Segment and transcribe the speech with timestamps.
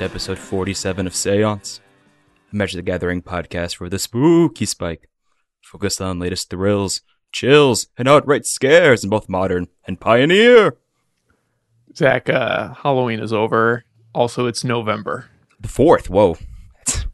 [0.00, 1.80] to episode 47 of Seance,
[2.50, 5.10] a Magic the Gathering podcast for the spooky spike,
[5.62, 7.02] focused on latest thrills,
[7.32, 10.78] chills, and outright scares in both modern and pioneer.
[11.94, 13.84] Zach, uh, Halloween is over.
[14.14, 15.28] Also, it's November.
[15.60, 16.38] The fourth, whoa.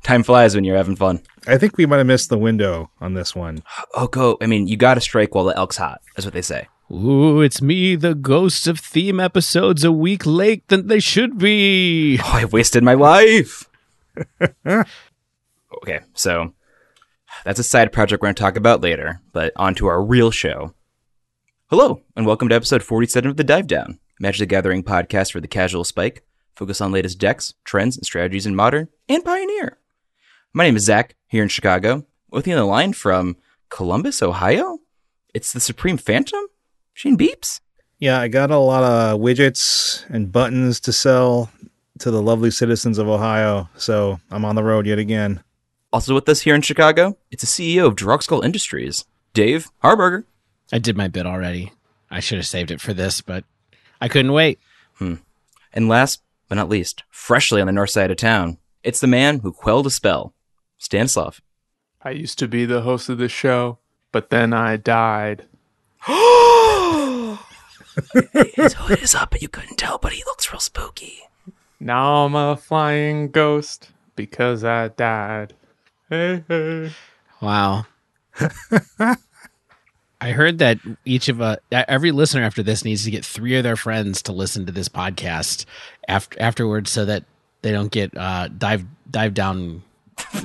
[0.05, 1.25] Time flies when you're having fun.
[1.48, 3.64] I think we might have missed the window on this one.
[3.95, 4.39] Oh, go.
[4.41, 6.03] I mean, you gotta strike while the elk's hot.
[6.14, 6.69] That's what they say.
[6.89, 12.21] Ooh, it's me, the ghost of theme episodes a week late than they should be.
[12.25, 13.69] Oh, I wasted my life.
[14.67, 16.55] okay, so
[17.45, 20.31] that's a side project we're going to talk about later, but on to our real
[20.31, 20.75] show.
[21.71, 25.41] Hello, and welcome to episode 47 of The Dive Down, Magic the Gathering podcast for
[25.41, 29.79] the casual spike, focus on latest decks, trends, and strategies in Modern and Pioneer.
[30.53, 32.07] My name is Zach, here in Chicago.
[32.31, 33.39] With me on the line from
[33.71, 34.78] Columbus, Ohio,
[35.34, 36.47] it's the Supreme Phantom,
[36.97, 37.61] Shane Beeps.
[37.98, 41.50] Yeah, I got a lot of widgets and buttons to sell
[41.98, 45.44] to the lovely citizens of Ohio, so I'm on the road yet again.
[45.92, 50.25] Also with us here in Chicago, it's the CEO of Drugskull Industries, Dave Harburger.
[50.72, 51.70] I did my bit already.
[52.11, 53.44] I should have saved it for this, but
[54.00, 54.58] I couldn't wait.
[54.94, 55.16] Hmm.
[55.75, 59.41] And last but not least, freshly on the north side of town, it's the man
[59.41, 60.33] who quelled a spell,
[60.78, 61.42] Stanislav.
[62.00, 63.81] I used to be the host of this show,
[64.12, 65.44] but then I died.
[68.55, 71.20] His hood is up, but you couldn't tell, but he looks real spooky.
[71.80, 75.55] Now I'm a flying ghost because I died.
[76.08, 76.91] Hey, hey.
[77.41, 77.86] Wow.
[80.20, 83.64] I heard that each of uh, every listener after this needs to get three of
[83.64, 85.66] their friends to listen to this podcast
[86.08, 87.25] after afterwards, so that
[87.62, 89.83] they don't get uh, dive dive down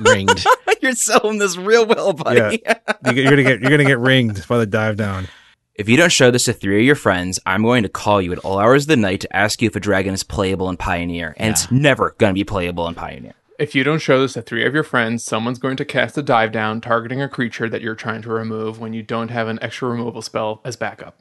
[0.00, 0.44] ringed.
[0.82, 2.62] You're selling this real well, buddy.
[3.06, 5.26] You- You're gonna get you're gonna get ringed by the dive down.
[5.74, 8.30] If you don't show this to three of your friends, I'm going to call you
[8.32, 10.76] at all hours of the night to ask you if a dragon is playable in
[10.76, 13.32] Pioneer, and it's never going to be playable in Pioneer.
[13.58, 16.22] If you don't show this to three of your friends, someone's going to cast a
[16.22, 19.58] dive down targeting a creature that you're trying to remove when you don't have an
[19.62, 21.18] extra removal spell as backup.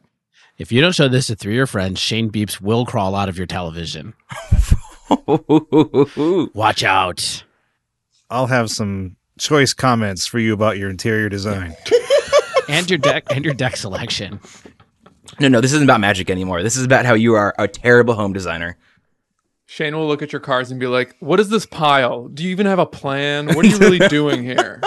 [0.57, 3.29] if you don't show this to three of your friends, Shane Beeps will crawl out
[3.29, 4.13] of your television.
[6.53, 7.43] Watch out.
[8.29, 11.73] I'll have some choice comments for you about your interior design.
[12.71, 14.39] And your deck and your deck selection.
[15.39, 16.63] no, no, this isn't about magic anymore.
[16.63, 18.77] This is about how you are a terrible home designer.
[19.65, 22.27] Shane will look at your cards and be like, What is this pile?
[22.27, 23.47] Do you even have a plan?
[23.47, 24.81] What are you really doing here?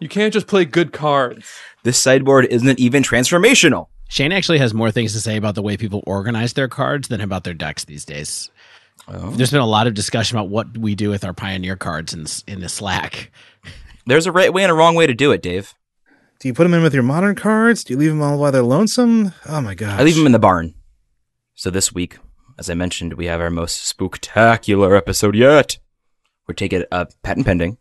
[0.00, 1.46] You can't just play good cards.
[1.82, 3.88] This sideboard isn't even transformational.
[4.08, 7.20] Shane actually has more things to say about the way people organize their cards than
[7.20, 8.50] about their decks these days.
[9.06, 9.30] Oh.
[9.30, 12.26] There's been a lot of discussion about what we do with our Pioneer cards in
[12.52, 13.30] in the Slack.
[14.06, 15.74] There's a right way and a wrong way to do it, Dave.
[16.40, 17.84] Do you put them in with your modern cards?
[17.84, 19.34] Do you leave them all while they're lonesome?
[19.46, 20.00] Oh my god!
[20.00, 20.74] I leave them in the barn.
[21.54, 22.16] So this week,
[22.58, 25.78] as I mentioned, we have our most spectacular episode yet.
[26.48, 27.76] We're taking a patent pending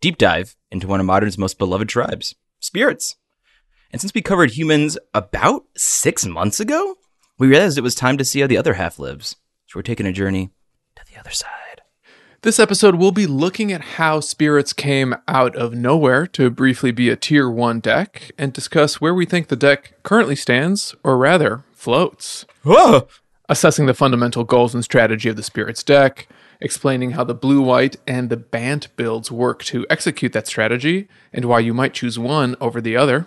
[0.00, 3.16] deep dive into one of modern's most beloved tribes, spirits.
[3.90, 6.96] And since we covered humans about six months ago,
[7.38, 9.36] we realized it was time to see how the other half lives.
[9.66, 10.50] So we're taking a journey
[10.96, 11.57] to the other side.
[12.42, 17.08] This episode, we'll be looking at how spirits came out of nowhere to briefly be
[17.08, 21.64] a tier 1 deck and discuss where we think the deck currently stands, or rather,
[21.72, 22.46] floats.
[22.62, 23.08] Whoa!
[23.48, 26.28] Assessing the fundamental goals and strategy of the spirits deck,
[26.60, 31.46] explaining how the blue white and the Bant builds work to execute that strategy, and
[31.46, 33.26] why you might choose one over the other.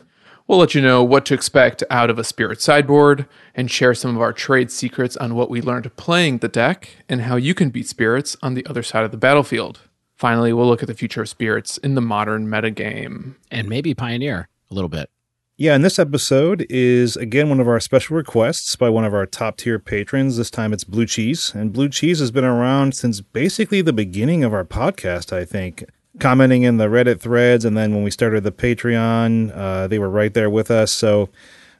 [0.51, 3.25] We'll let you know what to expect out of a spirit sideboard
[3.55, 7.21] and share some of our trade secrets on what we learned playing the deck and
[7.21, 9.79] how you can beat spirits on the other side of the battlefield.
[10.17, 13.35] Finally, we'll look at the future of spirits in the modern metagame.
[13.49, 15.09] And maybe Pioneer a little bit.
[15.55, 19.25] Yeah, and this episode is again one of our special requests by one of our
[19.25, 20.35] top tier patrons.
[20.35, 21.53] This time it's Blue Cheese.
[21.55, 25.85] And Blue Cheese has been around since basically the beginning of our podcast, I think.
[26.19, 30.09] Commenting in the Reddit threads, and then when we started the Patreon, uh, they were
[30.09, 30.91] right there with us.
[30.91, 31.29] So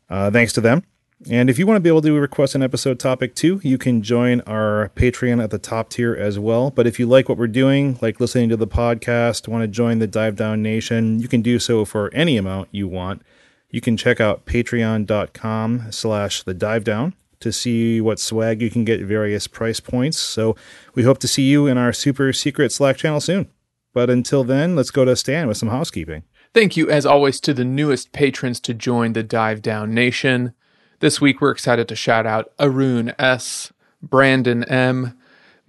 [0.09, 0.83] uh, thanks to them.
[1.29, 4.01] And if you want to be able to request an episode topic too, you can
[4.01, 6.71] join our Patreon at the top tier as well.
[6.71, 9.99] But if you like what we're doing, like listening to the podcast, want to join
[9.99, 13.21] the Dive Down Nation, you can do so for any amount you want.
[13.69, 18.83] You can check out patreon.com slash the dive down to see what swag you can
[18.83, 20.17] get at various price points.
[20.17, 20.55] So
[20.93, 23.49] we hope to see you in our super secret Slack channel soon.
[23.93, 26.23] But until then, let's go to Stan with some housekeeping.
[26.53, 30.53] Thank you, as always, to the newest patrons to join the Dive Down Nation.
[30.99, 35.17] This week, we're excited to shout out Arun S., Brandon M.,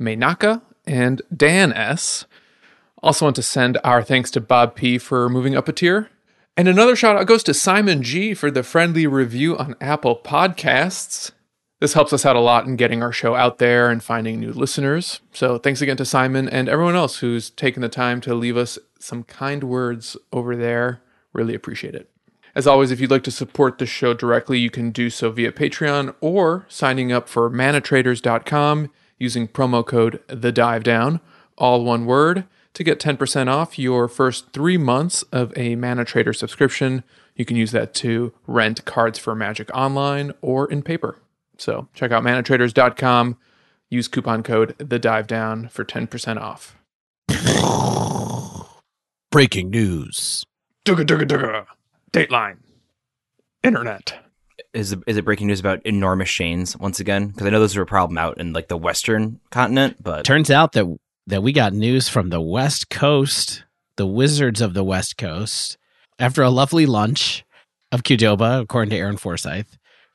[0.01, 2.27] Mainaka, and Dan S.
[3.03, 4.99] Also, want to send our thanks to Bob P.
[4.99, 6.11] for moving up a tier.
[6.57, 8.35] And another shout out goes to Simon G.
[8.35, 11.33] for the friendly review on Apple Podcasts.
[11.83, 14.53] This helps us out a lot in getting our show out there and finding new
[14.53, 15.19] listeners.
[15.33, 18.79] So thanks again to Simon and everyone else who's taken the time to leave us
[19.01, 21.03] some kind words over there.
[21.33, 22.09] Really appreciate it.
[22.55, 25.51] As always, if you'd like to support the show directly, you can do so via
[25.51, 28.89] Patreon or signing up for manatraders.com
[29.19, 31.19] using promo code the dive down,
[31.59, 32.45] all one word,
[32.75, 37.03] to get 10% off your first three months of a Mana Trader subscription.
[37.35, 41.19] You can use that to rent cards for Magic online or in paper.
[41.59, 43.37] So check out manatraders.com.
[43.91, 46.79] Use coupon code the dive down for 10% off.
[49.31, 50.45] Breaking news.
[50.85, 51.67] Dugga dugga dugga.
[52.13, 52.59] Dateline.
[53.63, 54.15] Internet.
[54.75, 57.29] Is it, is it breaking news about enormous chains once again?
[57.29, 60.51] Because I know those are a problem out in like the Western continent, but Turns
[60.51, 60.87] out that
[61.27, 63.65] that we got news from the West Coast,
[63.97, 65.79] the Wizards of the West Coast.
[66.19, 67.45] After a lovely lunch
[67.91, 69.69] of Qdoba, according to Aaron Forsythe,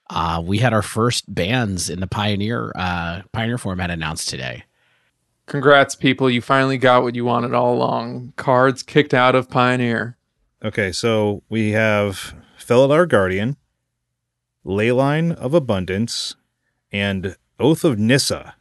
[0.10, 4.64] uh, we had our first bans in the Pioneer uh, Pioneer format announced today.
[5.46, 6.30] Congrats, people.
[6.30, 8.34] You finally got what you wanted all along.
[8.36, 10.18] Cards kicked out of Pioneer.
[10.64, 13.56] Okay, so we have Felidar Guardian,
[14.66, 16.36] Leyline of Abundance,
[16.92, 18.56] and Oath of Nissa,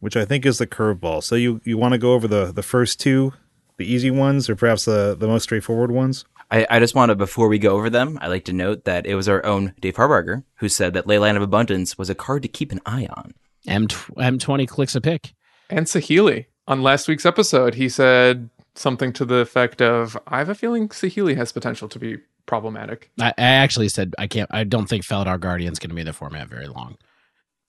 [0.00, 1.22] which I think is the curveball.
[1.22, 3.34] So you, you want to go over the, the first two,
[3.76, 6.24] the easy ones, or perhaps the, the most straightforward ones?
[6.50, 9.06] I, I just want to, before we go over them, I'd like to note that
[9.06, 12.42] it was our own Dave Harbarger who said that Leyline of Abundance was a card
[12.42, 13.34] to keep an eye on.
[13.66, 15.34] M M20 clicks a pick.
[15.70, 16.46] And Saheeli.
[16.66, 20.88] On last week's episode, he said something to the effect of I have a feeling
[20.88, 23.10] Saheeli has potential to be problematic.
[23.20, 24.50] I, I actually said I can't.
[24.52, 26.96] I don't think Felidar Guardian's going to be in the format very long.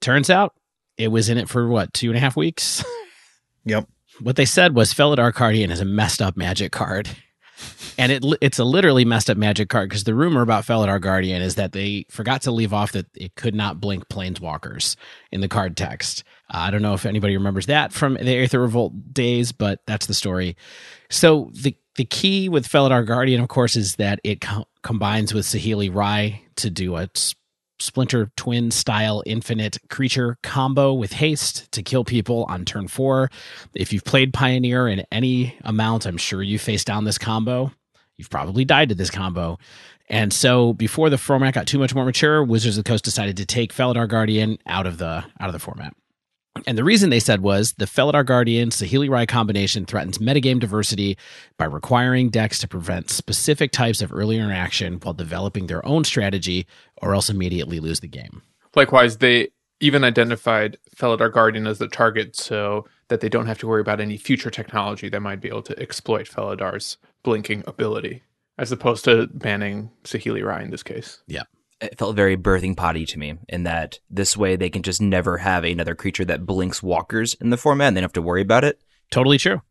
[0.02, 0.54] Turns out
[0.98, 2.84] it was in it for what two and a half weeks.
[3.66, 3.88] Yep.
[4.22, 7.10] what they said was Felidar Guardian is a messed up magic card.
[7.98, 11.42] And it it's a literally messed up magic card because the rumor about Felidar Guardian
[11.42, 14.96] is that they forgot to leave off that it could not blink planeswalkers
[15.32, 16.24] in the card text.
[16.54, 20.08] Uh, I don't know if anybody remembers that from the Aether Revolt days, but that's
[20.08, 20.58] the story.
[21.10, 25.46] So the the key with Felidar Guardian, of course, is that it co- combines with
[25.46, 27.10] Saheeli Rai to do a
[27.80, 33.30] Splinter Twin style infinite creature combo with haste to kill people on turn four.
[33.74, 37.72] If you've played Pioneer in any amount, I'm sure you faced down this combo.
[38.18, 39.58] You've probably died to this combo.
[40.08, 43.38] And so before the format got too much more mature, Wizards of the Coast decided
[43.38, 45.94] to take Felidar Guardian out of the out of the format.
[46.68, 51.18] And the reason they said was the Felidar Guardian Saheeli Rai combination threatens metagame diversity
[51.58, 56.66] by requiring decks to prevent specific types of early interaction while developing their own strategy
[57.02, 58.42] or else immediately lose the game.
[58.76, 59.50] Likewise, they
[59.80, 64.00] even identified Felidar Guardian as the target so that they don't have to worry about
[64.00, 68.24] any future technology that might be able to exploit Felidar's blinking ability,
[68.58, 71.22] as opposed to banning Saheeli Rai in this case.
[71.82, 75.38] It felt very birthing potty to me in that this way they can just never
[75.40, 78.42] have another creature that blinks walkers in the format and they don't have to worry
[78.42, 78.80] about it.
[79.12, 79.62] Totally true.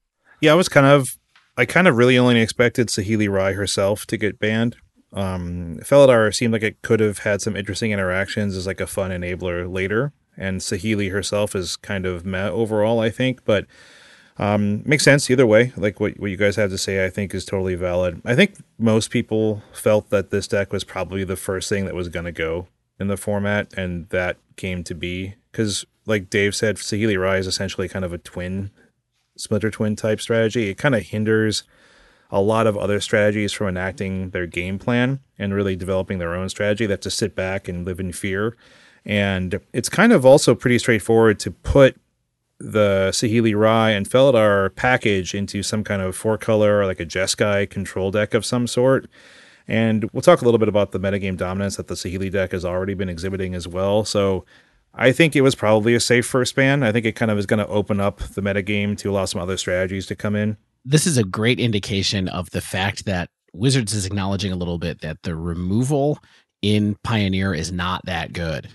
[0.40, 1.18] Yeah, I was kind of,
[1.56, 4.76] I kind of really only expected Saheeli Rai herself to get banned.
[5.14, 9.10] Um, Felidar seemed like it could have had some interesting interactions as like a fun
[9.10, 13.66] enabler later, and Saheeli herself is kind of meh overall, I think, but
[14.36, 15.72] um, makes sense either way.
[15.76, 18.20] Like what, what you guys have to say, I think is totally valid.
[18.24, 22.08] I think most people felt that this deck was probably the first thing that was
[22.08, 22.66] going to go
[22.98, 27.46] in the format, and that came to be because, like Dave said, Saheeli Rai is
[27.46, 28.70] essentially kind of a twin,
[29.36, 30.68] splinter twin type strategy.
[30.68, 31.64] It kind of hinders
[32.30, 36.48] a lot of other strategies from enacting their game plan and really developing their own
[36.48, 36.86] strategy.
[36.86, 38.56] They have to sit back and live in fear.
[39.04, 41.96] And it's kind of also pretty straightforward to put
[42.58, 47.06] the Saheeli Rai and Felidar package into some kind of four color or like a
[47.06, 49.08] Jeskai control deck of some sort.
[49.66, 52.64] And we'll talk a little bit about the metagame dominance that the Saheeli deck has
[52.64, 54.04] already been exhibiting as well.
[54.04, 54.44] So
[54.94, 56.82] I think it was probably a safe first ban.
[56.82, 59.40] I think it kind of is going to open up the metagame to allow some
[59.40, 60.56] other strategies to come in.
[60.84, 65.00] This is a great indication of the fact that Wizards is acknowledging a little bit
[65.00, 66.18] that the removal
[66.60, 68.68] in Pioneer is not that good.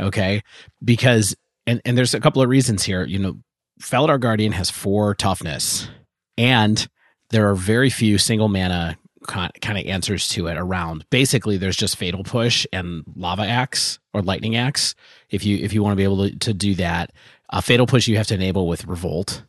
[0.00, 0.42] Okay.
[0.82, 3.04] Because, and, and there's a couple of reasons here.
[3.04, 3.38] You know,
[3.80, 5.88] Felidar Guardian has four toughness,
[6.36, 6.86] and
[7.30, 11.06] there are very few single mana kind of answers to it around.
[11.10, 14.94] Basically, there's just Fatal Push and Lava Axe or Lightning Axe.
[15.30, 17.12] If you if you want to be able to, to do that,
[17.50, 19.44] uh, Fatal Push you have to enable with Revolt.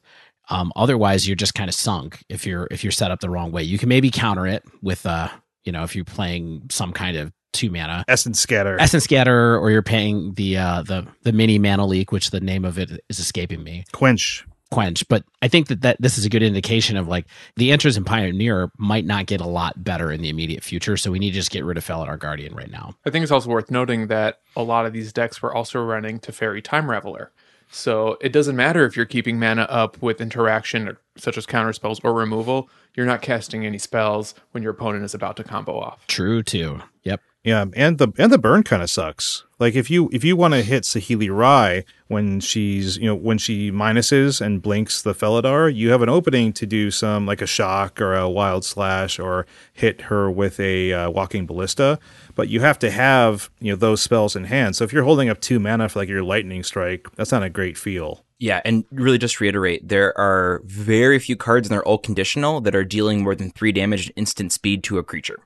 [0.50, 3.51] Um, otherwise, you're just kind of sunk if you're if you're set up the wrong
[3.51, 3.63] way.
[3.63, 5.29] You can maybe counter it with uh,
[5.65, 8.79] you know, if you're playing some kind of two mana Essence Scatter.
[8.79, 12.65] Essence Scatter, or you're paying the uh the the mini mana leak, which the name
[12.65, 13.85] of it is escaping me.
[13.91, 14.45] Quench.
[14.71, 15.07] quench.
[15.07, 18.03] But I think that, that this is a good indication of like the enters in
[18.03, 20.97] Pioneer might not get a lot better in the immediate future.
[20.97, 22.95] So we need to just get rid of Felidar Guardian right now.
[23.05, 26.19] I think it's also worth noting that a lot of these decks were also running
[26.19, 27.29] Teferi Time Raveler.
[27.71, 32.00] So it doesn't matter if you're keeping mana up with interaction such as counter spells
[32.03, 32.69] or removal.
[32.95, 36.05] You're not casting any spells when your opponent is about to combo off.
[36.07, 36.81] True too.
[37.03, 37.21] Yep.
[37.45, 39.43] Yeah, and the and the burn kind of sucks.
[39.59, 43.37] Like if you if you want to hit Saheeli Rai when she's you know when
[43.37, 47.47] she minuses and blinks the Felidar, you have an opening to do some like a
[47.47, 51.99] shock or a wild slash or hit her with a uh, walking ballista.
[52.33, 54.75] But you have to have you know those spells in hand.
[54.75, 57.49] So if you're holding up two mana for like your lightning strike, that's not a
[57.49, 58.25] great feel.
[58.39, 62.75] Yeah, and really just reiterate, there are very few cards, and they're all conditional, that
[62.75, 65.39] are dealing more than three damage instant speed to a creature.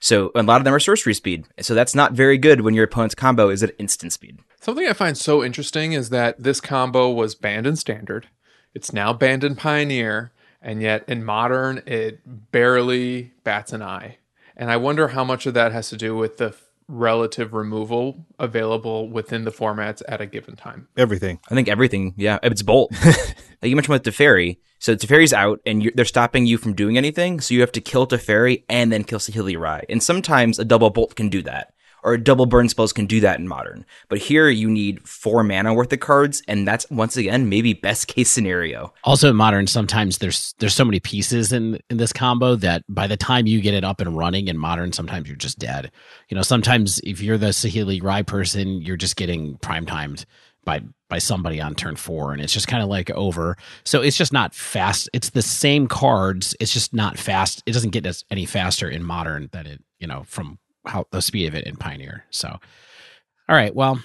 [0.00, 1.46] So a lot of them are sorcery speed.
[1.60, 4.38] So that's not very good when your opponent's combo is at instant speed.
[4.60, 8.28] Something I find so interesting is that this combo was banned in standard.
[8.74, 12.20] It's now banned in Pioneer, and yet in modern it
[12.52, 14.18] barely bats an eye.
[14.56, 16.54] And I wonder how much of that has to do with the
[16.88, 20.88] relative removal available within the formats at a given time.
[20.96, 21.38] Everything.
[21.50, 22.92] I think everything, yeah, it's bolt.
[23.04, 27.40] like you mentioned with Teferi, so Teferi's out and they're stopping you from doing anything,
[27.40, 29.84] so you have to kill Teferi and then kill Saheeli Rai.
[29.88, 33.20] And sometimes a double bolt can do that, or a double burn spells can do
[33.20, 33.84] that in modern.
[34.08, 38.06] But here you need four mana worth of cards, and that's once again maybe best
[38.14, 38.94] case scenario.
[39.02, 43.08] Also in modern, sometimes there's there's so many pieces in in this combo that by
[43.08, 45.90] the time you get it up and running in modern, sometimes you're just dead.
[46.28, 50.24] You know, sometimes if you're the Saheeli Rai person, you're just getting prime timed
[50.64, 54.16] by by somebody on turn four and it's just kind of like over so it's
[54.16, 58.44] just not fast it's the same cards it's just not fast it doesn't get any
[58.44, 62.24] faster in modern than it you know from how the speed of it in pioneer
[62.30, 64.00] so all right well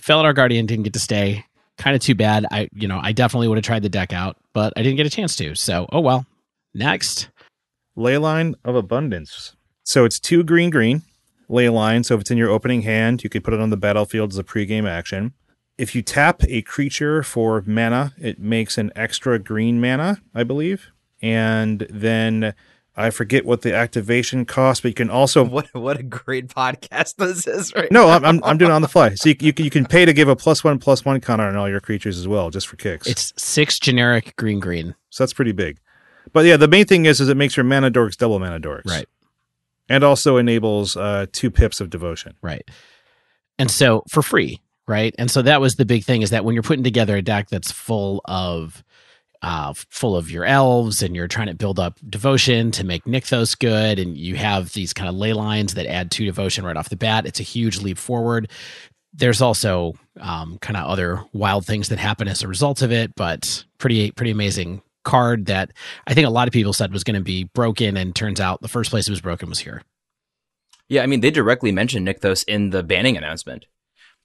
[0.00, 1.44] Felidar Guardian didn't get to stay
[1.76, 4.36] kind of too bad i you know i definitely would have tried the deck out
[4.54, 6.24] but i didn't get a chance to so oh well
[6.74, 7.28] next
[7.96, 9.56] Leyline of Abundance.
[9.82, 11.02] So it's two green green.
[11.48, 12.04] Leyline.
[12.04, 14.38] So if it's in your opening hand, you could put it on the battlefield as
[14.38, 15.32] a pregame action.
[15.78, 20.90] If you tap a creature for mana, it makes an extra green mana, I believe.
[21.20, 22.54] And then
[22.96, 27.16] I forget what the activation cost, but you can also What what a great podcast
[27.18, 29.14] this is right no, I'm, I'm I'm doing it on the fly.
[29.14, 31.44] So you, you can you can pay to give a plus one plus one counter
[31.44, 33.06] on all your creatures as well, just for kicks.
[33.06, 35.78] it's six generic green green so that's pretty big.
[36.32, 38.86] But yeah, the main thing is is it makes your mana dorks double mana dorks,
[38.86, 39.06] right
[39.88, 42.34] And also enables uh, two pips of devotion.
[42.42, 42.68] Right.
[43.58, 45.14] And so for free, right?
[45.18, 47.48] And so that was the big thing is that when you're putting together a deck
[47.48, 48.82] that's full of
[49.42, 53.58] uh full of your elves and you're trying to build up devotion to make Nykthos
[53.58, 56.88] good and you have these kind of ley lines that add two devotion right off
[56.88, 58.50] the bat, it's a huge leap forward.
[59.12, 63.14] There's also um, kind of other wild things that happen as a result of it,
[63.14, 65.72] but pretty pretty amazing card that
[66.06, 68.60] I think a lot of people said was going to be broken and turns out
[68.60, 69.82] the first place it was broken was here.
[70.88, 73.66] Yeah, I mean, they directly mentioned Nykthos in the banning announcement.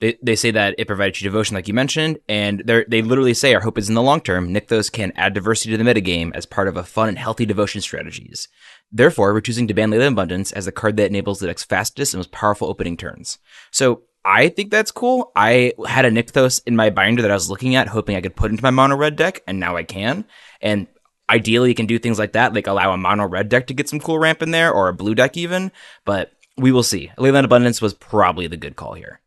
[0.01, 3.53] They, they say that it provides you devotion, like you mentioned, and they literally say
[3.53, 6.47] our hope is in the long term, Nykthos can add diversity to the metagame as
[6.47, 8.47] part of a fun and healthy devotion strategies.
[8.91, 12.13] Therefore, we're choosing to ban Leyline Abundance as the card that enables the deck's fastest
[12.13, 13.37] and most powerful opening turns.
[13.69, 15.31] So I think that's cool.
[15.35, 18.35] I had a Nykthos in my binder that I was looking at, hoping I could
[18.35, 20.25] put into my mono red deck, and now I can.
[20.61, 20.87] And
[21.29, 23.87] ideally, you can do things like that, like allow a mono red deck to get
[23.87, 25.71] some cool ramp in there, or a blue deck even.
[26.05, 27.11] But we will see.
[27.19, 29.21] Leyline Abundance was probably the good call here.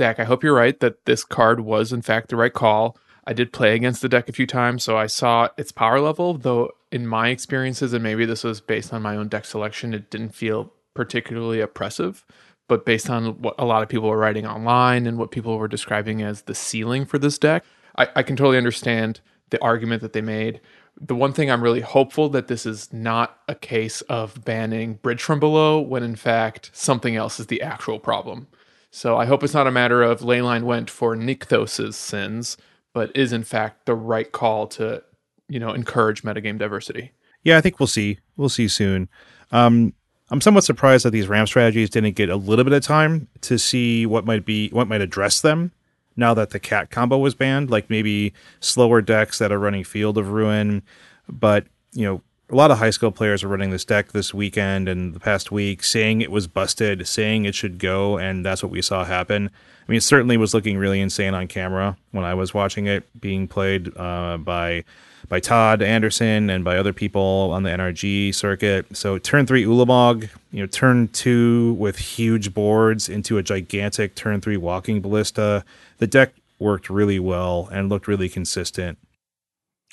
[0.00, 2.96] Zach, I hope you're right that this card was in fact the right call.
[3.26, 6.32] I did play against the deck a few times, so I saw its power level,
[6.32, 10.10] though in my experiences, and maybe this was based on my own deck selection, it
[10.10, 12.24] didn't feel particularly oppressive.
[12.66, 15.68] But based on what a lot of people were writing online and what people were
[15.68, 17.62] describing as the ceiling for this deck,
[17.98, 20.62] I, I can totally understand the argument that they made.
[20.98, 25.22] The one thing I'm really hopeful that this is not a case of banning Bridge
[25.22, 28.46] from Below when in fact something else is the actual problem.
[28.90, 32.56] So I hope it's not a matter of Leyline went for Nykthos' sins,
[32.92, 35.02] but is in fact the right call to,
[35.48, 37.12] you know, encourage metagame diversity.
[37.44, 38.18] Yeah, I think we'll see.
[38.36, 39.08] We'll see soon.
[39.52, 39.94] Um,
[40.30, 43.58] I'm somewhat surprised that these RAM strategies didn't get a little bit of time to
[43.58, 45.72] see what might be what might address them
[46.16, 50.18] now that the cat combo was banned, like maybe slower decks that are running Field
[50.18, 50.82] of Ruin.
[51.28, 54.88] But, you know, a lot of high school players are running this deck this weekend
[54.88, 58.72] and the past week, saying it was busted, saying it should go, and that's what
[58.72, 59.46] we saw happen.
[59.46, 63.04] I mean, it certainly was looking really insane on camera when I was watching it
[63.20, 64.84] being played uh, by
[65.28, 68.96] by Todd Anderson and by other people on the NRG circuit.
[68.96, 74.40] So turn three Ulamog, you know, turn two with huge boards into a gigantic turn
[74.40, 75.64] three walking ballista.
[75.98, 78.98] The deck worked really well and looked really consistent.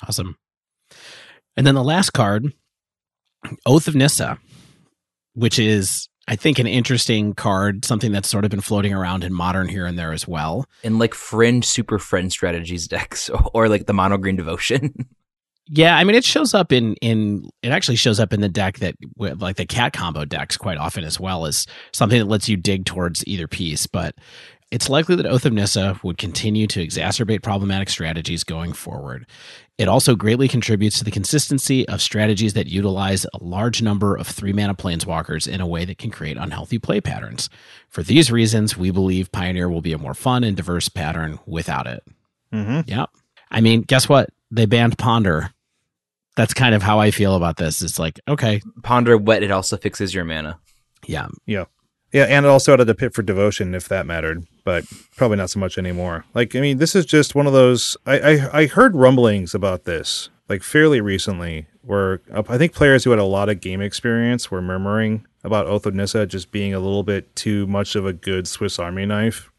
[0.06, 0.36] Awesome.
[1.58, 2.52] And then the last card,
[3.66, 4.38] Oath of Nissa,
[5.34, 9.32] which is I think an interesting card, something that's sort of been floating around in
[9.34, 10.66] modern here and there as well.
[10.84, 14.94] In like fringe super friend strategies decks or like the mono green devotion.
[15.70, 18.78] Yeah, I mean it shows up in in it actually shows up in the deck
[18.78, 22.56] that like the cat combo decks quite often as well as something that lets you
[22.56, 24.14] dig towards either piece, but
[24.70, 29.26] it's likely that Oath of Nissa would continue to exacerbate problematic strategies going forward.
[29.78, 34.26] It also greatly contributes to the consistency of strategies that utilize a large number of
[34.26, 37.48] three mana planeswalkers in a way that can create unhealthy play patterns.
[37.88, 41.86] For these reasons, we believe Pioneer will be a more fun and diverse pattern without
[41.86, 42.02] it.
[42.52, 42.90] Mm-hmm.
[42.90, 43.10] Yep.
[43.52, 44.30] I mean, guess what?
[44.50, 45.52] They banned Ponder.
[46.34, 47.80] That's kind of how I feel about this.
[47.80, 48.60] It's like, okay.
[48.82, 50.58] Ponder what it also fixes your mana.
[51.06, 51.28] Yeah.
[51.46, 51.64] Yeah.
[52.12, 54.84] Yeah, and it also added a pit for devotion if that mattered, but
[55.16, 56.24] probably not so much anymore.
[56.34, 57.96] Like, I mean, this is just one of those.
[58.06, 63.04] I I, I heard rumblings about this like fairly recently, where uh, I think players
[63.04, 66.74] who had a lot of game experience were murmuring about Oath of Nissa just being
[66.74, 69.50] a little bit too much of a good Swiss Army knife.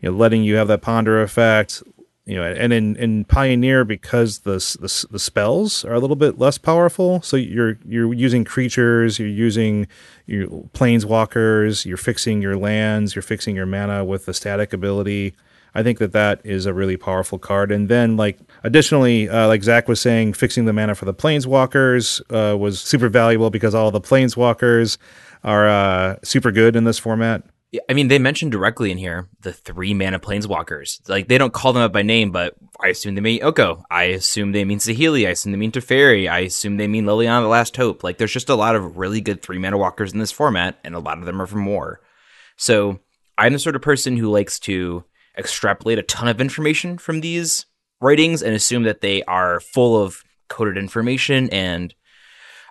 [0.00, 1.82] You know, letting you have that ponder effect,
[2.26, 6.40] you know, and in, in Pioneer because the, the the spells are a little bit
[6.40, 9.86] less powerful, so you're you're using creatures, you're using
[10.26, 15.34] your planeswalkers, you're fixing your lands, you're fixing your mana with the static ability.
[15.72, 17.70] I think that that is a really powerful card.
[17.70, 22.22] And then, like additionally, uh, like Zach was saying, fixing the mana for the planeswalkers
[22.32, 24.98] uh, was super valuable because all the planeswalkers
[25.44, 27.44] are uh, super good in this format.
[27.88, 31.08] I mean, they mentioned directly in here the three mana planeswalkers.
[31.08, 33.82] Like they don't call them up by name, but I assume they mean Oko.
[33.90, 35.26] I assume they mean Saheeli.
[35.26, 36.30] I assume they mean Teferi.
[36.30, 38.04] I assume they mean Liliana the Last Hope.
[38.04, 40.94] Like there's just a lot of really good three mana walkers in this format, and
[40.94, 42.00] a lot of them are from War.
[42.56, 43.00] So
[43.36, 45.04] I'm the sort of person who likes to
[45.36, 47.66] extrapolate a ton of information from these
[48.00, 51.94] writings and assume that they are full of coded information and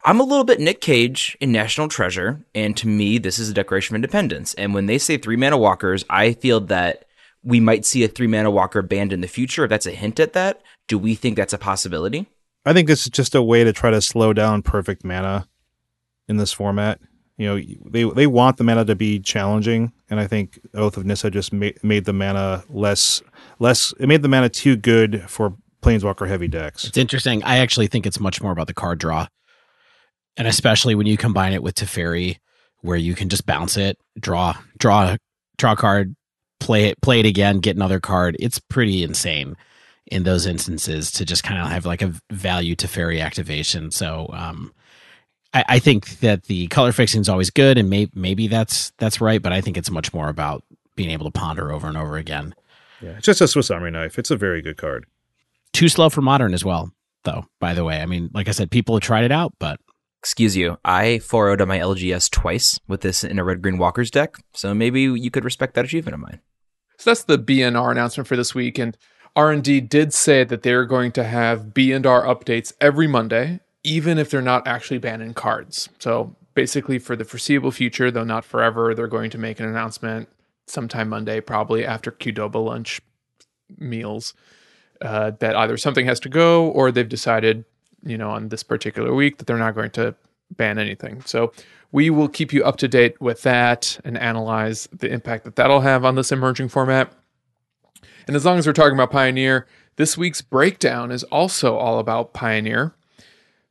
[0.07, 3.53] I'm a little bit Nick Cage in National Treasure, and to me, this is a
[3.55, 4.53] Declaration of Independence.
[4.53, 7.05] And when they say three mana walkers, I feel that
[7.41, 9.63] we might see a three mana walker banned in the future.
[9.63, 12.27] If that's a hint at that, do we think that's a possibility?
[12.67, 15.47] I think this is just a way to try to slow down perfect mana
[16.27, 16.99] in this format.
[17.37, 21.05] You know, they they want the mana to be challenging, and I think Oath of
[21.05, 23.23] Nissa just made, made the mana less
[23.57, 23.91] less.
[23.99, 26.85] It made the mana too good for Planeswalker heavy decks.
[26.85, 27.43] It's interesting.
[27.43, 29.27] I actually think it's much more about the card draw
[30.37, 32.37] and especially when you combine it with Teferi,
[32.81, 35.17] where you can just bounce it, draw, draw,
[35.57, 36.15] draw a card,
[36.59, 38.35] play it, play it again, get another card.
[38.39, 39.55] It's pretty insane
[40.07, 43.91] in those instances to just kind of have like a value Teferi activation.
[43.91, 44.71] So, um,
[45.53, 49.21] I, I think that the color fixing is always good, and may, maybe that's that's
[49.21, 50.63] right, but I think it's much more about
[50.95, 52.53] being able to ponder over and over again.
[53.01, 54.19] Yeah, it's just a Swiss Army knife.
[54.19, 55.05] It's a very good card.
[55.73, 56.91] Too slow for modern as well,
[57.23, 57.45] though.
[57.59, 59.79] By the way, I mean, like I said, people have tried it out, but
[60.25, 63.77] excuse you, I 4 0 on my LGS twice with this in a red green
[63.77, 66.41] walkers deck, so maybe you could respect that achievement of mine.
[66.97, 68.97] So that's the B&R announcement for this week, and
[69.35, 74.41] R&D did say that they're going to have B&R updates every Monday, even if they're
[74.41, 75.89] not actually banning cards.
[75.99, 80.27] So basically, for the foreseeable future, though not forever, they're going to make an announcement
[80.65, 82.99] sometime Monday, probably after Qdoba lunch
[83.77, 84.33] meals,
[85.01, 87.65] uh, that either something has to go or they've decided
[88.05, 90.15] you know, on this particular week that they're not going to
[90.55, 91.21] ban anything.
[91.25, 91.51] So
[91.91, 95.81] we will keep you up to date with that and analyze the impact that that'll
[95.81, 97.11] have on this emerging format.
[98.27, 102.33] And as long as we're talking about Pioneer, this week's breakdown is also all about
[102.33, 102.93] Pioneer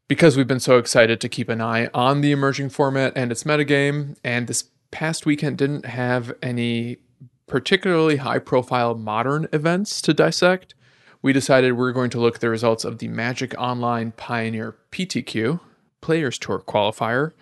[0.09, 3.45] because we've been so excited to keep an eye on the emerging format and its
[3.45, 4.17] metagame.
[4.25, 6.99] And this past weekend didn't have any
[7.47, 10.75] particularly high profile modern events to dissect
[11.25, 14.77] we decided we are going to look at the results of the Magic Online Pioneer
[14.93, 15.59] PTQ
[16.03, 17.33] Players Tour qualifier,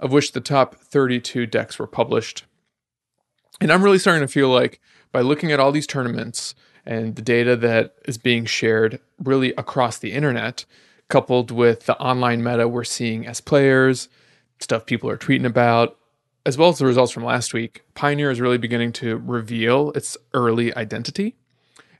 [0.00, 2.42] of which the top 32 decks were published.
[3.60, 4.80] And I'm really starting to feel like
[5.12, 9.98] by looking at all these tournaments and the data that is being shared really across
[9.98, 10.64] the internet,
[11.06, 14.08] coupled with the online meta we're seeing as players,
[14.58, 15.96] stuff people are tweeting about,
[16.44, 20.16] as well as the results from last week, Pioneer is really beginning to reveal its
[20.34, 21.36] early identity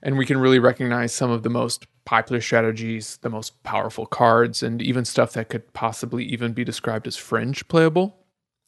[0.01, 4.63] and we can really recognize some of the most popular strategies, the most powerful cards,
[4.63, 8.15] and even stuff that could possibly even be described as fringe playable.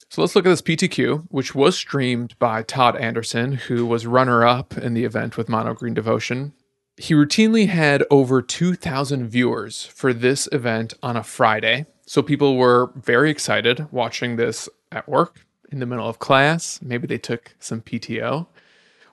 [0.10, 4.46] So let's look at this PTQ, which was streamed by Todd Anderson, who was runner
[4.46, 6.54] up in the event with Mono Green Devotion.
[6.98, 11.86] He routinely had over 2,000 viewers for this event on a Friday.
[12.06, 16.82] So people were very excited watching this at work in the middle of class.
[16.82, 18.48] Maybe they took some PTO.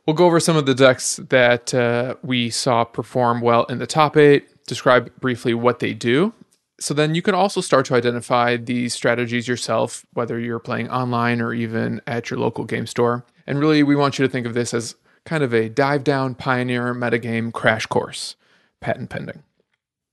[0.09, 3.87] We'll go over some of the decks that uh, we saw perform well in the
[3.87, 6.33] top eight, describe briefly what they do.
[6.81, 11.43] So then you can also start to identify these strategies yourself, whether you're playing online
[11.43, 13.27] or even at your local game store.
[13.47, 14.95] And really, we want you to think of this as
[15.27, 18.35] kind of a dive down pioneer metagame crash course,
[18.81, 19.43] patent pending.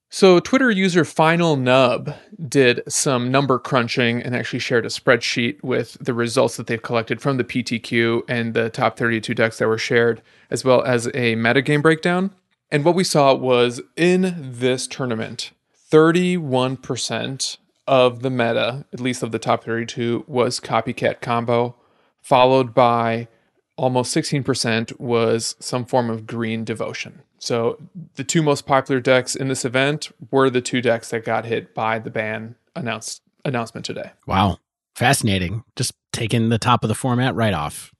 [0.09, 2.13] So, Twitter user Final Nub
[2.47, 7.21] did some number crunching and actually shared a spreadsheet with the results that they've collected
[7.21, 11.35] from the PTQ and the top 32 decks that were shared, as well as a
[11.35, 12.31] metagame breakdown.
[12.71, 15.51] And what we saw was in this tournament,
[15.91, 21.75] 31% of the meta, at least of the top 32, was copycat combo,
[22.21, 23.27] followed by
[23.75, 27.21] almost 16% was some form of green devotion.
[27.39, 27.77] So
[28.15, 31.73] the two most popular decks in this event were the two decks that got hit
[31.73, 34.11] by the ban announced announcement today.
[34.25, 34.57] Wow.
[34.95, 35.63] Fascinating.
[35.75, 37.91] Just taking the top of the format right off.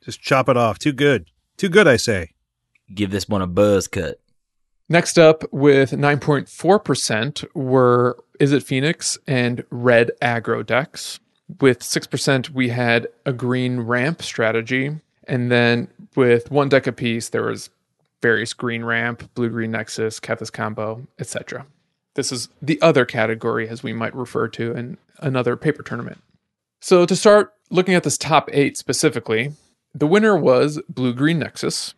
[0.00, 0.78] Just chop it off.
[0.78, 1.30] Too good.
[1.56, 2.30] Too good, I say.
[2.94, 4.20] Give this one a buzz cut.
[4.88, 11.20] Next up with 9.4% were Izzet Phoenix and Red Aggro decks.
[11.60, 14.98] With 6%, we had a green ramp strategy.
[15.24, 17.68] And then with one deck apiece, there was
[18.22, 21.66] various green ramp, blue green nexus, Kethis combo, etc.
[22.14, 26.20] This is the other category, as we might refer to in another paper tournament.
[26.80, 29.52] So to start looking at this top eight specifically,
[29.94, 31.94] the winner was blue green nexus,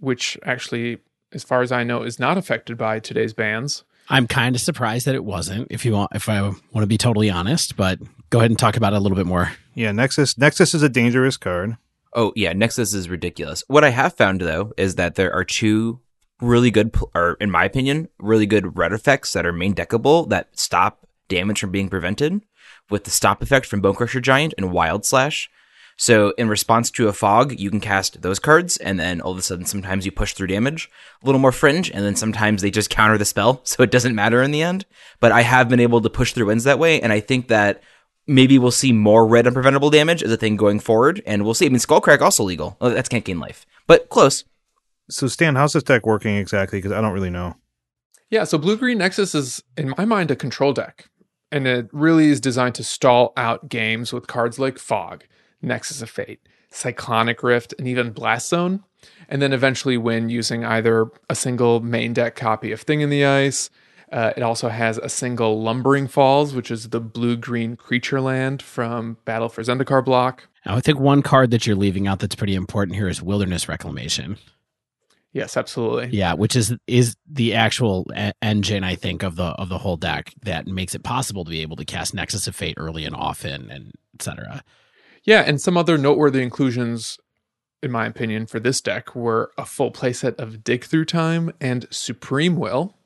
[0.00, 0.98] which actually,
[1.32, 3.84] as far as I know, is not affected by today's bans.
[4.08, 5.68] I'm kind of surprised that it wasn't.
[5.70, 8.76] If you want, if I want to be totally honest, but go ahead and talk
[8.76, 9.52] about it a little bit more.
[9.74, 10.36] Yeah, Nexus.
[10.36, 11.76] Nexus is a dangerous card.
[12.12, 13.62] Oh yeah, Nexus is ridiculous.
[13.68, 16.00] What I have found though is that there are two
[16.40, 20.58] really good, or in my opinion, really good red effects that are main deckable that
[20.58, 22.40] stop damage from being prevented,
[22.88, 25.50] with the stop effect from Bonecrusher Giant and Wild Slash.
[25.96, 29.38] So in response to a fog, you can cast those cards, and then all of
[29.38, 30.88] a sudden, sometimes you push through damage,
[31.22, 34.14] a little more fringe, and then sometimes they just counter the spell, so it doesn't
[34.14, 34.86] matter in the end.
[35.20, 37.82] But I have been able to push through wins that way, and I think that
[38.30, 41.66] maybe we'll see more red unpreventable damage as a thing going forward, and we'll see.
[41.66, 42.76] I mean, Skullcrack also legal.
[42.80, 44.44] Oh, that's can't gain life, but close.
[45.10, 46.78] So Stan, how's this deck working exactly?
[46.78, 47.56] Because I don't really know.
[48.30, 51.06] Yeah, so blue green nexus is, in my mind, a control deck,
[51.50, 55.24] and it really is designed to stall out games with cards like Fog,
[55.60, 56.40] Nexus of Fate,
[56.70, 58.84] Cyclonic Rift, and even Blast Zone,
[59.28, 63.24] and then eventually win using either a single main deck copy of Thing in the
[63.24, 63.70] Ice
[64.12, 68.62] uh, it also has a single Lumbering Falls, which is the blue green creature land
[68.62, 70.48] from Battle for Zendikar block.
[70.66, 74.36] I think one card that you're leaving out that's pretty important here is Wilderness Reclamation.
[75.32, 76.08] Yes, absolutely.
[76.08, 79.96] Yeah, which is is the actual e- engine I think of the of the whole
[79.96, 83.14] deck that makes it possible to be able to cast Nexus of Fate early and
[83.14, 84.64] often and etc.
[85.22, 87.18] Yeah, and some other noteworthy inclusions
[87.82, 91.86] in my opinion for this deck were a full playset of Dig Through Time and
[91.90, 92.96] Supreme Will,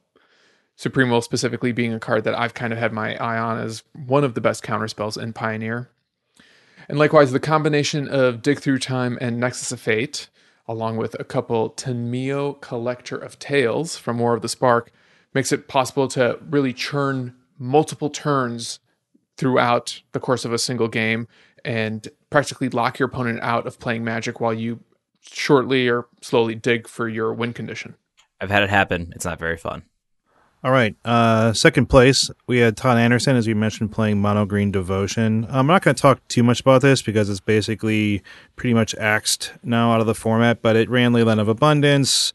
[0.76, 3.82] Supreme Will specifically being a card that I've kind of had my eye on as
[4.06, 5.90] one of the best counterspells in Pioneer.
[6.88, 10.28] And likewise, the combination of Dig Through Time and Nexus of Fate,
[10.66, 14.90] along with a couple Tamiyo Collector of Tales from War of the Spark,
[15.32, 18.80] makes it possible to really churn multiple turns
[19.36, 21.26] throughout the course of a single game
[21.64, 24.80] and practically lock your opponent out of playing Magic while you
[25.20, 27.94] shortly or slowly dig for your win condition.
[28.40, 29.12] I've had it happen.
[29.14, 29.84] It's not very fun.
[30.64, 30.96] All right.
[31.04, 35.46] Uh, second place, we had Todd Anderson, as we mentioned, playing Mono Green Devotion.
[35.50, 38.22] I'm not going to talk too much about this because it's basically
[38.56, 42.32] pretty much axed now out of the format, but it ran Leyline of Abundance,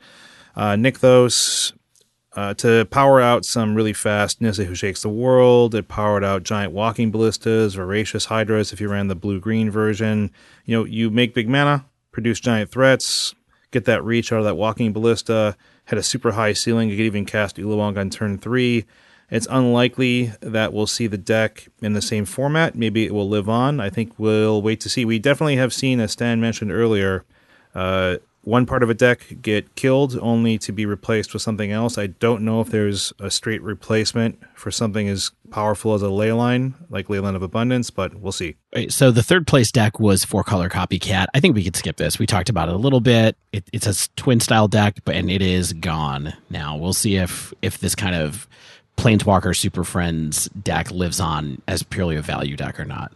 [0.55, 1.73] uh, Nykthos,
[2.35, 5.73] uh, to power out some really fast Nissa Who Shakes the World.
[5.73, 10.29] It powered out Giant Walking Ballistas, Voracious Hydras if you ran the blue green version.
[10.65, 13.33] You know, you make big mana, produce giant threats,
[13.71, 15.57] get that reach out of that Walking Ballista
[15.89, 16.89] had a super high ceiling.
[16.89, 18.85] You could even cast Ulamog on turn three.
[19.31, 22.75] It's unlikely that we'll see the deck in the same format.
[22.75, 23.79] Maybe it will live on.
[23.79, 25.03] I think we'll wait to see.
[25.03, 27.25] We definitely have seen, as Stan mentioned earlier,
[27.73, 31.97] uh, one part of a deck get killed only to be replaced with something else.
[31.97, 36.73] I don't know if there's a straight replacement for something as powerful as a leyline,
[36.89, 38.55] like Leyline of Abundance, but we'll see.
[38.89, 41.27] So the third place deck was four color copycat.
[41.33, 42.17] I think we could skip this.
[42.17, 43.35] We talked about it a little bit.
[43.51, 46.77] It, it's a twin style deck, but and it is gone now.
[46.77, 48.47] We'll see if if this kind of
[48.97, 53.11] Planeswalker Super Friends deck lives on as purely a value deck or not.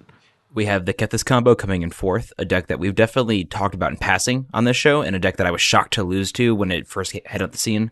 [0.56, 3.90] We have the Kethis combo coming in fourth, a deck that we've definitely talked about
[3.90, 6.54] in passing on this show, and a deck that I was shocked to lose to
[6.54, 7.90] when it first hit up the scene.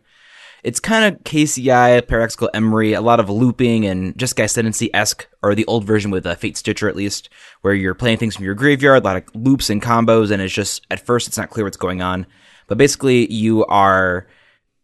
[0.63, 5.55] It's kind of KCI, Paradoxical Emry, a lot of looping and Jeskai Ascendancy esque, or
[5.55, 7.29] the old version with a Fate Stitcher at least,
[7.61, 10.53] where you're playing things from your graveyard, a lot of loops and combos, and it's
[10.53, 12.27] just, at first, it's not clear what's going on.
[12.67, 14.27] But basically, you are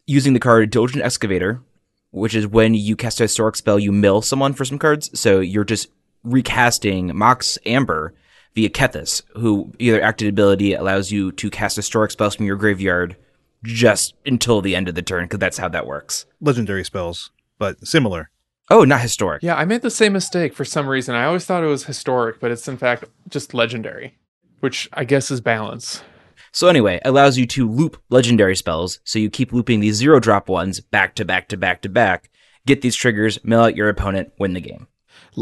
[0.07, 1.61] using the card Diligent Excavator,
[2.09, 5.11] which is when you cast a historic spell, you mill someone for some cards.
[5.19, 5.89] So you're just
[6.31, 8.13] recasting Mox Amber
[8.55, 13.15] via Kethis, who either acted ability allows you to cast historic spells from your graveyard
[13.63, 16.25] just until the end of the turn, because that's how that works.
[16.41, 18.29] Legendary spells, but similar.
[18.69, 19.43] Oh, not historic.
[19.43, 21.15] Yeah, I made the same mistake for some reason.
[21.15, 24.17] I always thought it was historic, but it's in fact just legendary,
[24.59, 26.03] which I guess is balance.
[26.51, 30.49] So anyway, allows you to loop legendary spells, so you keep looping these zero drop
[30.49, 32.29] ones back to back to back to back,
[32.65, 34.87] get these triggers, mill out your opponent, win the game.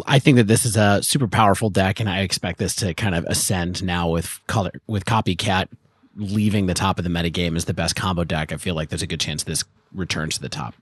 [0.06, 3.16] I think that this is a super powerful deck, and I expect this to kind
[3.16, 5.68] of ascend now with color with copycat
[6.16, 8.52] leaving the top of the metagame as the best combo deck.
[8.52, 10.76] I feel like there's a good chance this returns to the top.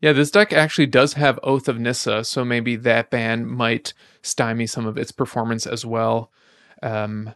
[0.00, 4.66] Yeah, this deck actually does have Oath of Nissa, so maybe that ban might stymie
[4.66, 6.30] some of its performance as well.
[6.82, 7.34] Um,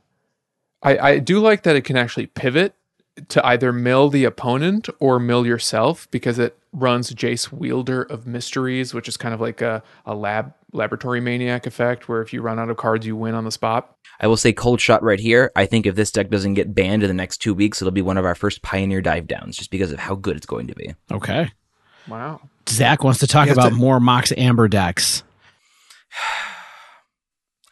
[0.83, 2.75] I, I do like that it can actually pivot
[3.29, 8.93] to either mill the opponent or mill yourself because it runs Jace Wielder of Mysteries,
[8.93, 12.59] which is kind of like a, a lab laboratory maniac effect where if you run
[12.59, 13.97] out of cards, you win on the spot.
[14.21, 15.51] I will say cold shot right here.
[15.57, 18.03] I think if this deck doesn't get banned in the next two weeks, it'll be
[18.03, 20.75] one of our first pioneer dive downs just because of how good it's going to
[20.75, 20.95] be.
[21.11, 21.51] Okay.
[22.09, 22.41] Wow.
[22.69, 25.23] Zach wants to talk about to- more Mox Amber decks.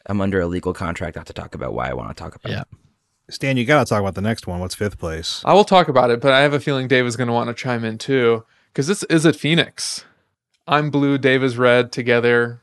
[0.07, 2.53] I'm under a legal contract not to talk about why I want to talk about
[2.53, 2.61] Yeah.
[2.63, 2.67] it.
[3.31, 4.61] Stan, you got to talk about the next one.
[4.61, 5.43] What's fifth place?
[5.45, 7.49] I will talk about it, but I have a feeling Dave is going to want
[7.49, 10.05] to chime in too because this is at Phoenix.
[10.67, 11.91] I'm blue, Dave is red.
[11.93, 12.61] Together,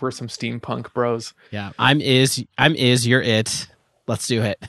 [0.00, 1.34] we're some steampunk bros.
[1.50, 1.72] Yeah.
[1.78, 3.68] I'm is I'm is you're it.
[4.06, 4.62] Let's do it.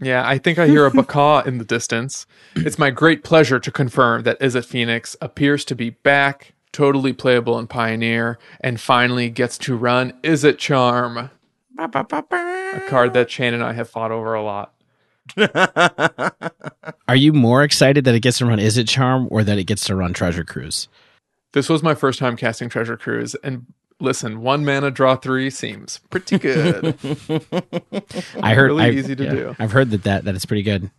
[0.00, 2.26] Yeah, I think I hear a baka in the distance.
[2.54, 7.58] It's my great pleasure to confirm that Izzet Phoenix appears to be back, totally playable
[7.58, 11.30] in Pioneer, and finally gets to run Izzet Charm,
[11.78, 14.74] a card that Shane and I have fought over a lot.
[17.08, 19.84] Are you more excited that it gets to run Izzet Charm or that it gets
[19.86, 20.88] to run Treasure Cruise?
[21.52, 23.66] This was my first time casting Treasure Cruise, and
[24.00, 26.96] listen, one mana draw three seems pretty good.
[28.42, 29.56] I heard Really I- easy to yeah, do.
[29.58, 30.90] I've heard that, that that it's pretty good.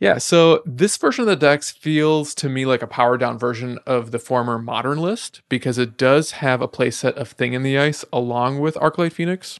[0.00, 3.80] Yeah, so this version of the decks feels to me like a powered down version
[3.84, 7.76] of the former modern list because it does have a playset of Thing in the
[7.76, 9.58] Ice along with Arclight Phoenix.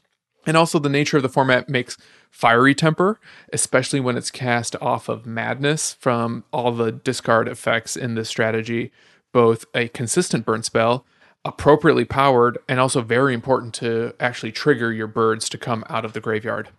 [0.49, 1.95] And also the nature of the format makes
[2.31, 3.19] fiery temper,
[3.53, 8.91] especially when it's cast off of madness from all the discard effects in this strategy,
[9.31, 11.05] both a consistent burn spell,
[11.45, 16.13] appropriately powered, and also very important to actually trigger your birds to come out of
[16.13, 16.69] the graveyard.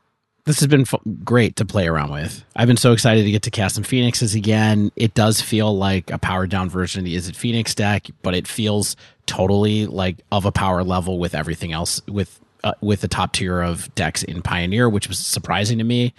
[0.47, 2.45] This has been fu- great to play around with.
[2.57, 4.91] I've been so excited to get to cast some Phoenixes again.
[4.97, 8.49] It does feel like a powered down version of the Izzet Phoenix deck, but it
[8.49, 13.33] feels totally like of a power level with everything else with uh, with the top
[13.33, 16.15] tier of decks in Pioneer, which was surprising to me.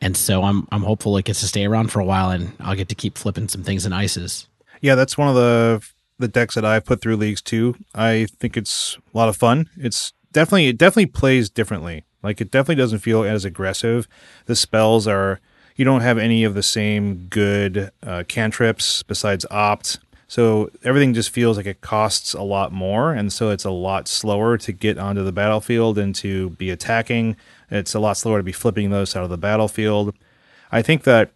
[0.00, 2.74] And so I'm I'm hopeful it gets to stay around for a while, and I'll
[2.76, 4.48] get to keep flipping some things in ices.
[4.80, 5.86] Yeah, that's one of the
[6.18, 7.76] the decks that I've put through leagues too.
[7.94, 9.68] I think it's a lot of fun.
[9.76, 12.04] It's definitely it definitely plays differently.
[12.22, 14.06] Like it definitely doesn't feel as aggressive.
[14.46, 15.40] The spells are
[15.76, 19.98] you don't have any of the same good uh, cantrips besides opt.
[20.30, 24.06] So everything just feels like it costs a lot more, and so it's a lot
[24.06, 27.34] slower to get onto the battlefield and to be attacking.
[27.68, 30.14] It's a lot slower to be flipping those out of the battlefield.
[30.70, 31.32] I think that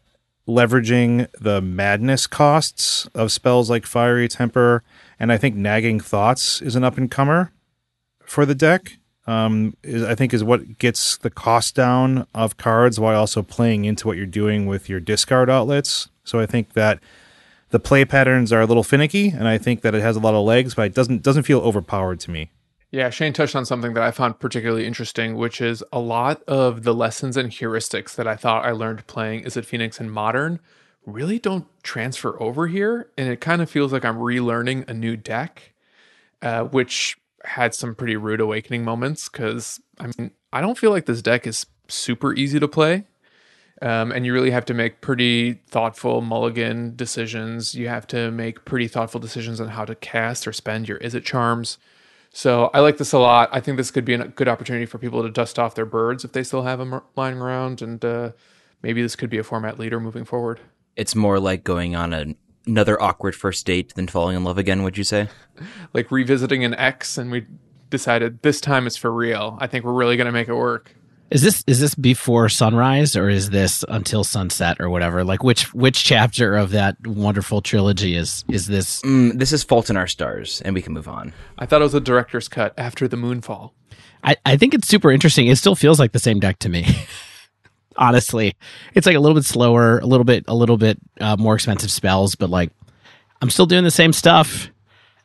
[0.46, 4.84] leveraging the madness costs of spells like Fiery Temper
[5.18, 7.50] and I think Nagging Thoughts is an up and comer
[8.24, 8.98] for the deck.
[9.26, 13.86] Um, is I think is what gets the cost down of cards while also playing
[13.86, 16.10] into what you're doing with your discard outlets.
[16.22, 17.00] So I think that
[17.74, 20.32] the play patterns are a little finicky, and I think that it has a lot
[20.32, 22.52] of legs, but it doesn't doesn't feel overpowered to me.
[22.92, 26.84] Yeah, Shane touched on something that I found particularly interesting, which is a lot of
[26.84, 30.60] the lessons and heuristics that I thought I learned playing Izzet Phoenix and Modern
[31.04, 33.10] really don't transfer over here.
[33.18, 35.72] And it kind of feels like I'm relearning a new deck,
[36.42, 41.06] uh, which had some pretty rude awakening moments because I mean, I don't feel like
[41.06, 43.08] this deck is super easy to play.
[43.84, 47.74] Um, and you really have to make pretty thoughtful mulligan decisions.
[47.74, 51.22] You have to make pretty thoughtful decisions on how to cast or spend your Izzet
[51.24, 51.76] charms.
[52.32, 53.50] So I like this a lot.
[53.52, 56.24] I think this could be a good opportunity for people to dust off their birds
[56.24, 58.30] if they still have them lying around, and uh,
[58.82, 60.60] maybe this could be a format leader moving forward.
[60.96, 62.34] It's more like going on a,
[62.66, 65.28] another awkward first date than falling in love again, would you say?
[65.92, 67.46] Like revisiting an ex, and we
[67.90, 69.56] decided this time it's for real.
[69.60, 70.96] I think we're really going to make it work.
[71.30, 75.24] Is this is this before sunrise or is this until sunset or whatever?
[75.24, 79.00] Like which which chapter of that wonderful trilogy is is this?
[79.02, 81.32] Mm, this is Fault in Our Stars, and we can move on.
[81.58, 83.72] I thought it was a director's cut after the moonfall.
[84.22, 85.48] I, I think it's super interesting.
[85.48, 86.86] It still feels like the same deck to me.
[87.96, 88.54] Honestly,
[88.94, 91.90] it's like a little bit slower, a little bit a little bit uh, more expensive
[91.90, 92.70] spells, but like
[93.40, 94.70] I'm still doing the same stuff.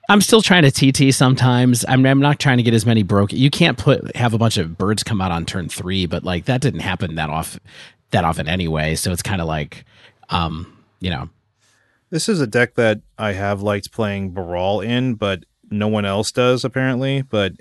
[0.10, 1.86] I'm still trying to TT sometimes.
[1.88, 3.38] I'm, I'm not trying to get as many broken.
[3.38, 6.45] You can't put have a bunch of birds come out on turn three, but like
[6.45, 7.60] that didn't happen that off
[8.10, 8.95] that often anyway.
[8.95, 9.86] So it's kind of like,
[10.30, 11.30] um, you know,
[12.10, 16.32] This is a deck that I have liked playing Baral in, but no one else
[16.32, 17.22] does apparently.
[17.22, 17.54] But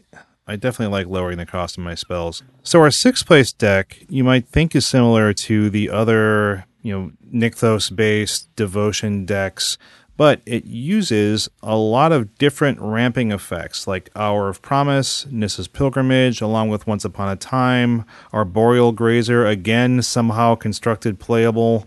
[0.47, 2.43] I definitely like lowering the cost of my spells.
[2.63, 7.13] So our sixth place deck, you might think is similar to the other, you know,
[7.31, 9.77] Nykthos based devotion decks,
[10.19, 16.41] but it uses a lot of different ramping effects like Hour of Promise, Nissa's Pilgrimage,
[16.41, 21.87] along with Once Upon a Time, Arboreal Grazer, again somehow constructed playable,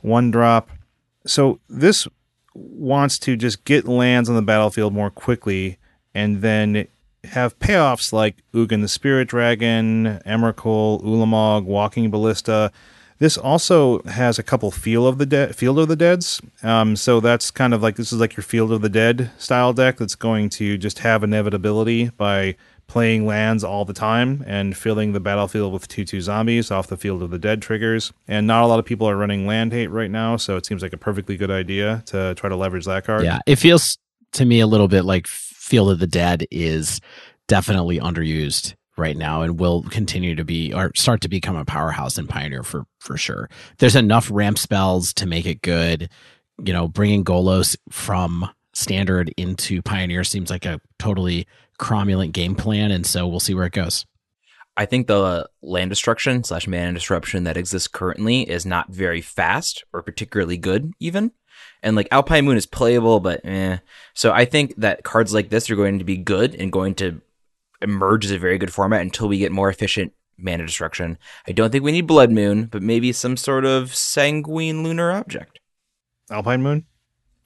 [0.00, 0.70] one drop.
[1.24, 2.08] So this
[2.52, 5.78] wants to just get lands on the battlefield more quickly
[6.16, 6.88] and then
[7.22, 12.72] have payoffs like Ugin the Spirit Dragon, Emrakul, Ulamog, Walking Ballista.
[13.22, 16.42] This also has a couple Field of the Dead, Field of the Deads.
[16.64, 19.72] Um, so that's kind of like this is like your Field of the Dead style
[19.72, 22.56] deck that's going to just have inevitability by
[22.88, 26.96] playing lands all the time and filling the battlefield with 2 2 zombies off the
[26.96, 28.12] Field of the Dead triggers.
[28.26, 30.82] And not a lot of people are running land hate right now, so it seems
[30.82, 33.22] like a perfectly good idea to try to leverage that card.
[33.22, 33.98] yeah, it feels
[34.32, 37.00] to me a little bit like Field of the Dead is
[37.46, 42.18] definitely underused right now and will continue to be or start to become a powerhouse
[42.18, 43.48] and Pioneer for for sure.
[43.78, 46.10] There's enough ramp spells to make it good.
[46.62, 51.46] You know, bringing Golos from standard into Pioneer seems like a totally
[51.78, 54.06] cromulent game plan, and so we'll see where it goes.
[54.76, 59.84] I think the land destruction slash mana disruption that exists currently is not very fast
[59.92, 61.32] or particularly good, even.
[61.82, 63.78] And like Alpine Moon is playable, but eh.
[64.14, 67.20] So I think that cards like this are going to be good and going to
[67.82, 71.18] emerge as a very good format until we get more efficient mana destruction.
[71.46, 75.60] I don't think we need Blood Moon, but maybe some sort of sanguine lunar object.
[76.30, 76.86] Alpine Moon?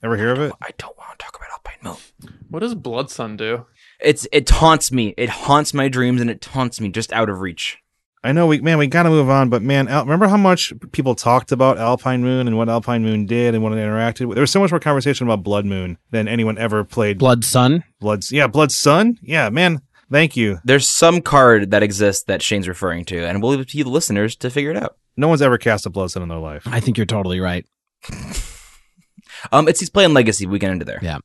[0.03, 0.53] Ever hear of it?
[0.63, 2.35] I don't want to talk about Alpine Moon.
[2.49, 3.67] What does Blood Sun do?
[4.01, 5.15] It's it haunts me.
[5.17, 7.79] It haunts my dreams and it taunts me just out of reach.
[8.23, 11.15] I know we man, we gotta move on, but man, Al- remember how much people
[11.15, 14.37] talked about Alpine Moon and what Alpine Moon did and what it interacted with?
[14.37, 17.85] There was so much more conversation about Blood Moon than anyone ever played Blood Sun.
[18.01, 19.19] Blood's yeah, Blood Sun?
[19.23, 19.81] Yeah, man.
[20.11, 20.59] Thank you.
[20.65, 23.85] There's some card that exists that Shane's referring to, and we'll leave it to you,
[23.85, 24.97] the listeners, to figure it out.
[25.17, 26.63] No one's ever cast a Blood Sun in their life.
[26.67, 27.67] I think you're totally right.
[29.53, 30.47] Um, it's he's playing Legacy.
[30.47, 30.99] We get into there.
[31.03, 31.19] Yeah.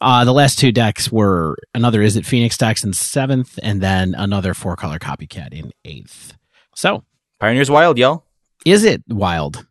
[0.00, 4.54] Uh, the last two decks were another Izzet Phoenix decks in seventh, and then another
[4.54, 6.34] four color copycat in eighth.
[6.74, 7.04] So,
[7.40, 8.24] Pioneers Wild, y'all.
[8.66, 9.66] is it wild?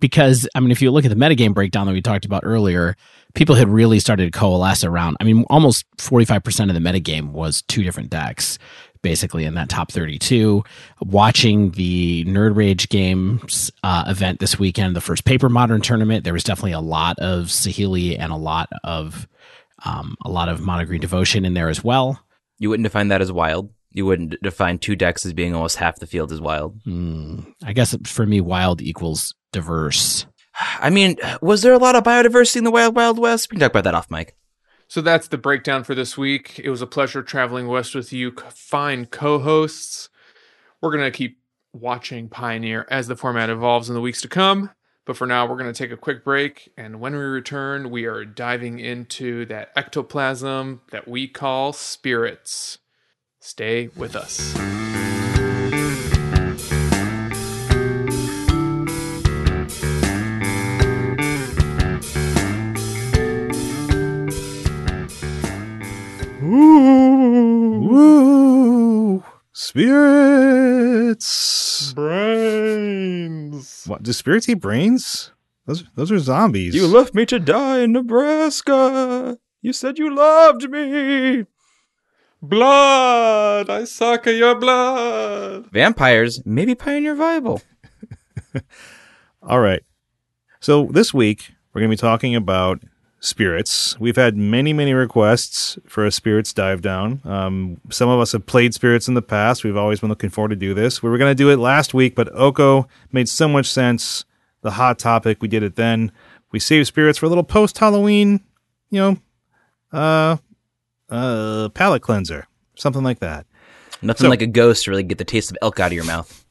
[0.00, 2.96] Because, I mean, if you look at the metagame breakdown that we talked about earlier,
[3.36, 5.16] people had really started to coalesce around.
[5.20, 8.58] I mean, almost 45% of the metagame was two different decks,
[9.02, 10.64] basically, in that top 32.
[11.02, 16.32] Watching the Nerd Rage Games uh, event this weekend, the first Paper Modern tournament, there
[16.32, 19.28] was definitely a lot of Saheeli and a lot of.
[19.84, 22.18] Um, a lot of mono green devotion in there as well.
[22.58, 23.70] You wouldn't define that as wild.
[23.90, 26.80] You wouldn't define two decks as being almost half the field as wild.
[26.84, 27.40] Hmm.
[27.62, 30.24] I guess for me, wild equals diverse.
[30.58, 33.50] I mean, was there a lot of biodiversity in the Wild Wild West?
[33.50, 34.36] We can talk about that off mic.
[34.88, 36.60] So that's the breakdown for this week.
[36.62, 40.08] It was a pleasure traveling west with you, fine co hosts.
[40.80, 41.40] We're going to keep
[41.72, 44.70] watching Pioneer as the format evolves in the weeks to come.
[45.04, 46.72] But for now, we're going to take a quick break.
[46.76, 52.78] And when we return, we are diving into that ectoplasm that we call spirits.
[53.40, 54.56] Stay with us.
[67.80, 69.22] Woo!
[69.52, 71.26] Spirits.
[71.92, 73.84] Brains.
[73.86, 75.32] What, do spirits eat brains?
[75.66, 76.74] Those those are zombies.
[76.74, 79.38] You left me to die in Nebraska.
[79.60, 81.44] You said you loved me.
[82.40, 83.68] Blood!
[83.68, 85.68] I suck at your blood!
[85.72, 87.62] Vampires, maybe Pioneer viable.
[89.42, 89.82] All right.
[90.60, 92.82] So this week we're going to be talking about
[93.20, 93.98] spirits.
[93.98, 97.20] We've had many, many requests for a spirits dive down.
[97.24, 99.64] Um, some of us have played spirits in the past.
[99.64, 101.02] We've always been looking forward to do this.
[101.02, 104.24] We were going to do it last week, but Oko made so much sense.
[104.62, 105.40] The hot topic.
[105.40, 106.10] We did it then.
[106.52, 108.40] We saved spirits for a little post Halloween,
[108.90, 109.18] you know,
[109.98, 110.36] uh,
[111.08, 112.46] uh, palate cleanser,
[112.76, 113.46] something like that.
[114.02, 116.04] Nothing So- like a ghost to really get the taste of elk out of your
[116.04, 116.44] mouth.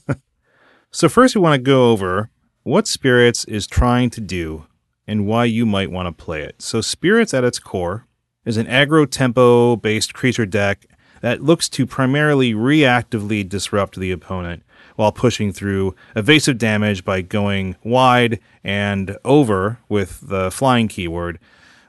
[0.90, 2.30] So first, we want to go over
[2.64, 4.66] what Spirits is trying to do
[5.08, 6.62] and why you might want to play it.
[6.62, 8.06] So Spirits, at its core,
[8.46, 10.86] is an aggro tempo based creature deck
[11.22, 14.64] that looks to primarily reactively disrupt the opponent
[14.96, 21.40] while pushing through evasive damage by going wide and over with the flying keyword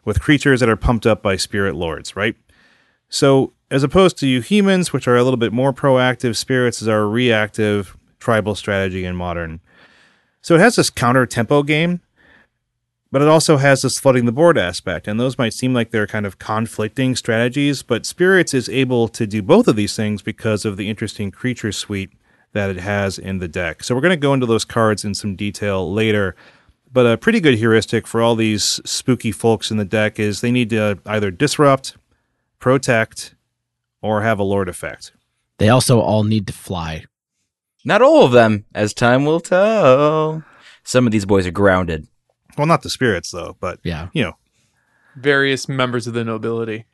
[0.05, 2.37] with creatures that are pumped up by spirit lords, right?
[3.09, 6.89] So, as opposed to you humans, which are a little bit more proactive, spirits is
[6.89, 9.61] our reactive tribal strategy in modern.
[10.41, 12.01] So, it has this counter tempo game,
[13.11, 15.09] but it also has this flooding the board aspect.
[15.09, 19.27] And those might seem like they're kind of conflicting strategies, but Spirits is able to
[19.27, 22.11] do both of these things because of the interesting creature suite
[22.53, 23.83] that it has in the deck.
[23.83, 26.35] So, we're going to go into those cards in some detail later.
[26.91, 30.51] But a pretty good heuristic for all these spooky folks in the deck is they
[30.51, 31.97] need to either disrupt,
[32.59, 33.35] protect,
[34.01, 35.13] or have a lord effect.
[35.59, 37.05] They also all need to fly.
[37.85, 40.45] Not all of them, as time will tell.
[40.83, 42.07] Some of these boys are grounded.
[42.59, 44.09] Well, not the spirits though, but Yeah.
[44.13, 44.33] you know,
[45.17, 46.85] Various members of the nobility.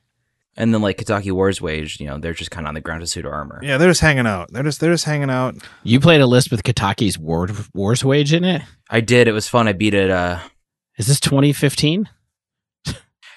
[0.57, 3.01] And then like Kataki War's Wage, you know, they're just kind of on the ground
[3.01, 3.59] to suit armor.
[3.63, 4.53] yeah, they're just hanging out.
[4.53, 5.57] They're just they're just hanging out.
[5.83, 8.63] You played a list with Kataki's War, Wars Wage in it.
[8.89, 9.27] I did.
[9.27, 9.67] It was fun.
[9.69, 10.11] I beat it.
[10.11, 10.39] Uh,
[10.97, 12.09] Is this 2015?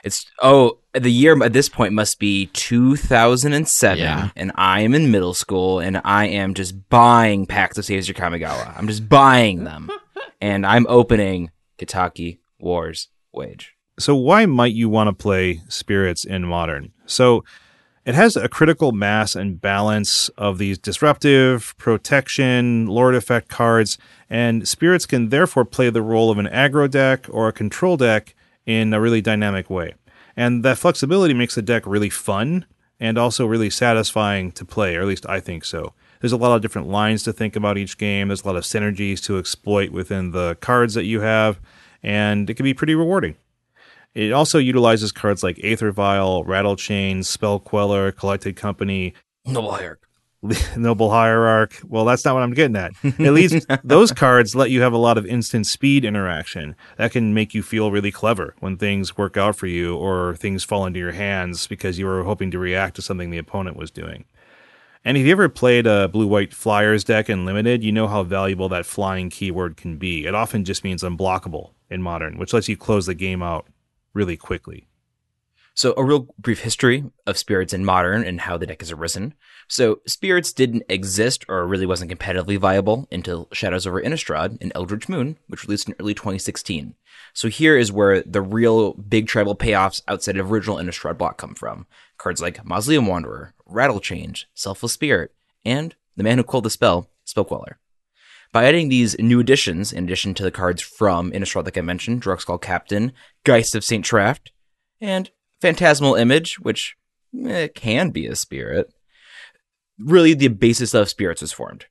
[0.04, 4.30] it's oh, the year at this point must be 2007, Yeah.
[4.36, 8.16] and I am in middle school, and I am just buying packs of Saviors of
[8.16, 8.78] Kamigawa.
[8.78, 9.90] I'm just buying them,
[10.42, 13.76] and I'm opening Kataki War's Wage.
[14.00, 16.92] So why might you want to play spirits in modern?
[17.06, 17.44] So
[18.06, 23.98] it has a critical mass and balance of these disruptive, protection, lord effect cards,
[24.30, 28.34] and spirits can therefore play the role of an aggro deck or a control deck
[28.66, 29.96] in a really dynamic way.
[30.38, 32.66] And that flexibility makes the deck really fun
[33.00, 35.94] and also really satisfying to play, or at least I think so.
[36.20, 38.28] There's a lot of different lines to think about each game.
[38.28, 41.60] There's a lot of synergies to exploit within the cards that you have,
[42.04, 43.36] and it can be pretty rewarding.
[44.14, 49.14] It also utilizes cards like Aether Vial, Rattle Chain, Spell Queller, Collected Company,
[49.46, 50.02] Noble Hierarch.
[50.78, 51.82] Noble Hierarch.
[51.88, 52.94] Well, that's not what I'm getting at.
[53.04, 56.76] At least those cards let you have a lot of instant speed interaction.
[56.98, 60.64] That can make you feel really clever when things work out for you or things
[60.64, 63.92] fall into your hands because you were hoping to react to something the opponent was
[63.92, 64.26] doing.
[65.08, 68.24] And if you ever played a blue white flyers deck in limited, you know how
[68.24, 70.26] valuable that flying keyword can be.
[70.26, 73.68] It often just means unblockable in modern, which lets you close the game out
[74.14, 74.90] really quickly.
[75.76, 79.34] So, a real brief history of spirits in modern and how the deck has arisen.
[79.70, 85.08] So, spirits didn't exist or really wasn't competitively viable until Shadows over Innistrad and Eldritch
[85.08, 86.96] Moon, which released in early 2016.
[87.34, 91.56] So, here is where the real big tribal payoffs outside of original Innistrad block come
[91.56, 91.86] from.
[92.18, 95.34] Cards like Mausoleum Wanderer, Rattle Change, Selfless Spirit,
[95.66, 97.76] and The Man Who Called the Spell, Spellqueller.
[98.52, 102.22] By adding these new additions, in addition to the cards from Innistrad, like I mentioned,
[102.22, 103.12] Drogskol Captain,
[103.44, 104.06] Geist of St.
[104.06, 104.52] Traft,
[105.02, 105.30] and
[105.62, 106.96] Phantasmal Image, which
[107.46, 108.94] eh, can be a spirit,
[110.00, 111.86] really the basis of spirits was formed.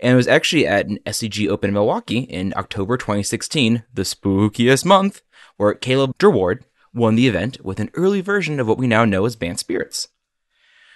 [0.00, 4.84] And it was actually at an SCG Open in Milwaukee in October 2016, the spookiest
[4.84, 5.22] month,
[5.56, 6.64] where Caleb Durward
[6.96, 10.08] won the event with an early version of what we now know as Bant Spirits.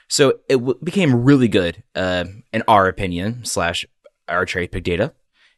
[0.09, 3.85] So it w- became really good, uh, in our opinion, slash
[4.27, 5.13] our cherry pick data,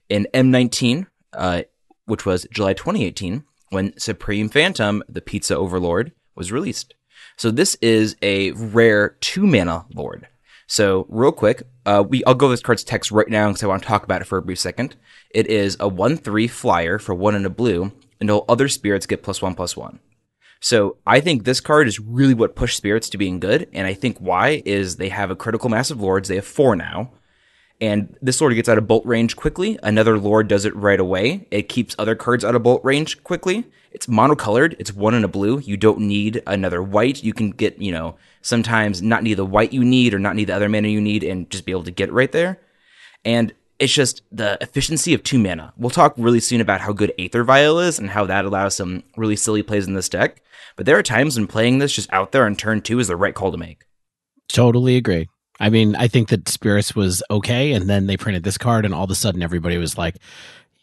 [0.09, 1.63] in M19, uh,
[2.05, 6.95] which was July 2018, when Supreme Phantom, the Pizza Overlord, was released.
[7.37, 10.29] So this is a rare two mana lord.
[10.67, 13.83] So real quick, uh, we I'll go this card's text right now because I want
[13.83, 14.97] to talk about it for a brief second.
[15.31, 19.07] It is a one three flyer for one and a blue, and all other spirits
[19.07, 20.01] get plus one plus one.
[20.63, 23.95] So I think this card is really what pushed spirits to being good, and I
[23.95, 26.29] think why is they have a critical mass of lords.
[26.29, 27.11] They have four now,
[27.81, 29.77] and this lord gets out of bolt range quickly.
[29.83, 31.49] Another lord does it right away.
[31.51, 33.65] It keeps other cards out of bolt range quickly.
[33.91, 34.77] It's monocolored.
[34.79, 35.59] It's one and a blue.
[35.59, 37.25] You don't need another white.
[37.25, 40.47] You can get, you know, sometimes not need the white you need or not need
[40.47, 42.61] the other mana you need and just be able to get it right there.
[43.25, 43.53] And
[43.83, 45.73] it's just the efficiency of two mana.
[45.77, 49.03] We'll talk really soon about how good Aether Vial is and how that allows some
[49.17, 50.41] really silly plays in this deck.
[50.77, 53.17] But there are times when playing this just out there on turn two is the
[53.17, 53.85] right call to make.
[54.49, 55.29] Totally agree.
[55.59, 58.95] I mean, I think that Spirits was okay, and then they printed this card, and
[58.95, 60.15] all of a sudden everybody was like,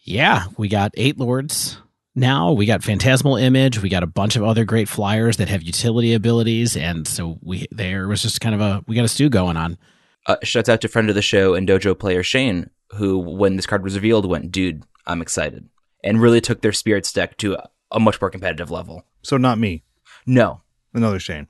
[0.04, 1.78] "Yeah, we got eight lords
[2.14, 2.52] now.
[2.52, 3.80] We got Phantasmal Image.
[3.80, 7.66] We got a bunch of other great flyers that have utility abilities, and so we
[7.70, 9.78] there was just kind of a we got a stew going on."
[10.26, 13.66] Uh, shouts out to friend of the show and dojo player Shane, who, when this
[13.66, 15.68] card was revealed, went, "Dude, I'm excited,"
[16.04, 19.04] and really took their spirits deck to a, a much more competitive level.
[19.22, 19.82] So not me,
[20.26, 20.62] No,
[20.94, 21.46] another Shane.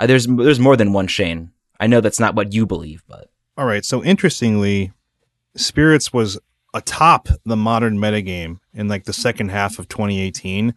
[0.00, 1.50] uh, there's there's more than one Shane.
[1.80, 3.84] I know that's not what you believe, but All right.
[3.84, 4.92] So interestingly,
[5.56, 6.38] Spirits was
[6.72, 10.74] atop the modern metagame in like the second half of 2018.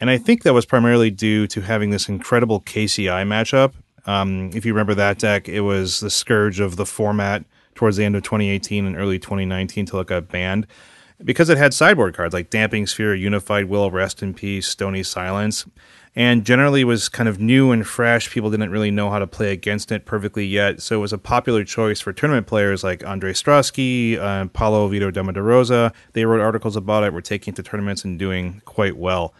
[0.00, 3.74] And I think that was primarily due to having this incredible KCI matchup.
[4.06, 7.44] Um, if you remember that deck, it was the scourge of the format
[7.84, 10.66] towards the end of 2018 and early 2019 till it got banned.
[11.22, 15.66] because it had sideboard cards like Damping Sphere, Unified Will, Rest in Peace, Stony Silence,
[16.16, 18.30] and generally was kind of new and fresh.
[18.30, 21.18] People didn't really know how to play against it perfectly yet, so it was a
[21.18, 25.92] popular choice for tournament players like Andre Strosky, uh, Paulo Vitor Damo da Rosa.
[26.14, 29.34] They wrote articles about it, were taking it to tournaments and doing quite well.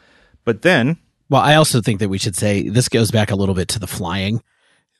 [0.44, 0.98] But then,
[1.30, 3.78] well, I also think that we should say this goes back a little bit to
[3.78, 4.42] the flying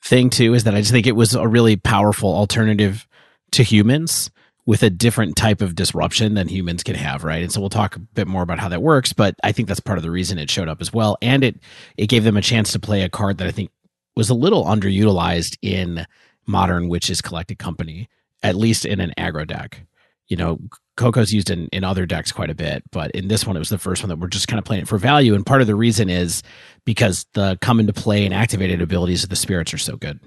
[0.01, 0.55] thing too.
[0.55, 3.07] Is that I just think it was a really powerful alternative
[3.55, 4.29] to humans
[4.65, 7.43] with a different type of disruption than humans can have, right?
[7.43, 9.79] And so we'll talk a bit more about how that works, but I think that's
[9.79, 11.17] part of the reason it showed up as well.
[11.21, 11.59] And it
[11.97, 13.69] it gave them a chance to play a card that I think
[14.15, 16.05] was a little underutilized in
[16.47, 18.09] modern Witches Collected Company,
[18.43, 19.85] at least in an aggro deck.
[20.27, 20.59] You know,
[20.97, 23.69] Coco's used in, in other decks quite a bit, but in this one, it was
[23.69, 25.35] the first one that we're just kind of playing it for value.
[25.35, 26.41] And part of the reason is
[26.85, 30.19] because the come into play and activated abilities of the spirits are so good.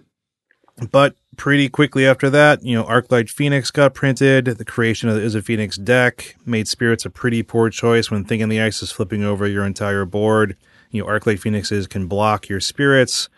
[0.91, 4.47] But pretty quickly after that, you know, Arclight Phoenix got printed.
[4.47, 8.41] The creation of the Izzet Phoenix deck made Spirits a pretty poor choice when Thing
[8.41, 10.57] in the Ice is flipping over your entire board.
[10.91, 13.29] You know, Arclight Phoenixes can block your Spirits.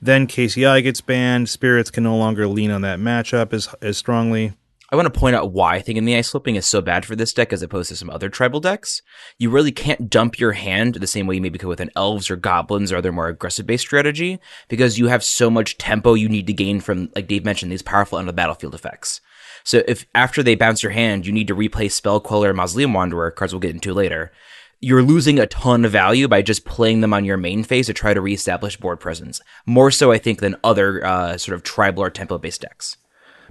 [0.00, 1.48] Then KCI gets banned.
[1.48, 4.52] Spirits can no longer lean on that matchup as as strongly.
[4.90, 7.14] I want to point out why Thing in the Ice Flipping is so bad for
[7.14, 9.02] this deck as opposed to some other tribal decks.
[9.36, 12.30] You really can't dump your hand the same way you maybe could with an Elves
[12.30, 16.26] or Goblins or other more aggressive based strategy because you have so much tempo you
[16.26, 19.20] need to gain from, like Dave mentioned, these powerful end of the battlefield effects.
[19.62, 23.30] So if after they bounce your hand, you need to replay Spell Queller Mausoleum Wanderer,
[23.30, 24.32] cards we'll get into later,
[24.80, 27.92] you're losing a ton of value by just playing them on your main phase to
[27.92, 29.42] try to reestablish board presence.
[29.66, 32.96] More so, I think, than other uh, sort of tribal or tempo based decks.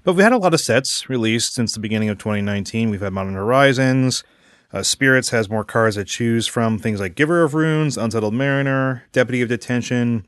[0.03, 2.89] But we've had a lot of sets released since the beginning of 2019.
[2.89, 4.23] We've had Modern Horizons.
[4.73, 6.77] Uh, Spirits has more cards to choose from.
[6.77, 10.27] Things like Giver of Runes, Unsettled Mariner, Deputy of Detention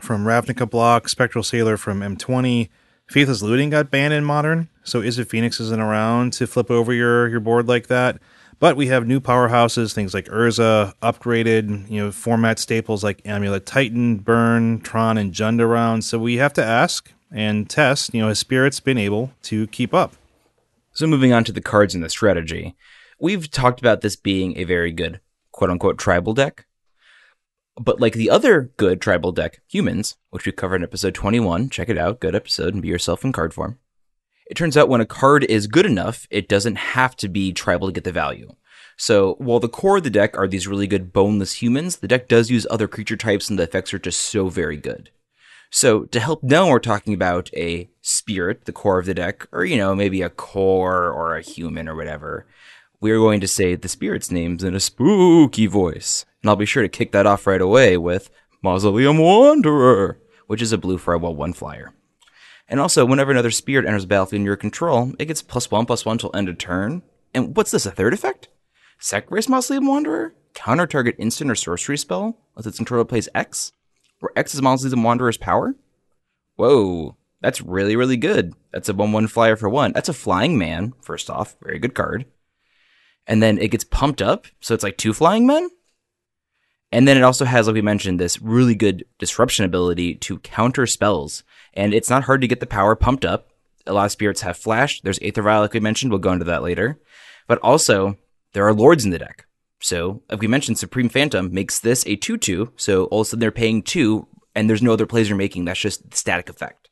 [0.00, 2.68] from Ravnica Block, Spectral Sailor from M20.
[3.08, 7.28] Faithless Looting got banned in Modern, so Izzet Phoenix isn't around to flip over your,
[7.28, 8.18] your board like that.
[8.58, 13.66] But we have new powerhouses, things like Urza, upgraded, you know, format staples like Amulet
[13.66, 16.02] Titan, Burn, Tron, and Jund around.
[16.02, 19.92] So we have to ask, and test, you know, his spirit's been able to keep
[19.92, 20.14] up?
[20.92, 22.74] So moving on to the cards and the strategy.
[23.18, 25.20] We've talked about this being a very good
[25.52, 26.66] quote unquote tribal deck.
[27.78, 31.88] But like the other good tribal deck, Humans, which we covered in episode 21, check
[31.88, 33.78] it out, good episode, and be yourself in card form.
[34.46, 37.88] It turns out when a card is good enough, it doesn't have to be tribal
[37.88, 38.54] to get the value.
[38.96, 42.28] So while the core of the deck are these really good boneless humans, the deck
[42.28, 45.10] does use other creature types and the effects are just so very good.
[45.76, 49.66] So to help know we're talking about a spirit, the core of the deck, or
[49.66, 52.46] you know, maybe a Kor or a human or whatever,
[52.98, 56.24] we're going to say the spirit's names in a spooky voice.
[56.40, 58.30] And I'll be sure to kick that off right away with
[58.62, 61.92] Mausoleum Wanderer, which is a blue for a well one flyer.
[62.66, 65.84] And also, whenever another spirit enters the battlefield in your control, it gets plus one
[65.84, 67.02] plus one till end of turn.
[67.34, 68.48] And what's this, a third effect?
[68.98, 70.34] Sacrifice Mausoleum Wanderer?
[70.54, 73.72] Counter target instant or sorcery spell with its controller plays X?
[74.20, 75.74] Where X is Mausoleum Wanderer's power?
[76.56, 78.54] Whoa, that's really, really good.
[78.72, 79.92] That's a 1 1 flyer for one.
[79.92, 81.56] That's a flying man, first off.
[81.62, 82.26] Very good card.
[83.26, 85.68] And then it gets pumped up, so it's like two flying men?
[86.92, 90.86] And then it also has, like we mentioned, this really good disruption ability to counter
[90.86, 91.42] spells.
[91.74, 93.48] And it's not hard to get the power pumped up.
[93.86, 95.00] A lot of spirits have flash.
[95.00, 96.10] There's Aether Vial, like we mentioned.
[96.10, 97.00] We'll go into that later.
[97.46, 98.16] But also,
[98.52, 99.45] there are lords in the deck.
[99.80, 102.72] So, like we mentioned, Supreme Phantom makes this a 2 2.
[102.76, 105.64] So, all of a sudden they're paying 2, and there's no other plays you're making.
[105.64, 106.88] That's just the static effect.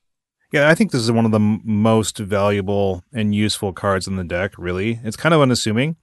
[0.53, 4.16] Yeah, I think this is one of the m- most valuable and useful cards in
[4.16, 5.01] the deck, really.
[5.03, 5.97] It's kind of unassuming.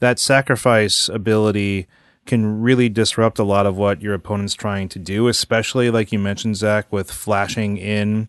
[0.00, 1.86] That sacrifice ability
[2.26, 6.18] can really disrupt a lot of what your opponent's trying to do, especially like you
[6.18, 8.28] mentioned, Zach, with flashing in.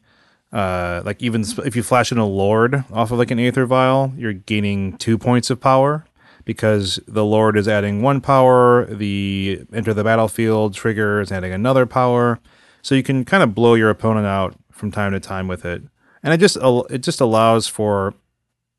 [0.54, 4.14] Uh, like even if you flash in a lord off of like an aether vial,
[4.16, 6.06] you're gaining two points of power
[6.48, 11.86] because the Lord is adding one power, the enter the battlefield trigger is adding another
[11.86, 12.39] power.
[12.82, 15.84] So you can kind of blow your opponent out from time to time with it.
[16.24, 16.58] And it just
[16.89, 18.14] it just allows for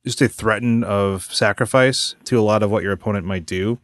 [0.06, 3.78] just a threaten of sacrifice to a lot of what your opponent might do.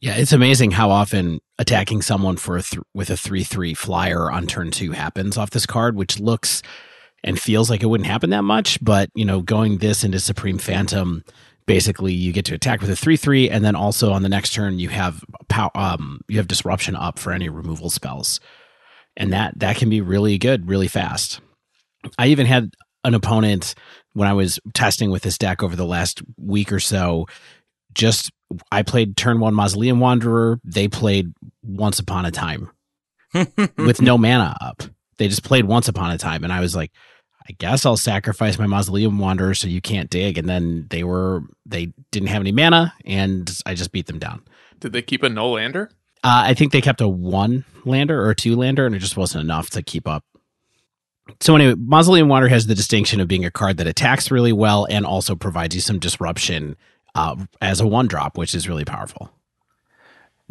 [0.00, 4.46] Yeah, it's amazing how often attacking someone for a th- with a 3-3 flyer on
[4.46, 6.62] turn 2 happens off this card, which looks
[7.24, 10.58] and feels like it wouldn't happen that much, but you know, going this into Supreme
[10.58, 11.24] Phantom
[11.66, 14.78] basically you get to attack with a 3-3 and then also on the next turn
[14.78, 18.40] you have pow- um, you have disruption up for any removal spells.
[19.16, 21.40] And that that can be really good really fast.
[22.18, 22.72] I even had
[23.04, 23.74] an opponent
[24.14, 27.26] when i was testing with this deck over the last week or so
[27.94, 28.30] just
[28.70, 30.60] i played turn 1 mausoleum wanderer.
[30.64, 31.32] They played
[31.62, 32.70] once upon a time
[33.76, 34.82] with no mana up.
[35.18, 36.90] They just played once upon a time and i was like
[37.48, 40.38] I guess I'll sacrifice my Mausoleum Wanderer so you can't dig.
[40.38, 44.42] And then they were they didn't have any mana, and I just beat them down.
[44.80, 45.90] Did they keep a no lander?
[46.24, 49.16] Uh, I think they kept a one lander or a two lander, and it just
[49.16, 50.24] wasn't enough to keep up.
[51.40, 54.86] So anyway, Mausoleum Wanderer has the distinction of being a card that attacks really well
[54.90, 56.76] and also provides you some disruption
[57.14, 59.30] uh, as a one drop, which is really powerful.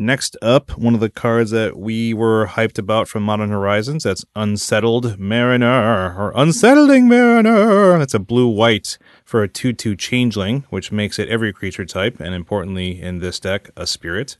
[0.02, 4.02] Next up, one of the cards that we were hyped about from Modern Horizons.
[4.02, 8.00] That's Unsettled Mariner or Unsettling Mariner.
[8.00, 12.20] That's a blue white for a 2 2 changeling, which makes it every creature type,
[12.20, 14.38] and importantly in this deck, a spirit.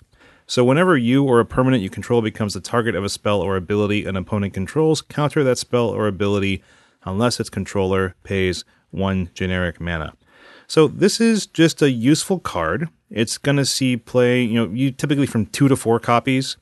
[0.48, 3.56] So whenever you or a permanent you control becomes the target of a spell or
[3.56, 6.64] ability an opponent controls, counter that spell or ability
[7.04, 10.14] unless its controller pays one generic mana.
[10.66, 12.90] So this is just a useful card.
[13.12, 16.58] It's going to see play, you know, you typically from 2 to 4 copies.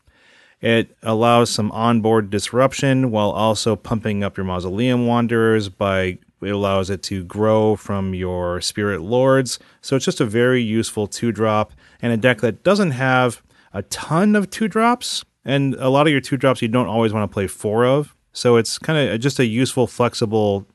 [0.61, 6.89] It allows some onboard disruption while also pumping up your Mausoleum Wanderers by it allows
[6.89, 9.59] it to grow from your Spirit Lords.
[9.81, 13.41] So it's just a very useful 2 drop and a deck that doesn't have
[13.73, 17.13] a ton of 2 drops and a lot of your 2 drops you don't always
[17.13, 18.15] want to play 4 of.
[18.31, 20.65] So it's kind of just a useful flexible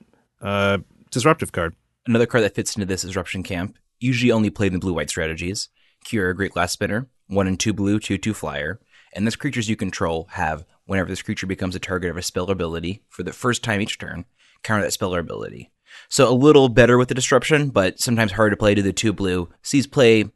[0.42, 0.78] uh,
[1.10, 1.74] disruptive card.
[2.06, 5.68] Another card that fits into this disruption camp, usually only played in blue white strategies.
[6.04, 8.80] Kira, Great Glass Spinner, 1 and 2 blue, 2 2 flyer.
[9.14, 12.50] And this creatures you control have, whenever this creature becomes a target of a spell
[12.50, 14.24] ability for the first time each turn,
[14.62, 15.70] counter that spell or ability.
[16.08, 19.12] So a little better with the disruption, but sometimes hard to play to the 2
[19.12, 19.48] blue.
[19.62, 20.26] Sees play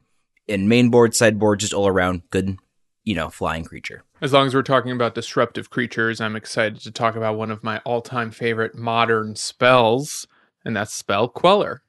[0.46, 2.58] in main board, sideboard, just all around good,
[3.04, 4.04] you know, flying creature.
[4.20, 7.62] As long as we're talking about disruptive creatures, I'm excited to talk about one of
[7.62, 10.26] my all time favorite modern spells,
[10.64, 11.82] and that's Spell Queller.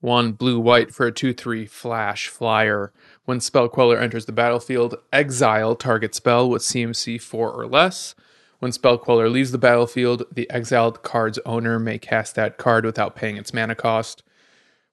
[0.00, 2.92] One blue white for a 2 3 flash flyer.
[3.26, 8.14] When Spell Queller enters the battlefield, exile target spell with CMC 4 or less.
[8.60, 13.14] When Spell Queller leaves the battlefield, the exiled card's owner may cast that card without
[13.14, 14.22] paying its mana cost.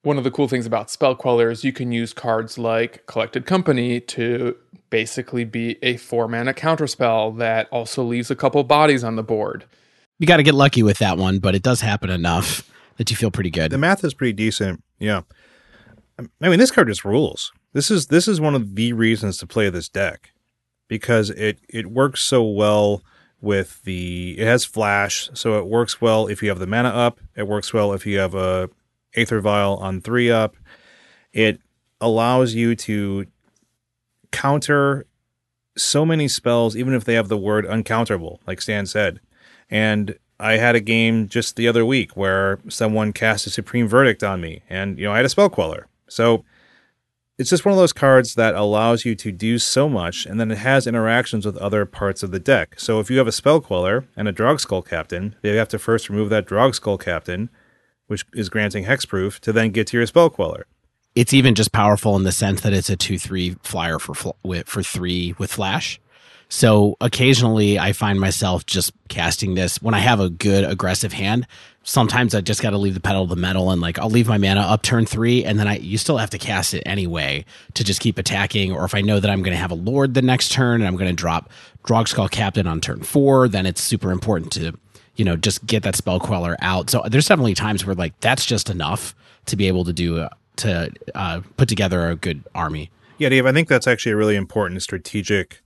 [0.03, 3.45] One of the cool things about Spell Queller is you can use cards like Collected
[3.45, 4.55] Company to
[4.89, 9.65] basically be a four mana counterspell that also leaves a couple bodies on the board.
[10.19, 13.15] You got to get lucky with that one, but it does happen enough that you
[13.15, 13.71] feel pretty good.
[13.71, 14.81] The math is pretty decent.
[14.99, 15.21] Yeah.
[16.41, 17.51] I mean, this card just rules.
[17.73, 20.31] This is this is one of the reasons to play this deck
[20.87, 23.03] because it it works so well
[23.39, 27.19] with the it has flash, so it works well if you have the mana up.
[27.35, 28.69] It works well if you have a
[29.15, 30.55] Aether Vial on three up.
[31.33, 31.59] It
[32.01, 33.27] allows you to
[34.31, 35.05] counter
[35.75, 39.19] so many spells, even if they have the word uncounterable, like Stan said.
[39.69, 44.23] And I had a game just the other week where someone cast a Supreme Verdict
[44.23, 45.87] on me, and you know I had a spell queller.
[46.07, 46.43] So
[47.37, 50.51] it's just one of those cards that allows you to do so much, and then
[50.51, 52.79] it has interactions with other parts of the deck.
[52.79, 56.09] So if you have a spell queller and a Drogskol Captain, they have to first
[56.09, 57.49] remove that Drogskol Captain,
[58.07, 60.65] which is granting hexproof, to then get to your spell queller.
[61.15, 64.61] It's even just powerful in the sense that it's a two three flyer for fl-
[64.65, 65.99] for three with flash.
[66.49, 71.45] So occasionally I find myself just casting this when I have a good aggressive hand.
[71.83, 74.27] Sometimes I just got to leave the pedal to the metal and like I'll leave
[74.27, 77.45] my mana up turn three and then I you still have to cast it anyway
[77.73, 78.71] to just keep attacking.
[78.71, 80.87] Or if I know that I'm going to have a lord the next turn and
[80.87, 81.49] I'm going to drop
[81.83, 84.73] Drogskol Captain on turn four, then it's super important to
[85.15, 86.89] you know just get that spell queller out.
[86.89, 89.15] So there's definitely times where like that's just enough
[89.47, 92.89] to be able to do uh, to uh, put together a good army.
[93.17, 95.61] Yeah, Dave, I think that's actually a really important strategic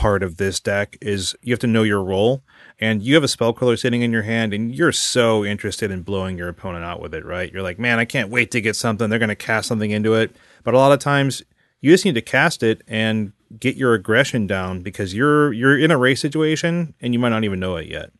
[0.00, 2.42] part of this deck is you have to know your role
[2.78, 6.00] and you have a spell queller sitting in your hand and you're so interested in
[6.00, 7.52] blowing your opponent out with it, right?
[7.52, 9.10] You're like, man, I can't wait to get something.
[9.10, 10.34] They're going to cast something into it.
[10.64, 11.42] But a lot of times
[11.82, 15.90] you just need to cast it and get your aggression down because you're you're in
[15.90, 18.10] a race situation and you might not even know it yet.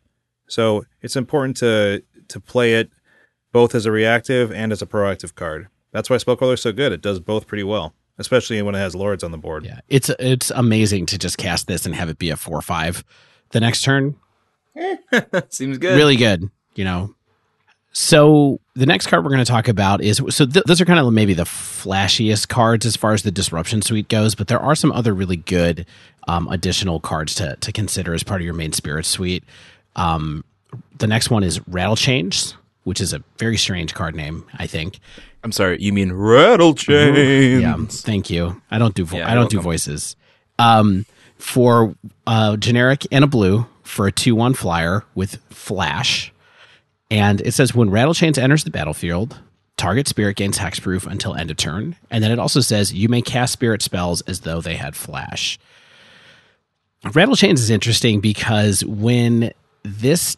[0.47, 2.91] So it's important to to play it
[3.51, 5.67] both as a reactive and as a proactive card.
[5.91, 6.91] That's why spell queller is so good.
[6.91, 9.65] It does both pretty well especially when it has lords on the board.
[9.65, 12.61] Yeah, it's it's amazing to just cast this and have it be a four or
[12.61, 13.03] five.
[13.51, 14.15] The next turn,
[15.49, 15.95] Seems good.
[15.97, 16.49] really good.
[16.75, 17.15] You know.
[17.93, 20.97] So the next card we're going to talk about is so th- those are kind
[20.97, 24.75] of maybe the flashiest cards as far as the disruption suite goes, but there are
[24.75, 25.85] some other really good
[26.27, 29.43] um, additional cards to to consider as part of your main spirit suite.
[29.97, 30.45] Um,
[30.99, 32.53] the next one is Rattle Change,
[32.85, 34.99] which is a very strange card name, I think.
[35.43, 37.61] I'm sorry, you mean rattle chains?
[37.61, 38.61] Yeah, thank you.
[38.69, 40.15] I don't do vo- Yeah, I don't you're do voices.
[40.59, 41.05] Um,
[41.37, 41.95] for
[42.27, 46.31] uh, generic and a blue for a two one flyer with flash,
[47.09, 49.39] and it says when Rattle Chains enters the battlefield,
[49.77, 53.23] target spirit gains hexproof until end of turn, and then it also says you may
[53.23, 55.57] cast spirit spells as though they had flash.
[57.13, 59.51] Rattle Chains is interesting because when
[59.83, 60.37] this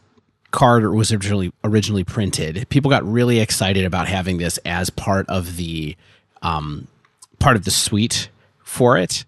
[0.54, 5.58] card was originally originally printed, people got really excited about having this as part of
[5.58, 5.98] the
[6.42, 6.88] um,
[7.40, 8.30] part of the suite
[8.64, 9.26] for it,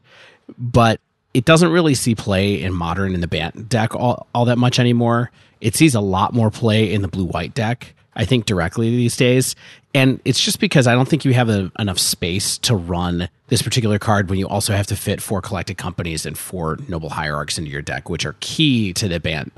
[0.58, 1.02] but
[1.34, 4.80] it doesn't really see play in modern in the Bant deck all, all that much
[4.80, 5.32] anymore.
[5.60, 9.18] It sees a lot more play in the blue white deck, I think, directly these
[9.18, 9.56] days.
[9.94, 13.62] And it's just because I don't think you have a, enough space to run this
[13.62, 17.58] particular card when you also have to fit four collected companies and four noble hierarchs
[17.58, 19.52] into your deck, which are key to the Bant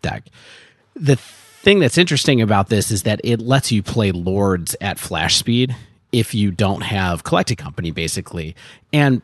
[0.00, 0.24] deck.
[1.00, 5.36] The thing that's interesting about this is that it lets you play lords at flash
[5.36, 5.74] speed
[6.12, 8.54] if you don't have collected company, basically.
[8.92, 9.22] And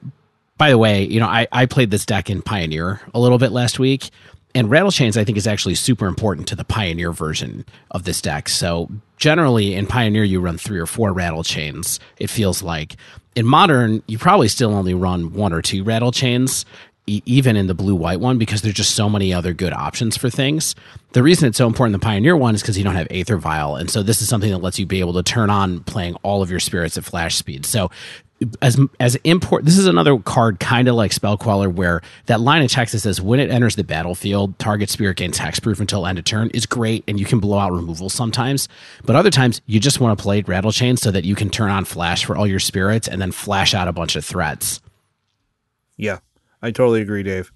[0.56, 3.52] by the way, you know, I, I played this deck in Pioneer a little bit
[3.52, 4.10] last week,
[4.54, 8.22] and Rattle Chains I think is actually super important to the Pioneer version of this
[8.22, 8.48] deck.
[8.48, 12.00] So generally in Pioneer you run three or four Rattle Chains.
[12.18, 12.96] It feels like
[13.34, 16.64] in Modern you probably still only run one or two Rattle Chains.
[17.06, 20.28] Even in the blue white one, because there's just so many other good options for
[20.28, 20.74] things.
[21.12, 23.76] The reason it's so important the Pioneer one is because you don't have Aether Vial.
[23.76, 26.42] And so this is something that lets you be able to turn on playing all
[26.42, 27.64] of your spirits at flash speed.
[27.64, 27.90] So
[28.60, 32.62] as as import this is another card kind of like spell queller where that line
[32.62, 36.18] of text that says when it enters the battlefield target spirit gains hexproof until end
[36.18, 38.68] of turn is great and you can blow out removal sometimes
[39.06, 41.70] but other times you just want to play rattle chain so that you can turn
[41.70, 44.82] on flash for all your spirits and then flash out a bunch of threats
[45.96, 46.18] Yeah,
[46.62, 47.52] I totally agree, Dave.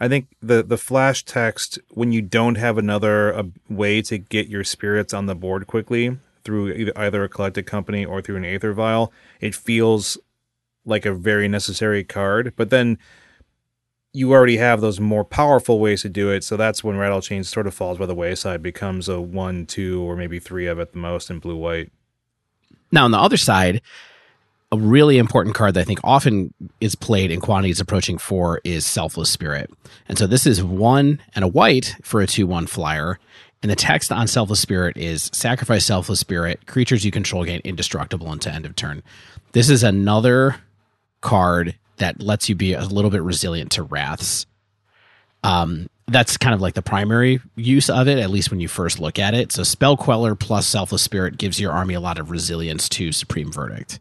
[0.00, 4.48] I think the the flash text when you don't have another uh, way to get
[4.48, 8.72] your spirits on the board quickly through either, a collected company or through an aether
[8.72, 10.18] vial, it feels
[10.84, 12.52] like a very necessary card.
[12.56, 12.98] But then
[14.12, 17.44] you already have those more powerful ways to do it, so that's when Rattle Chain
[17.44, 20.92] sort of falls by the wayside, becomes a one, two, or maybe three of at
[20.92, 21.92] the most in blue white.
[22.90, 23.80] Now, on the other side,
[24.72, 28.86] a really important card that I think often is played in quantities approaching four is
[28.86, 29.70] Selfless Spirit.
[30.08, 33.18] And so this is one and a white for a 2 1 flyer.
[33.62, 38.32] And the text on Selfless Spirit is sacrifice Selfless Spirit, creatures you control gain indestructible
[38.32, 39.02] until end of turn.
[39.52, 40.56] This is another
[41.20, 44.46] card that lets you be a little bit resilient to wraths.
[45.44, 48.98] Um, that's kind of like the primary use of it, at least when you first
[48.98, 49.52] look at it.
[49.52, 53.52] So Spell Queller plus Selfless Spirit gives your army a lot of resilience to Supreme
[53.52, 54.00] Verdict.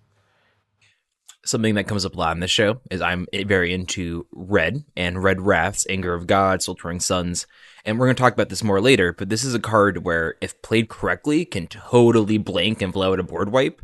[1.44, 5.24] Something that comes up a lot in this show is I'm very into red and
[5.24, 7.48] red wraths, anger of God, sweltering suns,
[7.84, 9.12] and we're going to talk about this more later.
[9.12, 13.20] But this is a card where, if played correctly, can totally blank and blow out
[13.20, 13.82] a board wipe,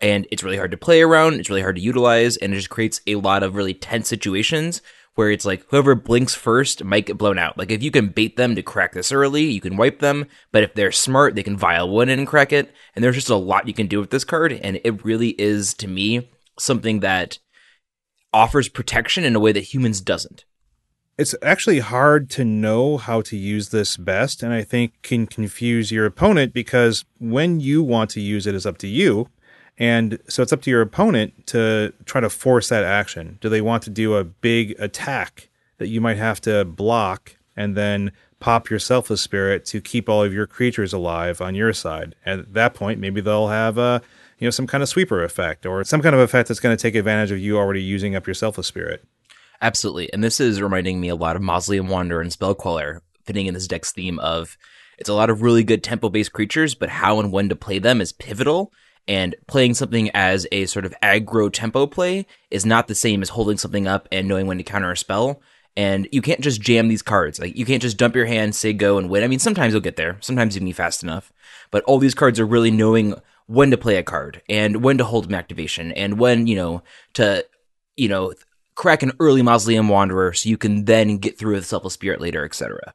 [0.00, 1.34] and it's really hard to play around.
[1.34, 4.80] It's really hard to utilize, and it just creates a lot of really tense situations
[5.14, 7.58] where it's like whoever blinks first might get blown out.
[7.58, 10.26] Like if you can bait them to crack this early, you can wipe them.
[10.50, 12.72] But if they're smart, they can vial one and crack it.
[12.94, 15.74] And there's just a lot you can do with this card, and it really is
[15.74, 17.38] to me something that
[18.32, 20.44] offers protection in a way that humans doesn't.
[21.16, 25.92] it's actually hard to know how to use this best and i think can confuse
[25.92, 29.28] your opponent because when you want to use it is up to you.
[29.76, 33.38] And so it's up to your opponent to try to force that action.
[33.40, 35.48] Do they want to do a big attack
[35.78, 40.22] that you might have to block and then pop your selfless spirit to keep all
[40.22, 42.14] of your creatures alive on your side?
[42.24, 44.00] And at that point maybe they'll have a
[44.44, 46.80] you know some kind of sweeper effect or some kind of effect that's going to
[46.80, 49.02] take advantage of you already using up your selfless spirit
[49.64, 50.12] Absolutely.
[50.12, 53.66] And this is reminding me a lot of Mausoleum Wander and Spellqueller, fitting in this
[53.66, 54.58] deck's theme of
[54.98, 57.78] it's a lot of really good tempo based creatures, but how and when to play
[57.78, 58.72] them is pivotal.
[59.06, 63.30] And playing something as a sort of aggro tempo play is not the same as
[63.30, 65.42] holding something up and knowing when to counter a spell.
[65.76, 67.38] And you can't just jam these cards.
[67.38, 69.24] Like you can't just dump your hand, say go and win.
[69.24, 70.16] I mean, sometimes you'll get there.
[70.20, 71.32] Sometimes you can be fast enough.
[71.70, 73.14] But all these cards are really knowing
[73.46, 76.82] when to play a card and when to hold an activation and when, you know,
[77.14, 77.44] to,
[77.96, 78.32] you know,
[78.74, 82.44] crack an early Mausoleum Wanderer so you can then get through with Selfless Spirit later,
[82.44, 82.94] etc.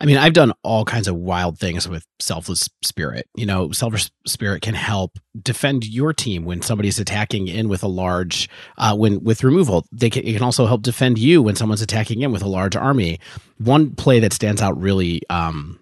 [0.00, 3.26] I mean, I've done all kinds of wild things with Selfless Spirit.
[3.36, 7.88] You know, Selfless Spirit can help defend your team when somebody's attacking in with a
[7.88, 9.86] large, uh, when with removal.
[9.92, 12.76] They can, it can also help defend you when someone's attacking in with a large
[12.76, 13.18] army.
[13.58, 15.79] One play that stands out really um,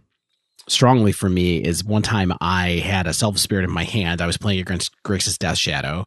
[0.68, 4.20] strongly for me is one time I had a Self Spirit in my hand.
[4.20, 6.04] I was playing against Grixis Death Shadow,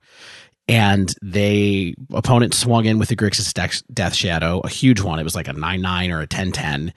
[0.67, 5.19] and they opponent swung in with the Grixis Dex- Death Shadow, a huge one.
[5.19, 6.91] It was like a nine nine or a 10-10.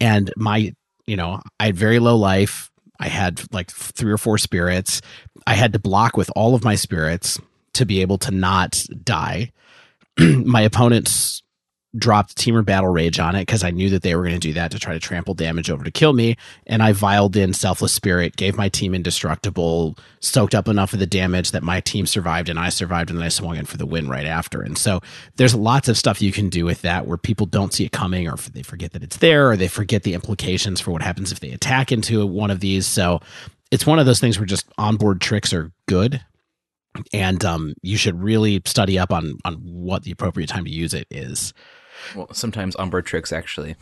[0.00, 0.72] and my
[1.06, 2.70] you know I had very low life.
[2.98, 5.00] I had like three or four spirits.
[5.46, 7.38] I had to block with all of my spirits
[7.74, 9.52] to be able to not die.
[10.18, 11.42] my opponent's
[11.96, 14.52] dropped Temur Battle Rage on it because I knew that they were going to do
[14.54, 16.36] that to try to trample damage over to kill me.
[16.66, 21.06] And I vialed in Selfless Spirit, gave my team indestructible, soaked up enough of the
[21.06, 23.86] damage that my team survived and I survived, and then I swung in for the
[23.86, 24.62] win right after.
[24.62, 25.00] And so
[25.36, 28.28] there's lots of stuff you can do with that where people don't see it coming
[28.28, 31.40] or they forget that it's there or they forget the implications for what happens if
[31.40, 32.86] they attack into one of these.
[32.86, 33.20] So
[33.70, 36.20] it's one of those things where just onboard tricks are good
[37.12, 40.94] and um, you should really study up on on what the appropriate time to use
[40.94, 41.52] it is.
[42.16, 43.76] Well, sometimes onboard tricks actually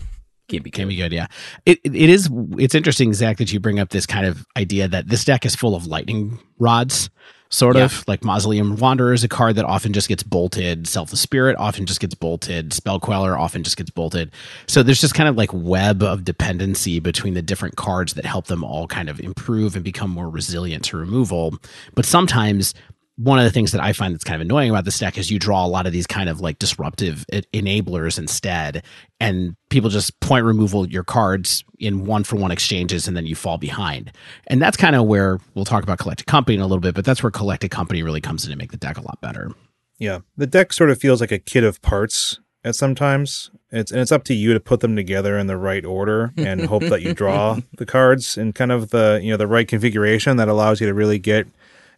[0.49, 0.79] can be good.
[0.81, 1.27] Can be good, yeah.
[1.67, 2.29] It, it it is.
[2.59, 5.55] It's interesting, Zach, that you bring up this kind of idea that this deck is
[5.55, 7.11] full of lightning rods.
[7.51, 7.85] Sort Yeah.
[7.85, 10.87] of like Mausoleum Wanderer is a card that often just gets bolted.
[10.87, 12.75] Selfless Spirit often just gets bolted.
[12.75, 14.31] Spell Queller often just gets bolted.
[14.67, 18.49] So there's just kind of like web of dependency between the different cards that help
[18.49, 21.57] them all kind of improve and become more resilient to removal.
[21.95, 22.75] But sometimes
[23.19, 25.29] one of the things that I find that's kind of annoying about this deck is
[25.29, 28.85] you draw a lot of these kind of like disruptive enablers instead,
[29.19, 33.35] and people just point removal your cards in one for one exchanges, and then you
[33.35, 34.13] fall behind.
[34.47, 37.05] And that's kind of where we'll talk about collected company in a little bit, but
[37.05, 39.51] that's where collected company really comes in to make the deck a lot better.
[39.99, 43.51] Yeah, the deck sort of feels like a kit of parts at sometimes.
[43.71, 46.67] It's and it's up to you to put them together in the right order and
[46.67, 50.37] hope that you draw the cards in kind of the you know the right configuration
[50.37, 51.49] that allows you to really get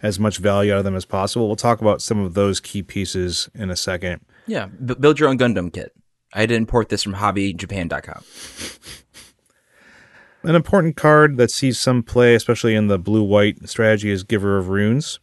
[0.03, 1.46] as much value out of them as possible.
[1.46, 4.24] We'll talk about some of those key pieces in a second.
[4.46, 5.92] Yeah, b- build your own Gundam kit.
[6.32, 8.24] I had to import this from hobbyjapan.com.
[10.42, 14.57] An important card that sees some play, especially in the blue white strategy, is Giver
[14.57, 15.18] of Runes.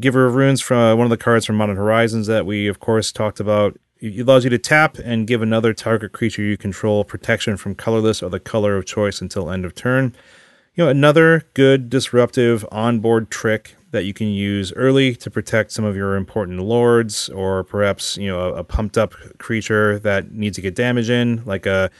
[0.00, 2.80] Giver of Runes from uh, one of the cards from Modern Horizons that we, of
[2.80, 3.78] course, talked about.
[3.98, 8.22] It allows you to tap and give another target creature you control protection from colorless
[8.22, 10.14] or the color of choice until end of turn.
[10.74, 15.84] You know, another good disruptive onboard trick that you can use early to protect some
[15.84, 20.56] of your important lords, or perhaps you know a, a pumped up creature that needs
[20.56, 21.90] to get damage in, like a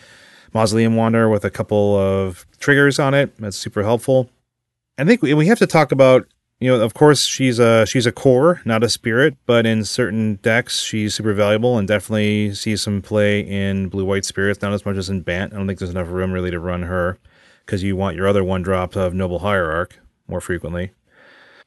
[0.52, 3.34] Mausoleum Wanderer with a couple of triggers on it.
[3.38, 4.30] That's super helpful.
[4.98, 6.26] I think we, have to talk about,
[6.60, 10.36] you know, of course she's a she's a Kor, not a spirit, but in certain
[10.36, 14.86] decks she's super valuable and definitely sees some play in blue white spirits, not as
[14.86, 15.52] much as in Bant.
[15.52, 17.18] I don't think there's enough room really to run her
[17.64, 20.92] because you want your other one drop of Noble Hierarch more frequently.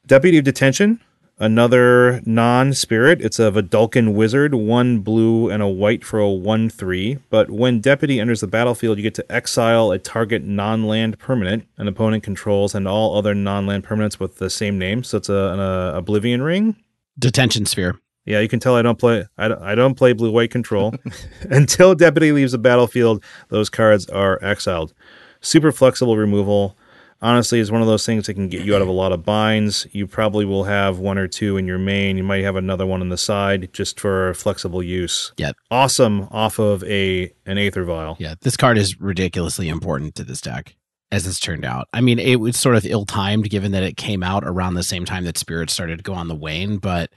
[0.06, 1.00] Deputy of Detention,
[1.38, 3.22] another non spirit.
[3.22, 7.20] It's a Vedalken wizard, one blue and a white for a 1 3.
[7.30, 11.68] But when Deputy enters the battlefield, you get to exile a target non land permanent
[11.78, 15.04] an opponent controls and all other non land permanents with the same name.
[15.04, 16.76] So it's a, an uh, Oblivion Ring.
[17.18, 18.00] Detention Sphere.
[18.26, 19.26] Yeah, you can tell I don't play.
[19.38, 20.94] I don't, I don't play blue white control.
[21.50, 24.94] Until Deputy leaves the battlefield, those cards are exiled.
[25.42, 26.78] Super flexible removal.
[27.22, 29.26] Honestly, is one of those things that can get you out of a lot of
[29.26, 29.86] binds.
[29.92, 32.16] You probably will have one or two in your main.
[32.16, 35.34] You might have another one on the side just for flexible use.
[35.38, 35.52] Yeah.
[35.70, 38.16] Awesome off of a an Aether Vial.
[38.20, 40.76] Yeah, this card is ridiculously important to this deck,
[41.12, 41.90] as it's turned out.
[41.94, 44.84] I mean, it was sort of ill timed given that it came out around the
[44.84, 47.12] same time that Spirit started to go on the wane, but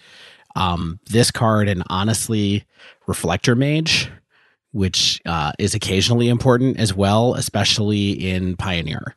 [0.56, 2.64] um, this card and honestly,
[3.06, 4.10] Reflector Mage,
[4.72, 9.14] which uh, is occasionally important as well, especially in Pioneer.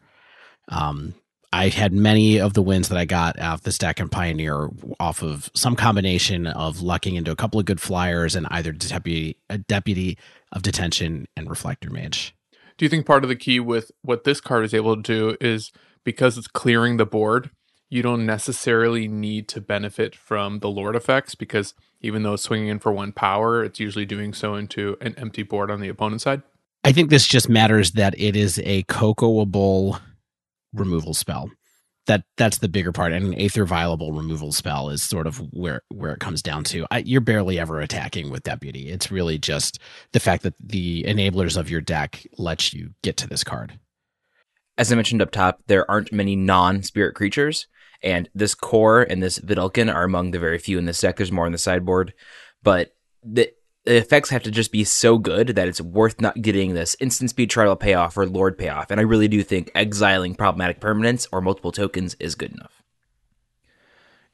[0.69, 1.13] Um,
[1.53, 5.23] I had many of the wins that I got off the stack and Pioneer off
[5.23, 9.57] of some combination of lucking into a couple of good flyers and either deputy, a
[9.57, 10.17] deputy
[10.51, 12.35] of detention and reflector mage.
[12.77, 15.37] Do you think part of the key with what this card is able to do
[15.39, 15.71] is
[16.03, 17.51] because it's clearing the board,
[17.89, 22.67] you don't necessarily need to benefit from the Lord effects because even though it's swinging
[22.67, 26.25] in for one power, it's usually doing so into an empty board on the opponent's
[26.25, 26.41] side?
[26.83, 30.01] I think this just matters that it is a cocoable
[30.75, 31.49] removal spell.
[32.07, 35.81] That that's the bigger part, and an aether viable removal spell is sort of where
[35.89, 36.85] where it comes down to.
[36.91, 38.89] I, you're barely ever attacking with deputy.
[38.89, 39.79] It's really just
[40.11, 43.79] the fact that the enablers of your deck let you get to this card.
[44.77, 47.65] As I mentioned up top, there aren't many non-spirit creatures,
[48.03, 51.15] and this Kor and this Vedalken are among the very few in this deck.
[51.17, 52.13] There's more on the sideboard,
[52.61, 53.51] but the,
[53.85, 57.29] the effects have to just be so good that it's worth not getting this instant
[57.29, 58.89] speed trial payoff or lord payoff.
[58.89, 62.81] And I really do think exiling problematic permanents or multiple tokens is good enough.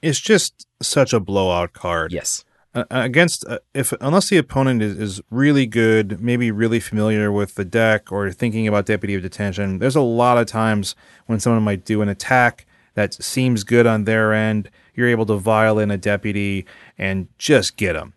[0.01, 2.11] It's just such a blowout card.
[2.11, 2.43] Yes.
[2.73, 7.55] uh, against uh, if unless the opponent is, is really good, maybe really familiar with
[7.55, 9.79] the deck or thinking about deputy of detention.
[9.79, 10.95] There's a lot of times
[11.25, 14.69] when someone might do an attack that seems good on their end.
[14.95, 16.65] You're able to vial in a deputy
[16.97, 18.13] and just get them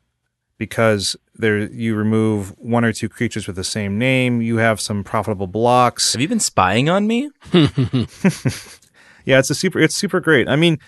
[0.59, 4.41] because there you remove one or two creatures with the same name.
[4.41, 6.12] You have some profitable blocks.
[6.12, 7.30] Have you been spying on me?
[9.24, 10.49] Yeah, it's a super it's super great.
[10.49, 10.78] I mean,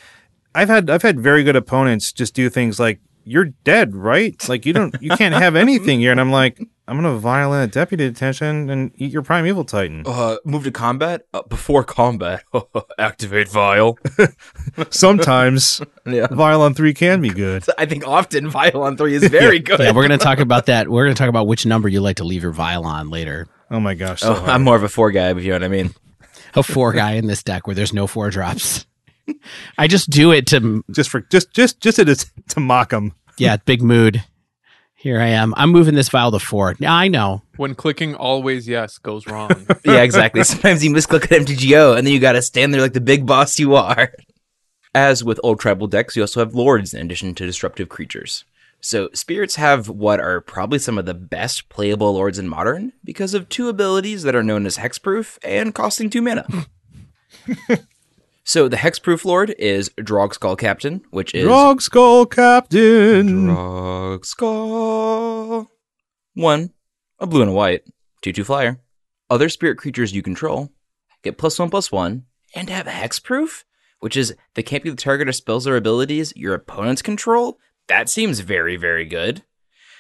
[0.55, 4.49] I've had I've had very good opponents just do things like you're dead, right?
[4.49, 6.13] Like you don't, you can't have anything here.
[6.13, 6.59] And I'm like,
[6.89, 10.05] I'm gonna violate deputy detention and eat your primeval titan.
[10.07, 12.45] Uh, move to combat uh, before combat.
[12.99, 13.99] Activate vial.
[14.91, 16.29] Sometimes Yeah.
[16.29, 17.65] vial on three can be good.
[17.77, 19.81] I think often vial on three is very good.
[19.81, 20.89] Yeah, we're going to talk about that.
[20.89, 23.49] We're going to talk about which number you like to leave your vial on later.
[23.71, 24.21] Oh my gosh.
[24.21, 24.45] So Oh.
[24.47, 25.93] I'm more of a four guy, if you know what I mean.
[26.55, 28.87] A four guy in this deck where there's no four drops.
[29.79, 33.13] I just do it to, just for just just just to to mock him.
[33.39, 34.25] yeah, big mood.
[34.95, 35.55] Here I am.
[35.57, 36.75] I'm moving this file to four.
[36.79, 37.43] Yeah, I know.
[37.57, 39.51] When clicking always yes goes wrong.
[39.85, 40.43] yeah, exactly.
[40.43, 43.27] Sometimes you misclick at MTGO, and then you got to stand there like the big
[43.27, 44.13] boss you are.
[44.95, 48.45] As with old tribal decks, you also have lords in addition to disruptive creatures.
[48.81, 53.35] So spirits have what are probably some of the best playable lords in modern because
[53.35, 56.47] of two abilities that are known as hexproof and costing two mana.
[58.49, 63.47] So the hexproof lord is Drogskol Captain, which is Drog Skull Captain.
[63.47, 65.69] Drog Skull.
[66.35, 66.73] One,
[67.19, 67.83] a blue and a white,
[68.23, 68.81] 2 2 flyer.
[69.29, 70.71] Other spirit creatures you control
[71.25, 72.23] get plus 1 plus 1
[72.55, 73.65] and have hexproof,
[73.99, 77.59] which is they can't be the target of spells or abilities your opponents control.
[77.89, 79.43] That seems very, very good.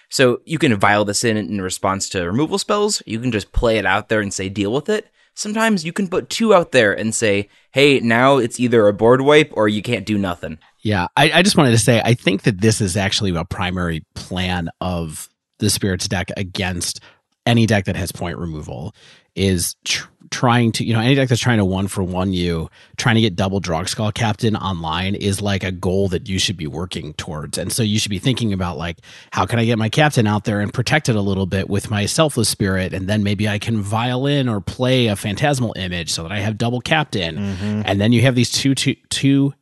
[0.08, 3.02] So you can vial this in in response to removal spells.
[3.06, 5.10] You can just play it out there and say deal with it.
[5.36, 9.20] Sometimes you can put two out there and say, hey, now it's either a board
[9.20, 10.58] wipe or you can't do nothing.
[10.80, 14.04] Yeah, I, I just wanted to say I think that this is actually a primary
[14.14, 15.28] plan of
[15.58, 17.00] the spirits deck against
[17.46, 18.94] any deck that has point removal
[19.34, 22.68] is tr- trying to you know any deck that's trying to one for one you
[22.96, 26.66] trying to get double Drogskol captain online is like a goal that you should be
[26.66, 27.58] working towards.
[27.58, 28.98] And so you should be thinking about like
[29.30, 31.90] how can i get my captain out there and protect it a little bit with
[31.90, 32.92] my selfless spirit?
[32.92, 36.58] And then maybe i can violin or play a phantasmal image so that i have
[36.58, 37.36] double captain.
[37.36, 37.82] Mm-hmm.
[37.84, 39.54] And then you have these two two two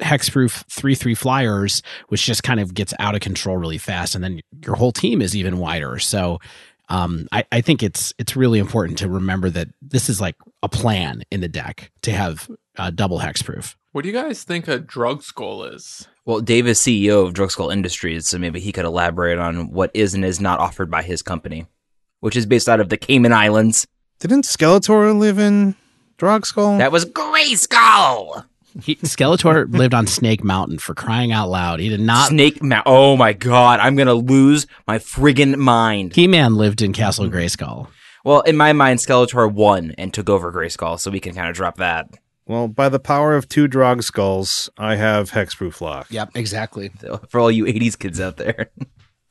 [0.00, 4.24] hexproof three three flyers, which just kind of gets out of control really fast, and
[4.24, 5.98] then your whole team is even wider.
[5.98, 6.40] So,
[6.88, 10.68] um, I, I think it's it's really important to remember that this is like a
[10.68, 13.74] plan in the deck to have uh, double hexproof.
[13.92, 16.08] what do you guys think a Drogskol is?
[16.24, 20.14] Well, Dave is CEO of Drogskol Industries, so maybe he could elaborate on what is
[20.14, 21.66] and is not offered by his company,
[22.20, 23.86] which is based out of the Cayman Islands.
[24.20, 25.74] Didn't Skeletor live in
[26.18, 26.78] Drogskol?
[26.78, 28.46] That was Grayskull!
[28.82, 31.78] He, Skeletor lived on Snake Mountain for crying out loud.
[31.80, 32.28] He did not.
[32.28, 36.14] Snake Ma- Oh my god, I'm gonna lose my friggin' mind.
[36.14, 37.88] He Man lived in Castle Grayskull.
[38.24, 41.54] Well, in my mind, Skeletor won and took over Grayskull, so we can kind of
[41.54, 42.08] drop that.
[42.46, 46.06] well, by the power of two Drogskols, I have Hexproof Lock.
[46.10, 46.90] Yep, exactly.
[47.00, 48.70] So, for all you 80s kids out there.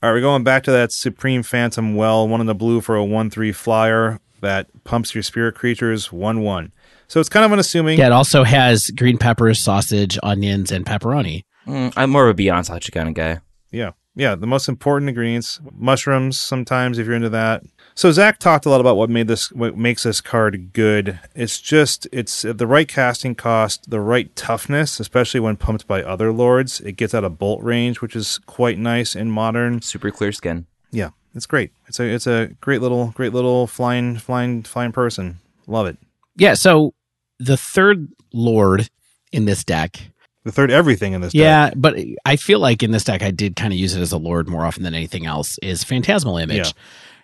[0.01, 2.95] All right, we're going back to that Supreme Phantom Well, one in the blue for
[2.97, 6.71] a 1 3 flyer that pumps your spirit creatures 1 1.
[7.07, 7.99] So it's kind of unassuming.
[7.99, 11.43] Yeah, it also has green peppers, sausage, onions, and pepperoni.
[11.67, 13.39] Mm, I'm more of a Beyond Sachi kind of guy.
[13.71, 13.91] Yeah.
[14.15, 14.35] Yeah.
[14.35, 17.63] The most important ingredients, mushrooms sometimes if you're into that.
[17.95, 21.19] So Zach talked a lot about what made this, what makes this card good.
[21.35, 26.31] It's just, it's the right casting cost, the right toughness, especially when pumped by other
[26.31, 26.81] lords.
[26.81, 29.81] It gets out of bolt range, which is quite nice in modern.
[29.81, 30.65] Super clear skin.
[30.91, 31.09] Yeah.
[31.35, 31.71] It's great.
[31.87, 35.39] It's a, it's a great little, great little flying, flying, flying person.
[35.65, 35.97] Love it.
[36.37, 36.93] Yeah, so
[37.39, 38.89] the third lord
[39.31, 39.99] in this deck
[40.43, 41.39] The third everything in this deck.
[41.39, 44.11] Yeah, but I feel like in this deck I did kind of use it as
[44.11, 45.57] a lord more often than anything else.
[45.61, 46.71] Is Phantasmal Image, Yeah.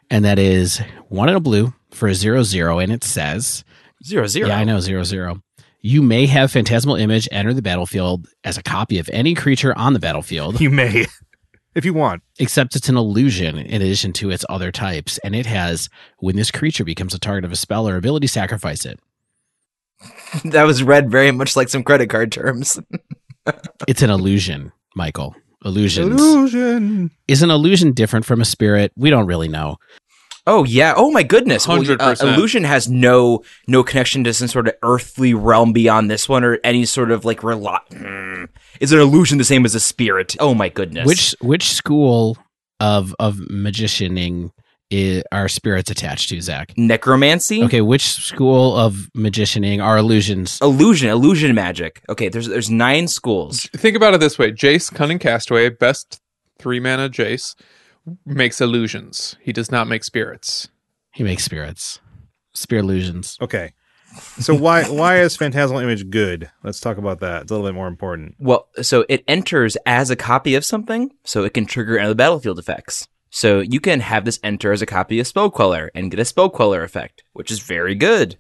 [0.10, 3.64] and that is one in a blue for a zero zero, and it says,
[4.06, 4.48] Zero, zero.
[4.50, 5.42] "Yeah, I know zero zero.
[5.82, 9.94] You may have Phantasmal Image enter the battlefield as a copy of any creature on
[9.94, 11.06] the battlefield, You may,
[11.80, 12.22] if you want.
[12.38, 16.52] except it's an illusion in addition to its other types, and it has when this
[16.52, 19.00] creature becomes a target of a spell or ability, sacrifice it.
[20.46, 22.80] that was read very much like some credit card terms.
[23.88, 25.36] It's an illusion, Michael.
[25.66, 26.22] Illusions.
[26.22, 27.10] Illusion.
[27.28, 28.92] Is an illusion different from a spirit?
[28.96, 29.78] We don't really know.
[30.46, 30.94] Oh yeah.
[30.96, 31.68] Oh my goodness.
[31.68, 32.22] Well, uh, 100%.
[32.22, 36.60] illusion has no no connection to some sort of earthly realm beyond this one, or
[36.64, 37.80] any sort of like rel-.
[38.80, 40.36] Is an illusion the same as a spirit?
[40.40, 41.06] Oh my goodness.
[41.06, 42.38] Which which school
[42.80, 44.52] of of magicianing
[44.92, 46.76] i are spirits attached to, Zach?
[46.78, 47.64] necromancy?
[47.64, 50.60] Okay, which school of magicianing are illusions?
[50.62, 52.02] Illusion, illusion magic.
[52.10, 53.70] Okay, there's there's nine schools.
[53.76, 56.22] Think about it this way: Jace, Cunning Castaway, best
[56.58, 57.56] three mana Jace,
[58.26, 59.36] makes illusions.
[59.42, 60.70] He does not make spirits.
[61.14, 62.00] He makes spirits,
[62.54, 63.38] spirit illusions.
[63.42, 63.74] Okay.
[64.40, 66.50] So why why is Phantasmal Image good?
[66.64, 67.44] Let's talk about that.
[67.44, 68.36] It's a little bit more important.
[68.40, 72.10] Well, so it enters as a copy of something, so it can trigger any of
[72.10, 73.08] the battlefield effects.
[73.30, 76.26] So you can have this enter as a copy of Spell Queller and get a
[76.26, 78.38] Spell Queller effect, which is very good.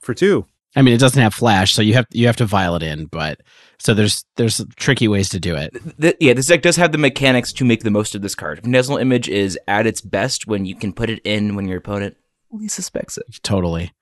[0.00, 0.46] For two.
[0.76, 3.06] I mean, it doesn't have flash, so you have you have to vial it in,
[3.06, 3.40] but
[3.78, 5.76] so there's there's tricky ways to do it.
[6.00, 8.62] Th- yeah, this deck does have the mechanics to make the most of this card.
[8.62, 12.16] Dazzle Image is at its best when you can put it in when your opponent
[12.52, 13.40] least suspects it.
[13.42, 13.92] Totally.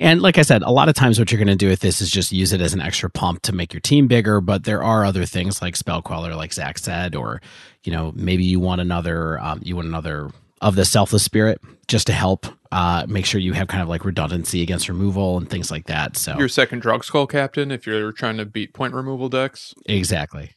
[0.00, 2.00] And like I said, a lot of times what you're going to do with this
[2.00, 4.40] is just use it as an extra pump to make your team bigger.
[4.40, 7.42] But there are other things like Spell Queller, like Zach said, or
[7.84, 10.30] you know maybe you want another um, you want another
[10.62, 14.04] of the Selfless Spirit just to help uh, make sure you have kind of like
[14.04, 16.16] redundancy against removal and things like that.
[16.16, 19.74] So Your second Drogskol Captain if you're trying to beat point removal decks.
[19.86, 20.52] Exactly.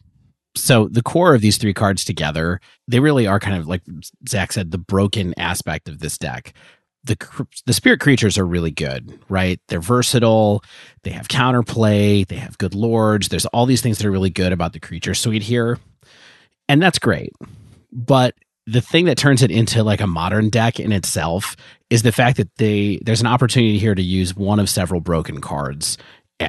[0.56, 3.82] So the core of these three cards together, they really are kind of like
[4.30, 6.54] Zach said, the broken aspect of this deck.
[7.06, 7.18] The
[7.66, 9.60] the spirit creatures are really good, right?
[9.68, 10.64] They're versatile.
[11.04, 12.28] They have counterplay.
[12.28, 13.28] They have good lords.
[13.28, 15.80] There's all these things that are really good about the creature suite here,
[16.70, 17.34] and that's great.
[17.92, 18.36] But
[18.66, 21.56] the thing that turns it into like a modern deck in itself
[21.90, 25.42] is the fact that they there's an opportunity here to use one of several broken
[25.42, 25.98] cards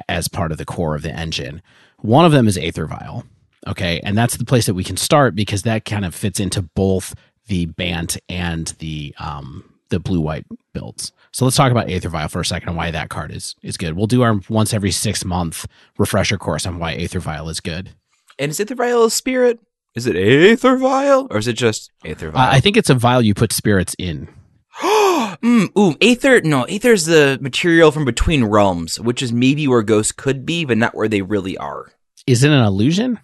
[0.09, 1.61] as part of the core of the engine.
[1.99, 3.25] One of them is Aether Vial.
[3.67, 3.99] Okay.
[4.03, 7.15] And that's the place that we can start because that kind of fits into both
[7.47, 11.11] the Bant and the um the blue white builds.
[11.31, 13.77] So let's talk about Aether Vial for a second and why that card is is
[13.77, 13.93] good.
[13.93, 15.65] We'll do our once every six month
[15.97, 17.91] refresher course on why Aether Vial is good.
[18.39, 19.59] And is Aether Vial a spirit?
[19.95, 22.41] Is it Aether Vial or is it just Aether Vial?
[22.41, 24.27] Uh, I think it's a vial you put spirits in.
[24.81, 26.41] mm, ooh, Aether.
[26.41, 30.65] No, Aether is the material from between realms, which is maybe where ghosts could be,
[30.65, 31.91] but not where they really are.
[32.27, 33.19] Is it an illusion?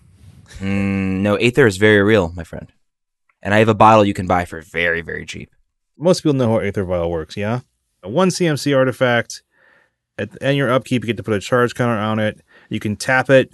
[0.59, 2.71] Mm, no, Aether is very real, my friend.
[3.41, 5.51] And I have a bottle you can buy for very, very cheap.
[6.01, 7.59] Most people know how Aether Vial works, yeah?
[8.01, 9.43] One CMC artifact.
[10.17, 12.41] At the end of your upkeep, you get to put a charge counter on it.
[12.69, 13.53] You can tap it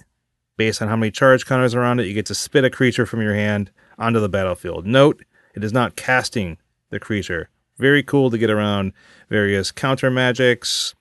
[0.56, 2.06] based on how many charge counters are on it.
[2.06, 3.70] You get to spit a creature from your hand
[4.00, 4.86] onto the battlefield.
[4.86, 5.26] Note,
[5.56, 6.58] it is not casting
[6.90, 7.50] the creature.
[7.78, 8.94] Very cool to get around
[9.30, 10.96] various counter magics.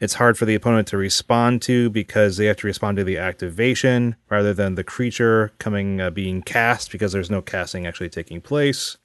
[0.00, 3.18] It's hard for the opponent to respond to because they have to respond to the
[3.18, 8.40] activation rather than the creature coming uh, being cast because there's no casting actually taking
[8.40, 8.96] place.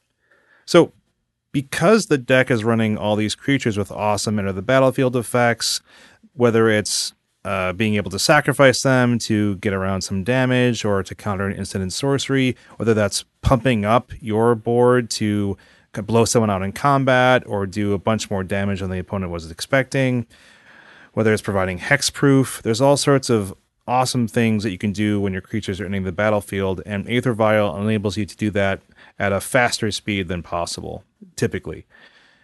[0.66, 0.94] So,
[1.54, 5.80] because the deck is running all these creatures with awesome enter the battlefield effects,
[6.34, 7.14] whether it's
[7.46, 11.56] uh, being able to sacrifice them to get around some damage or to counter an
[11.56, 15.56] instant in sorcery, whether that's pumping up your board to
[16.06, 19.52] blow someone out in combat or do a bunch more damage than the opponent was
[19.52, 20.26] expecting,
[21.14, 22.62] whether it's providing hexproof.
[22.64, 23.54] There's all sorts of
[23.88, 27.34] awesome things that you can do when your creatures are entering the battlefield, and Aether
[27.34, 28.82] Vial enables you to do that
[29.20, 31.04] at a faster speed than possible,
[31.36, 31.86] typically.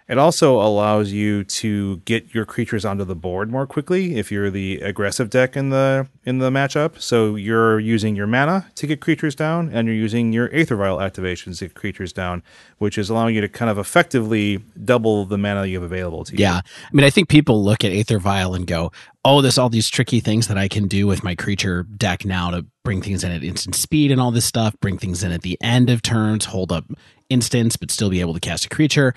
[0.09, 4.49] It also allows you to get your creatures onto the board more quickly if you're
[4.49, 6.99] the aggressive deck in the in the matchup.
[6.99, 10.97] So you're using your mana to get creatures down, and you're using your Aether Vial
[10.97, 12.41] activations to get creatures down,
[12.79, 16.33] which is allowing you to kind of effectively double the mana you have available to
[16.33, 16.39] you.
[16.39, 18.91] Yeah, I mean, I think people look at Aether Vial and go,
[19.23, 22.49] "Oh, there's all these tricky things that I can do with my creature deck now
[22.49, 25.43] to bring things in at instant speed and all this stuff, bring things in at
[25.43, 26.85] the end of turns, hold up
[27.29, 29.13] instants, but still be able to cast a creature."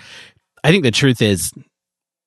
[0.65, 1.53] I think the truth is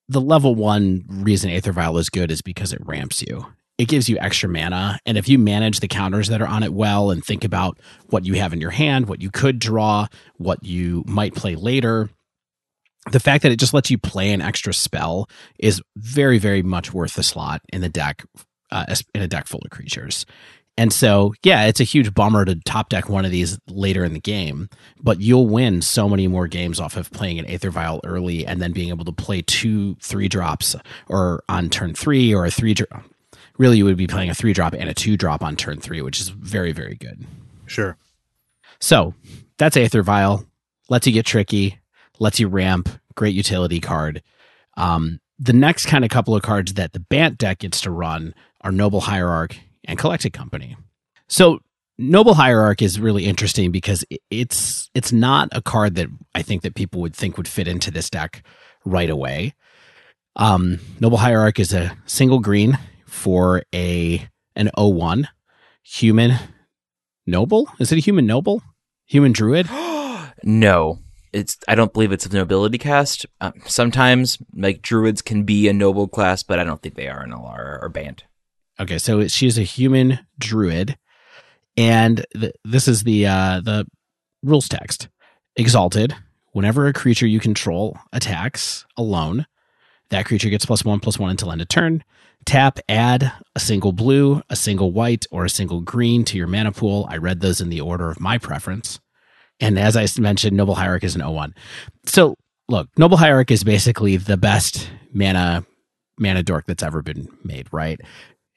[0.08, 3.46] the level one reason Aether Vial is good is because it ramps you.
[3.78, 5.00] It gives you extra mana.
[5.06, 8.26] And if you manage the counters that are on it well and think about what
[8.26, 10.08] you have in your hand, what you could draw,
[10.38, 12.10] what you might play later,
[13.12, 15.30] the fact that it just lets you play an extra spell
[15.60, 18.26] is very, very much worth the slot in the deck,
[18.72, 20.26] uh, in a deck full of creatures.
[20.78, 24.14] And so, yeah, it's a huge bummer to top deck one of these later in
[24.14, 24.70] the game,
[25.02, 28.62] but you'll win so many more games off of playing an Aether Vial early and
[28.62, 30.76] then being able to play two three drops
[31.08, 33.06] or on turn three or a three drop.
[33.58, 36.02] Really, you would be playing a three drop and a two drop on turn three,
[36.02, 37.26] which is very, very good.
[37.68, 37.96] Sure.
[38.80, 39.14] So
[39.58, 40.46] that's Aether Vial.
[40.90, 41.80] Lets you get tricky,
[42.20, 44.22] lets you ramp, great utility card.
[44.76, 48.36] Um, the next kind of couple of cards that the Bant deck gets to run
[48.62, 49.58] are Noble Hierarch
[49.88, 50.76] and Collected Company.
[51.28, 51.60] So
[51.98, 56.76] Noble Hierarch is really interesting because it's it's not a card that I think that
[56.76, 58.44] people would think would fit into this deck
[58.84, 59.54] right away.
[60.36, 65.30] Um, Noble Hierarch is a single green for a an 01
[65.84, 66.38] human
[67.26, 67.70] noble.
[67.80, 68.62] Is it a human noble?
[69.06, 69.70] Human druid?
[70.44, 71.00] no.
[71.32, 73.26] It's I don't believe it's a nobility cast.
[73.42, 77.24] Um, sometimes like druids can be a noble class, but I don't think they are
[77.24, 78.24] in LR or Bant.
[78.80, 80.98] Okay, so she's a human druid,
[81.78, 83.86] and th- this is the uh, the
[84.44, 85.08] rules text.
[85.56, 86.16] Exalted.
[86.52, 89.46] Whenever a creature you control attacks alone,
[90.10, 92.04] that creature gets plus one plus one until end of turn.
[92.46, 96.72] Tap, add a single blue, a single white, or a single green to your mana
[96.72, 97.08] pool.
[97.10, 99.00] I read those in the order of my preference.
[99.60, 101.56] And as I mentioned, Noble Hierarch is an 01.
[102.06, 102.36] So
[102.68, 105.66] look, Noble Hierarch is basically the best mana
[106.18, 108.00] mana dork that's ever been made, right?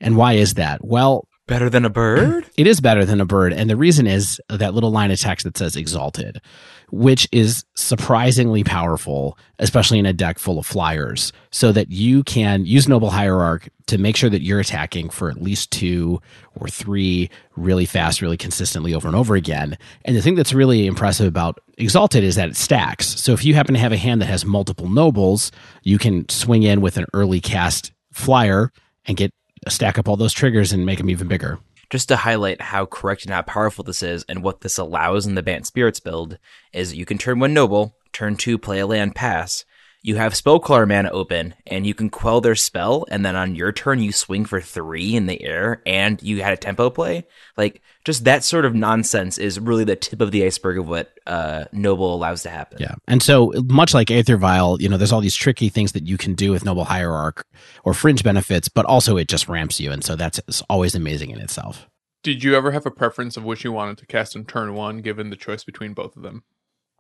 [0.01, 0.85] And why is that?
[0.85, 2.47] Well, Better than a bird?
[2.59, 3.55] it is better than a bird.
[3.55, 6.43] And the reason is that little line of text that says exalted,
[6.91, 12.67] which is surprisingly powerful, especially in a deck full of flyers, so that you can
[12.67, 16.21] use Noble Hierarch to make sure that you're attacking for at least two
[16.55, 19.79] or three really fast, really consistently over and over again.
[20.05, 23.07] And the thing that's really impressive about Exalted is that it stacks.
[23.07, 25.51] So if you happen to have a hand that has multiple nobles,
[25.83, 28.71] you can swing in with an early cast flyer
[29.07, 29.33] and get
[29.69, 31.59] stack up all those triggers and make them even bigger.
[31.91, 35.35] Just to highlight how correct and how powerful this is, and what this allows in
[35.35, 36.39] the Bant Spirits build,
[36.73, 39.65] is you can turn one noble, turn two, play a land, pass.
[40.03, 43.57] You have Spell Queller mana open, and you can quell their spell, and then on
[43.57, 47.27] your turn you swing for three in the air, and you had a tempo play.
[47.57, 51.19] Like just that sort of nonsense is really the tip of the iceberg of what
[51.27, 52.79] uh, Noble allows to happen.
[52.81, 52.95] Yeah.
[53.09, 56.17] And so much like Aether Vial, you know, there's all these tricky things that you
[56.17, 57.45] can do with Noble Hierarch
[57.85, 59.91] or fringe benefits, but also it just ramps you.
[59.91, 61.89] And so that's always amazing in itself.
[62.23, 65.03] Did you ever have a preference of which you wanted to cast in turn one,
[65.03, 66.45] given the choice between both of them?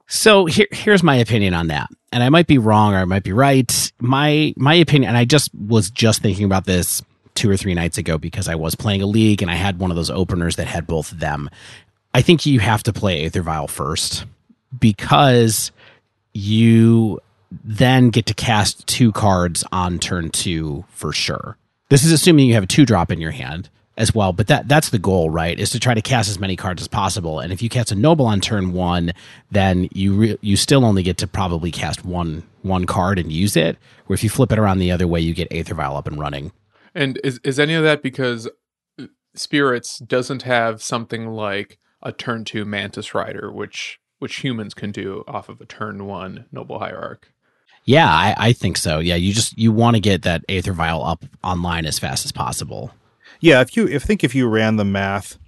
[0.08, 3.24] So here, here's my opinion on that, and I might be wrong or I might
[3.24, 3.92] be right.
[4.00, 7.02] My my opinion, and I just was just thinking about this
[7.34, 9.90] two or three nights ago because I was playing a league and I had one
[9.90, 11.48] of those openers that had both of them.
[12.12, 14.24] I think you have to play Aether Vial first
[14.80, 15.70] because
[16.32, 17.20] you
[17.64, 21.56] then get to cast two cards on turn two for sure.
[21.90, 23.68] This is assuming you have a two drop in your hand
[23.98, 25.58] as well, but that that's the goal, right?
[25.58, 27.40] Is to try to cast as many cards as possible.
[27.40, 29.12] And if you cast a noble on turn one,
[29.50, 33.56] then you re- you still only get to probably cast one one card and use
[33.56, 33.76] it.
[34.08, 36.18] Or if you flip it around the other way, you get Aether Vial up and
[36.18, 36.52] running.
[36.94, 38.48] And is is any of that because
[38.98, 44.92] uh, spirits doesn't have something like a turn two Mantis Rider, which which humans can
[44.92, 47.32] do off of a turn one Noble Hierarch?
[47.84, 49.00] Yeah, I, I think so.
[49.00, 52.30] Yeah, you just you want to get that Aether Vial up online as fast as
[52.30, 52.92] possible.
[53.40, 55.38] Yeah, if you if think if you ran the math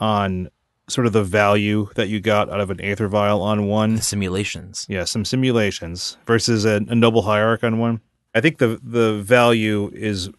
[0.00, 0.50] on
[0.88, 4.02] sort of the value that you got out of an Aether Vial on one, The
[4.02, 4.86] simulations.
[4.88, 8.00] yeah, some simulations versus a, a Noble Hierarch on one.
[8.34, 10.30] I think the the value is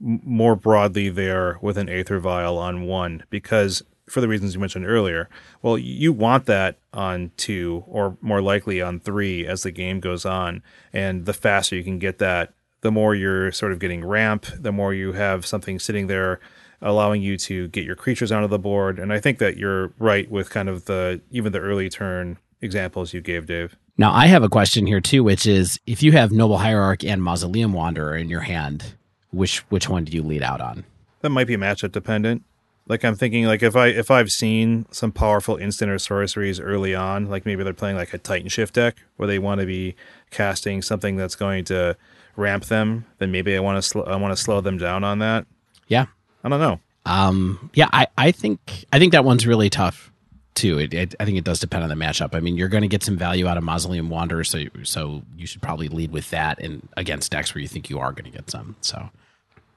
[0.00, 4.86] more broadly there with an Aether Vial on one because for the reasons you mentioned
[4.86, 5.28] earlier.
[5.62, 10.24] Well, you want that on two or more likely on three as the game goes
[10.24, 10.62] on,
[10.92, 14.72] and the faster you can get that, the more you're sort of getting ramp, the
[14.72, 16.40] more you have something sitting there
[16.82, 18.98] allowing you to get your creatures onto the board.
[18.98, 23.12] And I think that you're right with kind of the even the early turn examples
[23.12, 23.76] you gave, Dave.
[23.98, 27.22] Now I have a question here too, which is if you have Noble Hierarch and
[27.22, 28.94] Mausoleum Wanderer in your hand,
[29.30, 30.84] which which one do you lead out on?
[31.20, 32.42] That might be matchup dependent.
[32.88, 36.94] Like I'm thinking, like if I if I've seen some powerful instant or sorceries early
[36.94, 39.96] on, like maybe they're playing like a Titan Shift deck where they want to be
[40.30, 41.96] casting something that's going to
[42.36, 45.18] ramp them, then maybe I want to sl- I want to slow them down on
[45.20, 45.46] that.
[45.88, 46.06] Yeah.
[46.44, 46.80] I don't know.
[47.04, 50.12] Um, yeah, I, I think I think that one's really tough
[50.54, 50.78] too.
[50.78, 52.34] It, it, I think it does depend on the matchup.
[52.34, 55.46] I mean, you're going to get some value out of Mausoleum Wanderer, so so you
[55.46, 58.36] should probably lead with that and against decks where you think you are going to
[58.36, 58.76] get some.
[58.80, 59.08] So,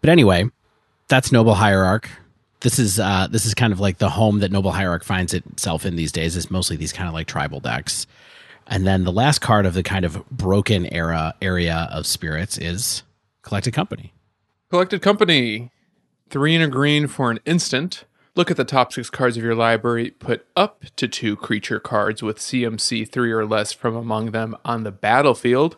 [0.01, 0.45] but anyway,
[1.07, 2.09] that's Noble Hierarch.
[2.61, 5.85] This is uh, this is kind of like the home that Noble Hierarch finds itself
[5.85, 6.35] in these days.
[6.35, 8.07] Is mostly these kind of like tribal decks.
[8.69, 13.01] And then the last card of the kind of broken era area of spirits is
[13.41, 14.13] Collected Company.
[14.69, 15.71] Collected Company.
[16.29, 18.05] Three and a green for an instant.
[18.35, 20.11] Look at the top six cards of your library.
[20.11, 24.83] Put up to two creature cards with CMC three or less from among them on
[24.83, 25.77] the battlefield.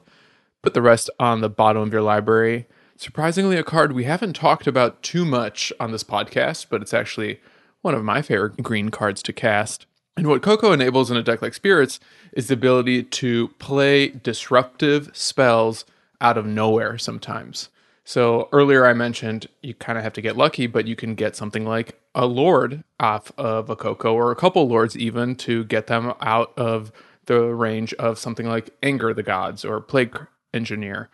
[0.61, 2.67] Put the rest on the bottom of your library.
[2.97, 7.39] Surprisingly, a card we haven't talked about too much on this podcast, but it's actually
[7.81, 9.85] one of my favorite green cards to cast.
[10.21, 11.99] And what Coco enables in a deck like Spirits
[12.31, 15.83] is the ability to play disruptive spells
[16.21, 17.69] out of nowhere sometimes.
[18.03, 21.35] So earlier I mentioned you kind of have to get lucky, but you can get
[21.35, 25.87] something like a lord off of a Coco or a couple lords even to get
[25.87, 26.91] them out of
[27.25, 31.09] the range of something like Anger the Gods or Plague Engineer.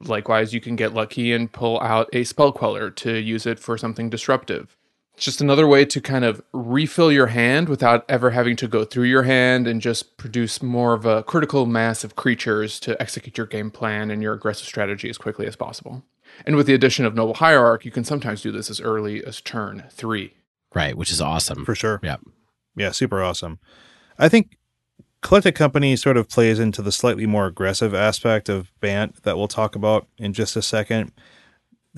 [0.00, 3.78] Likewise, you can get lucky and pull out a spell queller to use it for
[3.78, 4.76] something disruptive.
[5.18, 8.84] It's just another way to kind of refill your hand without ever having to go
[8.84, 13.36] through your hand and just produce more of a critical mass of creatures to execute
[13.36, 16.04] your game plan and your aggressive strategy as quickly as possible.
[16.46, 19.40] And with the addition of Noble Hierarch, you can sometimes do this as early as
[19.40, 20.34] turn three.
[20.72, 21.64] Right, which is awesome.
[21.64, 21.98] For sure.
[22.00, 22.18] Yeah.
[22.76, 23.58] Yeah, super awesome.
[24.20, 24.56] I think
[25.20, 29.48] Collected Company sort of plays into the slightly more aggressive aspect of Bant that we'll
[29.48, 31.10] talk about in just a second.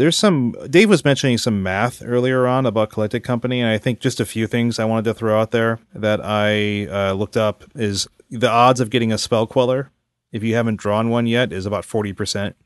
[0.00, 4.00] There's some Dave was mentioning some math earlier on about Collected Company, and I think
[4.00, 7.64] just a few things I wanted to throw out there that I uh, looked up
[7.74, 9.90] is the odds of getting a spell queller
[10.32, 12.56] if you haven't drawn one yet is about forty percent,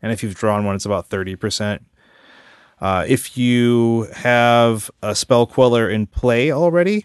[0.00, 1.84] and if you've drawn one, it's about thirty percent.
[2.80, 7.04] Uh, if you have a spell queller in play already,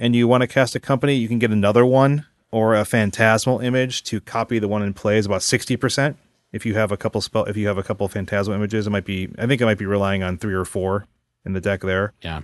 [0.00, 3.60] and you want to cast a company, you can get another one or a phantasmal
[3.60, 6.16] image to copy the one in play is about sixty percent.
[6.52, 9.04] If you have a couple spell, if you have a couple phantasmal images, it might
[9.04, 9.28] be.
[9.38, 11.06] I think it might be relying on three or four
[11.44, 12.12] in the deck there.
[12.22, 12.42] Yeah.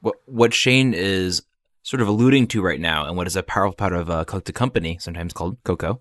[0.00, 1.42] What what Shane is
[1.82, 4.54] sort of alluding to right now, and what is a powerful part of a collected
[4.54, 6.00] company, sometimes called Coco,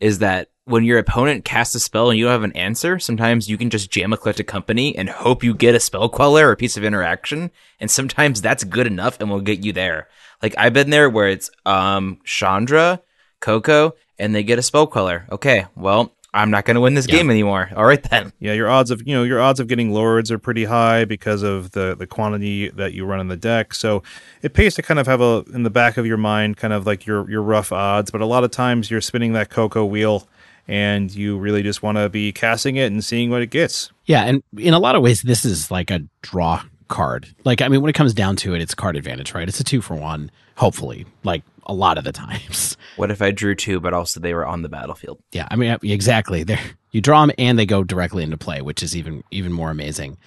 [0.00, 3.48] is that when your opponent casts a spell and you don't have an answer, sometimes
[3.48, 6.52] you can just jam a collected company and hope you get a spell queller or
[6.52, 7.50] a piece of interaction,
[7.80, 10.08] and sometimes that's good enough and will get you there.
[10.42, 13.00] Like I've been there where it's um Chandra,
[13.40, 15.26] Coco, and they get a spell queller.
[15.30, 17.16] Okay, well I'm not going to win this Yeah.
[17.16, 17.70] game anymore.
[17.76, 18.32] All right then.
[18.40, 21.42] Yeah, your odds of you know your odds of getting lords are pretty high because
[21.42, 23.74] of the the quantity that you run in the deck.
[23.74, 24.02] So
[24.40, 26.86] it pays to kind of have a in the back of your mind kind of
[26.86, 28.10] like your your rough odds.
[28.10, 30.26] But a lot of times you're spinning that Coco wheel,
[30.66, 33.90] and you really just want to be casting it and seeing what it gets.
[34.06, 37.28] Yeah, and in a lot of ways, this is like a draw card.
[37.44, 39.48] Like, I mean, when it comes down to it, it's card advantage, right?
[39.48, 42.76] It's a two for one, hopefully, like a lot of the times.
[42.96, 45.18] What if I drew two, but also they were on the battlefield?
[45.32, 46.42] Yeah, I mean, exactly.
[46.44, 46.60] There,
[46.90, 50.18] you draw them and they go directly into play, which is even even more amazing.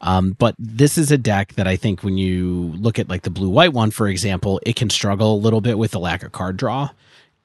[0.00, 3.30] Um, but this is a deck that I think when you look at like the
[3.30, 6.32] blue white one, for example, it can struggle a little bit with the lack of
[6.32, 6.90] card draw.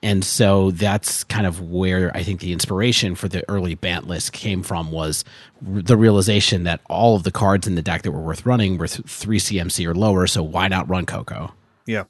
[0.01, 4.31] And so that's kind of where I think the inspiration for the early Bant list
[4.31, 5.25] came from was
[5.67, 8.77] r- the realization that all of the cards in the deck that were worth running
[8.77, 10.25] were th- three CMC or lower.
[10.25, 11.53] So why not run Coco?
[11.85, 12.05] Yeah.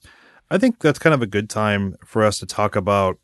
[0.51, 3.19] I think that's kind of a good time for us to talk about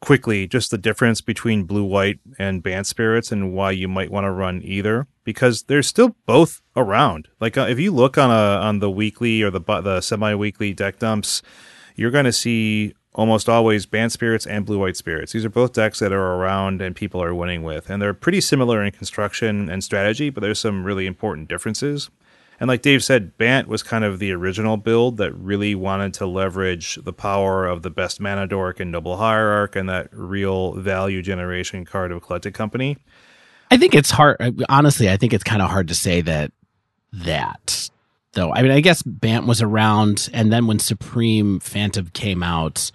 [0.00, 4.24] quickly just the difference between blue white and Bant spirits and why you might want
[4.24, 7.28] to run either because they're still both around.
[7.40, 10.98] Like uh, if you look on a on the weekly or the the semi-weekly deck
[10.98, 11.42] dumps,
[11.96, 15.32] you're going to see almost always Bant spirits and blue white spirits.
[15.32, 18.40] These are both decks that are around and people are winning with and they're pretty
[18.40, 22.08] similar in construction and strategy, but there's some really important differences.
[22.60, 26.26] And like Dave said, Bant was kind of the original build that really wanted to
[26.26, 31.22] leverage the power of the best mana dork and noble hierarch and that real value
[31.22, 32.96] generation card of collected company.
[33.70, 34.64] I think it's hard.
[34.68, 36.52] Honestly, I think it's kind of hard to say that
[37.12, 37.90] that
[38.32, 38.52] though.
[38.52, 42.90] I mean, I guess Bant was around, and then when Supreme Phantom came out,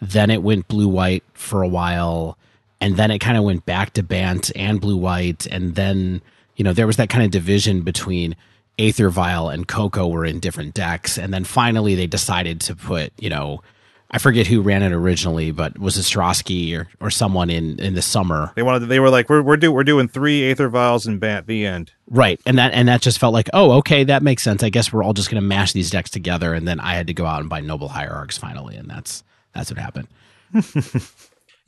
[0.00, 2.36] then it went blue white for a while,
[2.80, 6.22] and then it kind of went back to Bant and blue white, and then
[6.56, 8.36] you know there was that kind of division between
[8.78, 13.12] Aether Vial and Coco were in different decks, and then finally they decided to put
[13.18, 13.62] you know.
[14.08, 17.94] I forget who ran it originally, but was it Strosky or, or someone in, in
[17.94, 21.08] the summer They wanted they were like we're we're do, we're doing 3 Aether Vials
[21.08, 21.90] and Bant the end.
[22.08, 22.40] Right.
[22.46, 24.62] And that and that just felt like, oh, okay, that makes sense.
[24.62, 26.54] I guess we're all just gonna mash these decks together.
[26.54, 29.72] And then I had to go out and buy Noble Hierarchs finally, and that's that's
[29.72, 30.06] what happened.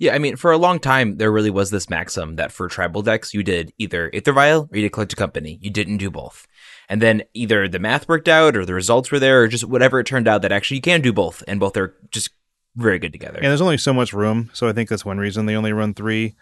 [0.00, 3.02] Yeah, I mean, for a long time, there really was this maxim that for tribal
[3.02, 5.58] decks, you did either Aether Vial or you did Collected Company.
[5.60, 6.46] You didn't do both.
[6.88, 10.00] And then either the math worked out or the results were there or just whatever
[10.00, 12.30] it turned out that actually you can do both and both are just
[12.76, 13.36] very good together.
[13.36, 15.92] And there's only so much room, so I think that's one reason they only run
[15.92, 16.34] 3.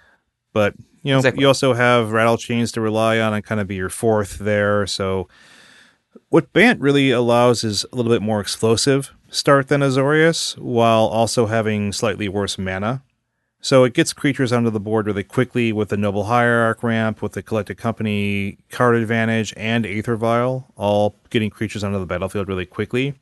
[0.52, 1.40] But, you know, Exactly.
[1.42, 5.28] you also have Rattlechains to rely on and kind of be your fourth there, so
[6.28, 11.46] what Bant really allows is a little bit more explosive start than Azorius, while also
[11.46, 13.02] having slightly worse mana.
[13.66, 17.32] So it gets creatures onto the board really quickly with the Noble Hierarch ramp, with
[17.32, 22.64] the Collected Company card advantage, and Aether Vial, all getting creatures onto the battlefield really
[22.64, 23.14] quickly.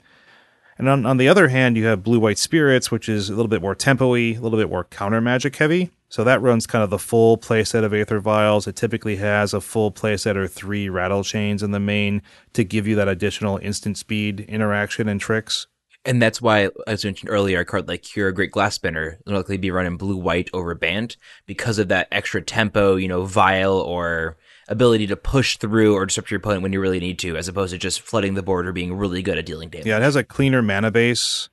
[0.76, 3.48] And on, on the other hand, you have Blue White Spirits, which is a little
[3.48, 5.92] bit more tempo-y, a little bit more counter magic heavy.
[6.10, 8.66] So that runs kind of the full playset of Aether Vials.
[8.66, 12.20] It typically has a full playset or three Rattlechains in the main
[12.52, 15.68] to give you that additional instant speed interaction and tricks.
[16.06, 19.70] And that's why, as mentioned earlier, a card like Kira, Great Glass-Spinner, will likely be
[19.70, 21.16] running blue white over Bant
[21.46, 24.36] because of that extra tempo, you know, vial or
[24.68, 27.72] ability to push through or disrupt your opponent when you really need to, as opposed
[27.72, 29.86] to just flooding the board or being really good at dealing damage.
[29.86, 31.48] Yeah, it has a cleaner mana base.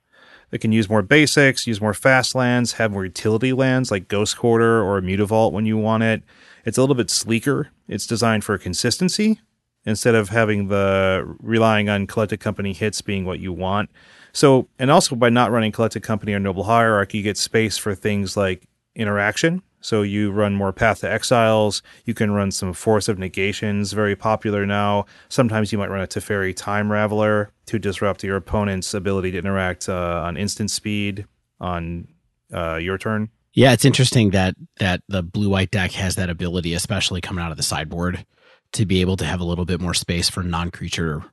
[0.52, 4.38] It can use more basics, use more fast lands, have more utility lands like Ghost
[4.38, 6.24] Quarter or Mutavault when you want it.
[6.66, 7.70] It's a little bit sleeker.
[7.88, 9.40] It's designed for consistency
[9.86, 13.90] instead of having the relying on collected company hits being what you want.
[14.34, 17.96] So, and also by not running collected company or noble hierarchy, you get space for
[17.96, 19.62] things like interaction.
[19.82, 21.82] So you run more Path to Exiles.
[22.06, 25.06] You can run some Force of Negations, very popular now.
[25.30, 29.90] Sometimes you might run a Teferi Time Raveler to disrupt your opponent's ability to interact
[29.90, 31.26] uh, on instant speed
[31.60, 32.08] on
[32.54, 33.30] uh, your turn.
[33.54, 37.52] Yeah, it's interesting that that the blue white deck has that ability, especially coming out
[37.52, 38.26] of the sideboard,
[38.74, 41.24] to be able to have a little bit more space for non creature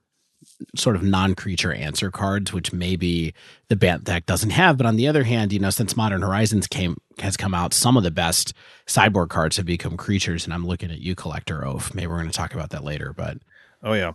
[0.74, 3.34] sort of non-creature answer cards, which maybe
[3.68, 4.76] the Bant deck doesn't have.
[4.76, 7.96] But on the other hand, you know, since Modern Horizons came has come out, some
[7.96, 8.54] of the best
[8.86, 10.44] sideboard cards have become creatures.
[10.44, 11.94] And I'm looking at you, Collector Ouphe.
[11.94, 13.12] Maybe we're going to talk about that later.
[13.12, 13.38] But
[13.82, 14.12] Oh yeah.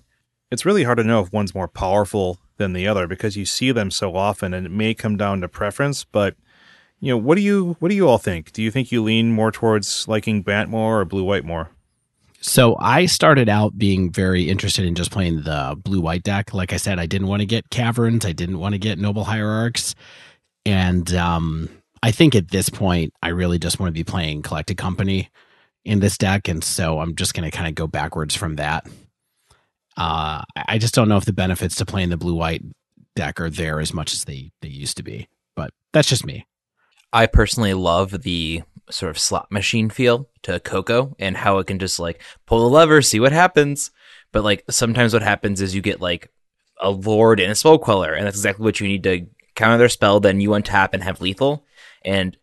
[0.51, 3.71] It's really hard to know if one's more powerful than the other because you see
[3.71, 6.35] them so often and it may come down to preference, but
[6.99, 8.51] you know, what do you what do you all think?
[8.51, 11.71] Do you think you lean more towards liking Bant more or blue white more?
[12.45, 16.53] So I started out being very interested in just playing the blue white deck.
[16.53, 18.25] Like I said, I didn't want to get caverns.
[18.25, 19.95] I didn't want to get noble hierarchs.
[20.65, 21.69] And um,
[22.03, 25.29] I think at this point, I really just want to be playing collected company
[25.85, 26.49] in this deck.
[26.49, 28.85] And so I'm just going to kind of go backwards from that.
[29.95, 32.61] Uh, I just don't know if the benefits to playing the blue white
[33.15, 35.29] deck are there as much as they, they used to be.
[35.55, 36.45] But that's just me.
[37.13, 41.79] I personally love the sort of slot machine feel to Coco and how it can
[41.79, 43.91] just like pull the lever, see what happens.
[44.31, 46.31] But like sometimes what happens is you get like
[46.81, 49.89] a lord and a spell queller, and that's exactly what you need to counter their
[49.89, 50.19] spell.
[50.19, 51.65] Then you untap and have lethal,
[52.03, 52.35] and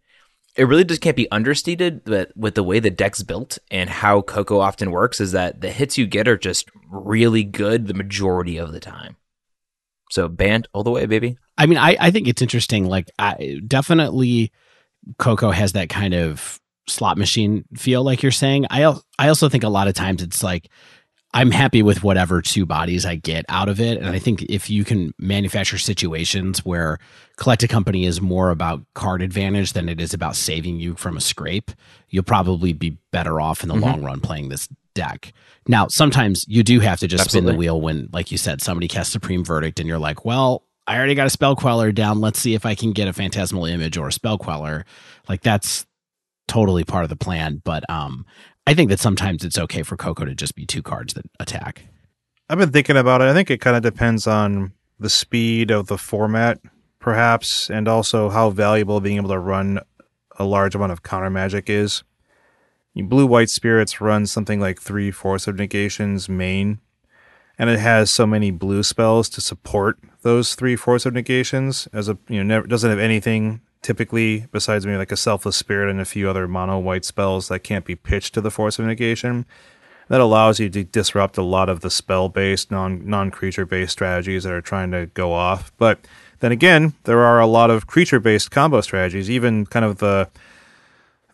[0.57, 4.21] it really just can't be understated that with the way the deck's built and how
[4.23, 8.57] Coco often works is that the hits you get are just really good the majority
[8.57, 9.17] of the time.
[10.11, 11.39] So Bant all the way, baby.
[11.61, 12.87] I mean, I, I think it's interesting.
[12.87, 14.51] Like, I definitely
[15.19, 16.59] Coco has that kind of
[16.89, 18.67] slot machine feel, like you're saying.
[18.71, 20.71] I I also think a lot of times it's like
[21.35, 24.71] I'm happy with whatever two bodies I get out of it, and I think if
[24.71, 26.99] you can manufacture situations where
[27.37, 31.21] collected company is more about card advantage than it is about saving you from a
[31.21, 31.73] scrape,
[32.09, 33.85] you'll probably be better off in the mm-hmm.
[33.85, 35.35] long run playing this deck.
[35.69, 37.49] Now, sometimes you do have to just Absolutely.
[37.49, 40.65] spin the wheel when, like you said, somebody casts Supreme Verdict, and you're like, well,
[40.87, 42.21] I already got a spell queller down.
[42.21, 44.85] Let's see if I can get a phantasmal image or a spell queller.
[45.29, 45.87] Like that's
[46.49, 47.63] totally part of the plan.
[47.65, 48.27] But um,
[48.67, 51.85] I think that sometimes it's okay for Coco to just be two cards that attack.
[52.49, 53.29] I've been thinking about it.
[53.29, 56.59] I think it kind of depends on the speed of the format,
[56.99, 59.79] perhaps, and also how valuable being able to run
[60.39, 62.03] a large amount of counter magic is.
[62.97, 66.81] Blue White Spirits run something like three Force of Negations main,
[67.61, 72.09] and it has so many blue spells to support those three force of negations as
[72.09, 76.01] a you know never doesn't have anything typically besides maybe like a selfless spirit and
[76.01, 79.45] a few other mono white spells that can't be pitched to the force of negation.
[80.09, 83.93] That allows you to disrupt a lot of the spell based non non creature based
[83.93, 85.71] strategies that are trying to go off.
[85.77, 86.01] But
[86.41, 90.31] then again, there are a lot of creature based combo strategies, even kind of the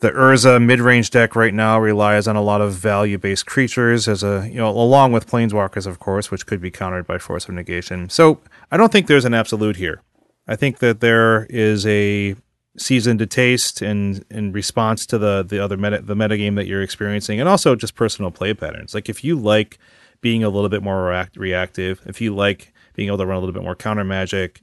[0.00, 4.48] the Urza mid-range deck right now relies on a lot of value-based creatures as a
[4.48, 8.08] you know along with planeswalkers of course which could be countered by force of negation.
[8.08, 8.40] So
[8.70, 10.02] i don't think there's an absolute here.
[10.48, 12.36] I think that there is a
[12.78, 16.82] season to taste in in response to the the other meta the metagame that you're
[16.82, 18.94] experiencing and also just personal play patterns.
[18.94, 19.78] Like if you like
[20.20, 23.40] being a little bit more react- reactive if you like being able to run a
[23.40, 24.60] little bit more counter magic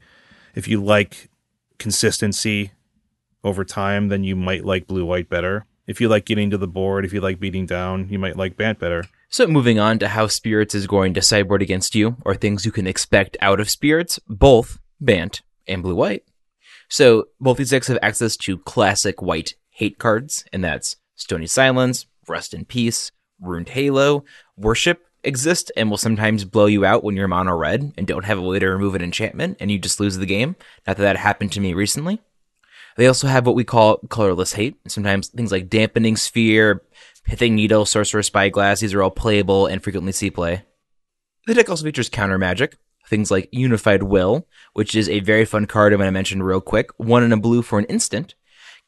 [0.55, 1.29] if you like
[1.79, 2.71] consistency
[3.43, 5.65] over time, then you might like blue white better.
[5.85, 8.55] If you like getting to the board, if you like beating down, you might like
[8.55, 9.03] Bant better.
[9.29, 12.71] So moving on to how Spirits is going to sideboard against you, or things you
[12.71, 16.23] can expect out of Spirits, both Bant and Blue White.
[16.87, 22.05] So both these decks have access to classic white hate cards, and that's Stony Silence,
[22.27, 23.11] Rest in Peace,
[23.41, 24.23] Runed Halo,
[24.55, 28.37] Worship exist and will sometimes blow you out when you're mono red and don't have
[28.37, 30.55] a way to remove an enchantment and you just lose the game.
[30.85, 32.21] Not that that happened to me recently.
[32.95, 34.75] They also have what we call colorless hate.
[34.87, 36.83] Sometimes things like dampening sphere,
[37.25, 38.79] pithing needle, Sorcerous Spyglass.
[38.79, 40.63] These are all playable and frequently see play.
[41.47, 42.77] The deck also features counter magic.
[43.07, 46.61] Things like Unified Will, which is a very fun card I'm going to mention real
[46.61, 46.89] quick.
[46.97, 48.35] One in a blue for an instant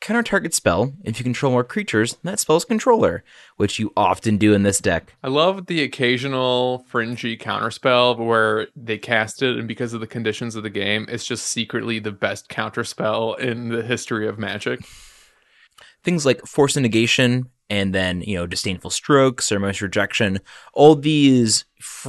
[0.01, 0.93] counter target spell.
[1.03, 3.23] If you control more creatures, that spell's controller,
[3.57, 5.15] which you often do in this deck.
[5.23, 10.07] I love the occasional fringy counter spell where they cast it, and because of the
[10.07, 14.37] conditions of the game, it's just secretly the best counter spell in the history of
[14.37, 14.81] Magic.
[16.03, 20.39] Things like Force Negation and then you know disdainful stroke ceremonious rejection
[20.73, 21.65] all these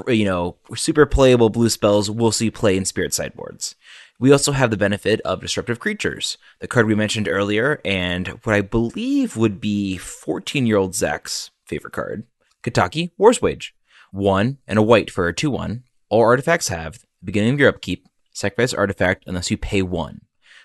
[0.07, 3.75] you know super playable blue spells will see play in spirit sideboards
[4.18, 8.55] we also have the benefit of Disruptive Creatures, the card we mentioned earlier, and what
[8.55, 12.24] I believe would be 14 year old Zach's favorite card
[12.62, 13.74] Kataki War's Wage.
[14.12, 15.82] One and a white for a 2 1.
[16.09, 20.22] All artifacts have beginning of your upkeep, sacrifice artifact unless you pay one.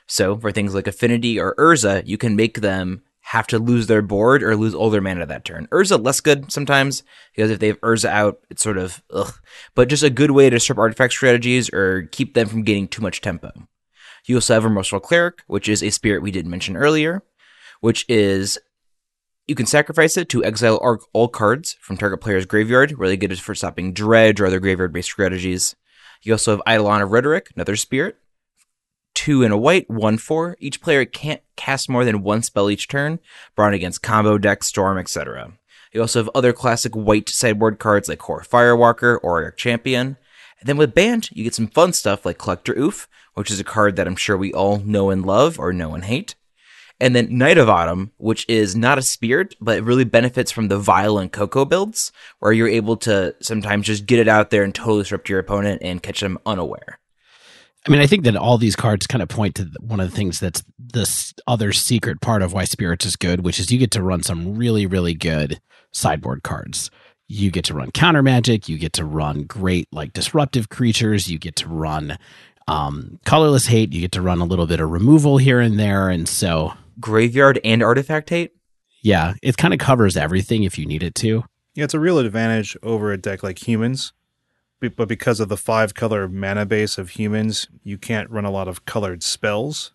[0.07, 3.01] So, for things like Affinity or Urza, you can make them
[3.31, 5.65] have to lose their board or lose all their mana that turn.
[5.71, 7.01] Urza less good sometimes
[7.33, 9.33] because if they have Urza out, it's sort of ugh.
[9.73, 13.01] But just a good way to strip artifact strategies or keep them from getting too
[13.01, 13.49] much tempo.
[14.25, 17.23] You also have Remorseful Cleric, which is a spirit we did mention earlier,
[17.79, 18.59] which is
[19.47, 20.75] you can sacrifice it to exile
[21.13, 25.09] all cards from target player's graveyard, really good for stopping dredge or other graveyard based
[25.09, 25.77] strategies.
[26.21, 28.17] You also have Eidolon of Rhetoric, another spirit.
[29.21, 30.57] Two in a white, one four.
[30.59, 33.19] Each player can't cast more than one spell each turn,
[33.55, 35.53] brought against combo deck, storm, etc.
[35.93, 40.17] You also have other classic white sideboard cards like Kor Firewalker or Champion.
[40.59, 43.63] And then with Bant, you get some fun stuff like Collector Ouphe, which is a
[43.63, 46.33] card that I'm sure we all know and love or know and hate.
[46.99, 50.67] And then Knight of Autumn, which is not a spirit, but it really benefits from
[50.67, 54.63] the Vial and Coco builds, where you're able to sometimes just get it out there
[54.63, 56.97] and totally disrupt your opponent and catch them unaware.
[57.87, 60.15] I mean, I think that all these cards kind of point to one of the
[60.15, 63.91] things that's this other secret part of why Spirits is good, which is you get
[63.91, 65.59] to run some really, really good
[65.91, 66.91] sideboard cards.
[67.27, 68.69] You get to run counter magic.
[68.69, 71.31] You get to run great, like disruptive creatures.
[71.31, 72.19] You get to run
[72.67, 73.93] um, colorless hate.
[73.93, 76.09] You get to run a little bit of removal here and there.
[76.09, 78.51] And so Graveyard and Artifact Hate?
[79.01, 81.43] Yeah, it kind of covers everything if you need it to.
[81.73, 84.13] Yeah, it's a real advantage over a deck like humans.
[84.81, 88.67] But because of the five color mana base of humans, you can't run a lot
[88.67, 89.91] of colored spells.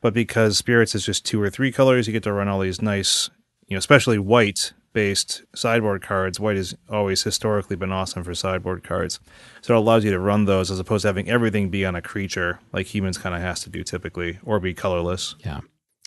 [0.00, 2.80] But because spirits is just two or three colors, you get to run all these
[2.80, 3.30] nice,
[3.66, 6.40] you know, especially white based sideboard cards.
[6.40, 9.20] White has always historically been awesome for sideboard cards.
[9.62, 12.02] So it allows you to run those as opposed to having everything be on a
[12.02, 15.36] creature like humans kind of has to do typically or be colorless.
[15.40, 15.60] Yeah.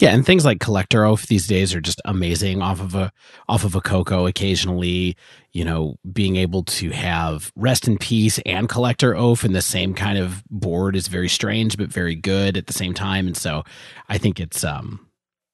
[0.04, 3.10] Yeah, and things like Collector Ouphe these days are just amazing off of a
[3.48, 5.16] off of a Coco occasionally,
[5.54, 9.94] you know, being able to have Rest in Peace and Collector Ouphe in the same
[9.94, 13.28] kind of board is very strange but very good at the same time.
[13.28, 13.64] And so
[14.10, 15.08] I think it's um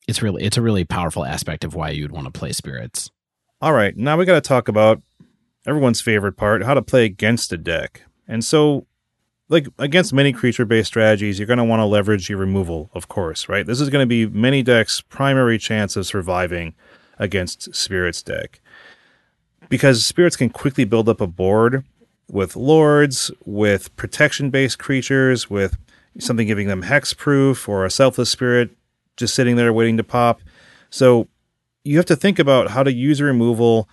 [0.07, 3.11] it's really it's a really powerful aspect of why you'd want to play spirits.
[3.61, 4.99] All right, now we got to talk about
[5.67, 8.01] everyone's favorite part, how to play against a deck.
[8.27, 8.87] And so
[9.49, 13.07] like against many creature based strategies, you're going to want to leverage your removal, of
[13.07, 13.65] course, right?
[13.65, 16.75] This is going to be many decks' primary chance of surviving
[17.17, 18.61] against Spirits deck.
[19.67, 21.83] Because Spirits can quickly build up a board
[22.29, 25.77] with lords, with protection based creatures, with
[26.19, 28.71] something giving them hexproof or a selfless spirit
[29.17, 30.41] just sitting there waiting to pop.
[30.89, 31.27] So
[31.83, 33.89] you have to think about how to use removal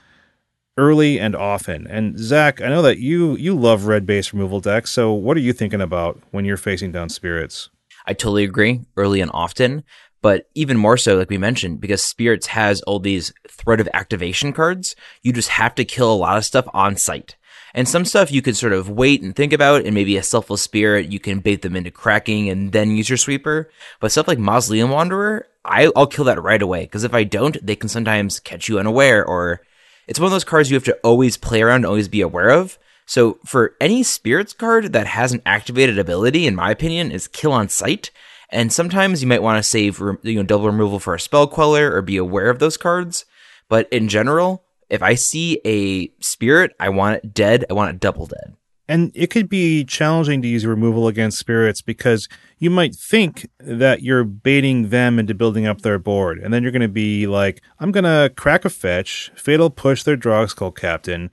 [0.77, 1.87] early and often.
[1.87, 4.93] And Zach, I know that you you love red base removal decks.
[4.93, 7.71] So what are you thinking about when you're facing down spirits?
[8.07, 8.83] I totally agree.
[8.97, 9.83] Early and often,
[10.23, 14.53] but even more so, like we mentioned, because spirits has all these threat of activation
[14.53, 14.97] cards.
[15.23, 17.37] You just have to kill a lot of stuff on site.
[17.75, 20.63] And some stuff you could sort of wait and think about, and maybe a selfless
[20.63, 23.71] spirit, you can bait them into cracking and then use your sweeper.
[24.01, 27.65] But stuff like Mausoleum Wanderer, I, will kill that right away, because if I don't,
[27.65, 29.61] they can sometimes catch you unaware, or
[30.07, 32.51] it's one of those cards you have to always play around and always be aware
[32.51, 32.79] of.
[33.07, 37.53] So for any spirits card that has an activated ability, in my opinion, is kill
[37.53, 38.11] on sight.
[38.51, 41.93] And sometimes you might want to save you know double removal for a spell queller
[41.93, 43.25] or be aware of those cards.
[43.69, 47.65] But in general, if I see a spirit, I want it dead.
[47.69, 48.55] I want it double dead.
[48.89, 54.03] And it could be challenging to use removal against spirits because you might think that
[54.03, 56.39] you're baiting them into building up their board.
[56.39, 60.05] And then you're going to be like, I'm going to crack a fetch, fatal push
[60.05, 61.31] their Drogskol captain,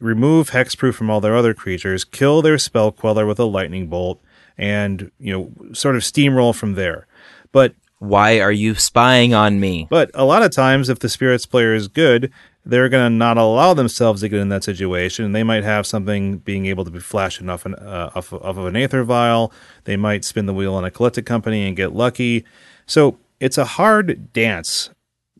[0.00, 4.20] remove hexproof from all their other creatures, kill their spell queller with a lightning bolt,
[4.58, 7.06] and, you know, sort of steamroll from there.
[7.52, 9.86] But why are you spying on me?
[9.88, 12.32] But a lot of times, if the spirits player is good,
[12.64, 15.32] they're going to not allow themselves to get in that situation.
[15.32, 18.66] They might have something being able to be flashed off, an, uh, off, off of
[18.66, 19.52] an Aether Vial.
[19.84, 22.44] They might spin the wheel on a Collected Company and get lucky.
[22.86, 24.90] So it's a hard dance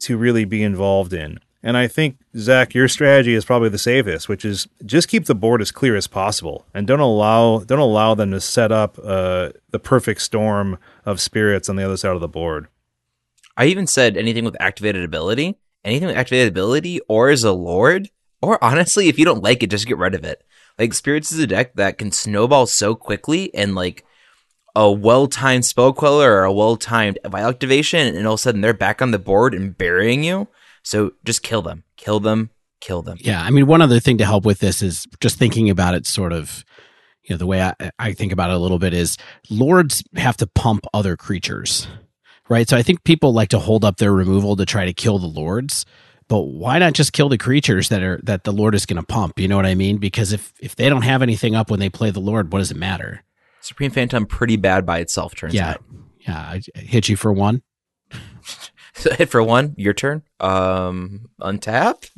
[0.01, 1.39] to really be involved in.
[1.63, 5.35] And I think, Zach, your strategy is probably the safest, which is just keep the
[5.35, 9.51] board as clear as possible and don't allow don't allow them to set up uh,
[9.71, 10.77] the perfect storm
[11.07, 12.67] of spirits on the other side of the board.
[13.57, 18.11] I even said anything with activated ability anything with activated ability or as a lord,
[18.41, 20.43] or honestly, if you don't like it, just get rid of it.
[20.79, 24.05] Like Spirits is a deck that can snowball so quickly and like
[24.75, 28.43] a well timed spell queller or a well timed vial activation, and all of a
[28.43, 30.49] sudden they're back on the board and burying you.
[30.83, 32.51] So just kill them, kill them,
[32.81, 33.19] kill them.
[33.21, 36.07] Yeah, I mean, one other thing to help with this is just thinking about it
[36.07, 36.65] sort of,
[37.23, 39.17] you know, the way I, I think about it a little bit is
[39.51, 41.87] lords have to pump other creatures
[42.49, 42.69] right?
[42.69, 45.27] So I think people like to hold up their removal to try to kill the
[45.27, 45.85] lords,
[46.29, 49.07] but why not just kill the creatures that are that the lord is going to
[49.07, 49.39] pump?
[49.39, 49.99] You know what I mean?
[49.99, 52.71] Because if if they don't have anything up when they play the lord, what does
[52.71, 53.23] it matter?
[53.61, 55.71] Supreme Phantom pretty bad by itself turns yeah.
[55.71, 55.85] out.
[56.21, 57.63] Yeah, I hit you for one.
[58.95, 59.75] hit for one.
[59.77, 60.23] Your turn.
[60.41, 62.09] Um, untap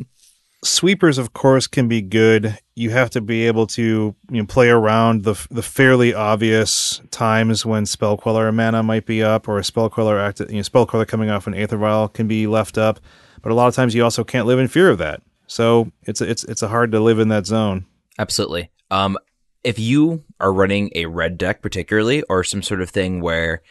[0.64, 2.58] sweepers, of course, can be good.
[2.74, 7.64] You have to be able to you know, play around the the fairly obvious times
[7.64, 10.86] when spell queller mana might be up, or a spell queller act, you know, spell
[10.86, 13.00] queller coming off an aether vial can be left up.
[13.42, 15.22] But a lot of times you also can't live in fear of that.
[15.46, 17.86] So it's it's it's a hard to live in that zone.
[18.18, 18.70] Absolutely.
[18.90, 19.18] Um,
[19.62, 23.62] if you are running a red deck particularly or some sort of thing where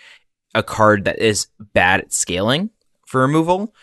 [0.56, 2.70] a card that is bad at scaling
[3.06, 3.74] for removal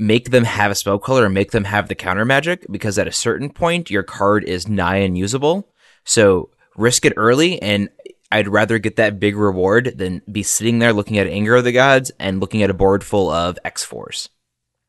[0.00, 3.06] make them have a spell queller and make them have the counter magic because at
[3.06, 5.68] a certain point your card is nigh unusable
[6.04, 7.90] so risk it early and
[8.32, 11.72] i'd rather get that big reward than be sitting there looking at anger of the
[11.72, 14.28] gods and looking at a board full of x4s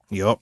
[0.09, 0.39] Yep.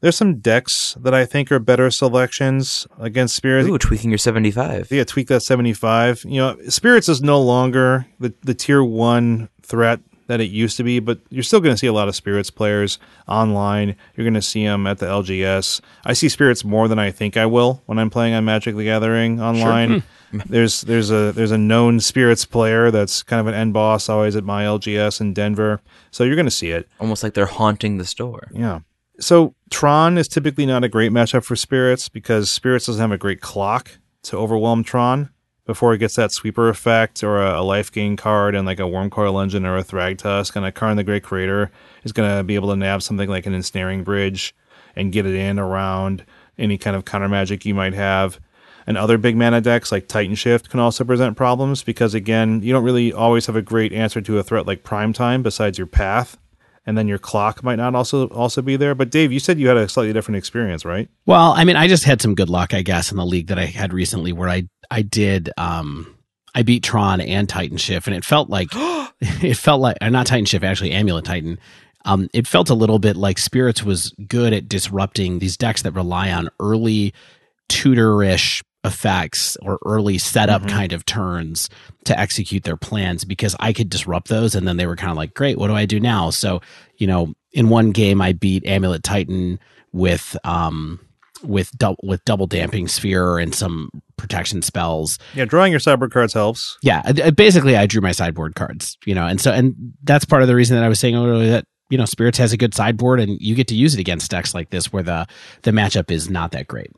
[0.00, 3.68] There's some decks that I think are better selections against spirits.
[3.68, 6.24] ooh tweaking your 75 Yeah, tweak that 75.
[6.26, 10.00] You know, spirits is no longer the, the tier one threat
[10.32, 12.48] that it used to be, but you're still going to see a lot of spirits
[12.48, 12.98] players
[13.28, 13.94] online.
[14.16, 15.82] You're going to see them at the LGS.
[16.06, 18.84] I see spirits more than I think I will when I'm playing on Magic the
[18.84, 20.00] Gathering online.
[20.30, 20.40] Hmm.
[20.46, 24.34] there's there's a there's a known spirits player that's kind of an end boss always
[24.34, 25.82] at my LGS in Denver.
[26.10, 26.88] So you're going to see it.
[26.98, 28.80] almost like they're haunting the store Yeah.
[29.20, 33.18] So Tron is typically not a great matchup for Spirits because Spirits doesn't have a
[33.18, 35.28] great clock to overwhelm Tron
[35.64, 38.84] before it gets that sweeper effect or a, a life gain card and like a
[38.84, 41.70] Wurmcoil Engine or a Thragtusk And a Karn the Great Creator
[42.02, 44.54] is going to be able to nab something like an Ensnaring Bridge
[44.96, 46.24] and get it in around
[46.58, 48.40] any kind of counter magic you might have.
[48.86, 52.72] And other big mana decks like Titan Shift can also present problems because, again, you
[52.72, 55.86] don't really always have a great answer to a threat like Prime Time besides your
[55.86, 56.36] path
[56.86, 58.94] and then your clock might not also also be there.
[58.94, 61.08] But Dave, you said you had a slightly different experience, right?
[61.26, 63.58] Well, I mean, I just had some good luck, I guess, in the league that
[63.58, 66.16] I had recently where I I did um
[66.54, 68.68] I beat Tron and Titan Shift and it felt like
[69.20, 71.58] it felt like uh, not Titan Shift, actually Amulet Titan.
[72.04, 75.92] Um it felt a little bit like Spirits was good at disrupting these decks that
[75.92, 77.14] rely on early
[77.68, 80.68] tutorish effects or early setup Mhm.
[80.68, 81.68] kind of turns
[82.04, 85.16] to execute their plans because I could disrupt those and then they were kind of
[85.16, 86.30] like, great, what do I do now?
[86.30, 86.60] So,
[86.98, 89.60] you know, in one game I beat Amulet Titan
[89.92, 90.98] with um
[91.44, 95.18] with double with double damping sphere and some protection spells.
[95.34, 96.78] Yeah, drawing your sideboard cards helps.
[96.82, 97.02] Yeah,
[97.32, 100.54] basically I drew my sideboard cards, you know, and so and that's part of the
[100.54, 103.40] reason that I was saying earlier that you know Spirits has a good sideboard and
[103.40, 105.26] you get to use it against decks like this where the
[105.62, 106.90] the matchup is not that great.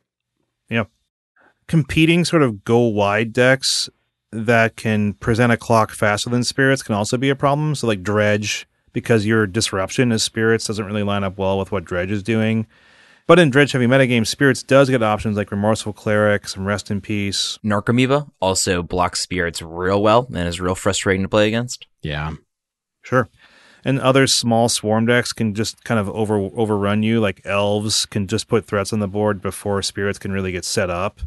[1.66, 3.88] Competing sort of go wide decks
[4.30, 7.74] that can present a clock faster than spirits can also be a problem.
[7.74, 11.84] So like dredge, because your disruption as spirits doesn't really line up well with what
[11.84, 12.66] dredge is doing.
[13.26, 17.00] But in dredge heavy metagame, spirits does get options like remorseful cleric, some rest in
[17.00, 17.58] peace.
[17.64, 21.86] Narcomoeba also blocks spirits real well and is real frustrating to play against.
[22.02, 22.34] Yeah.
[23.02, 23.28] Sure.
[23.82, 27.20] And other small swarm decks can just kind of over overrun you.
[27.20, 30.90] Like elves can just put threats on the board before spirits can really get set
[30.90, 31.20] up.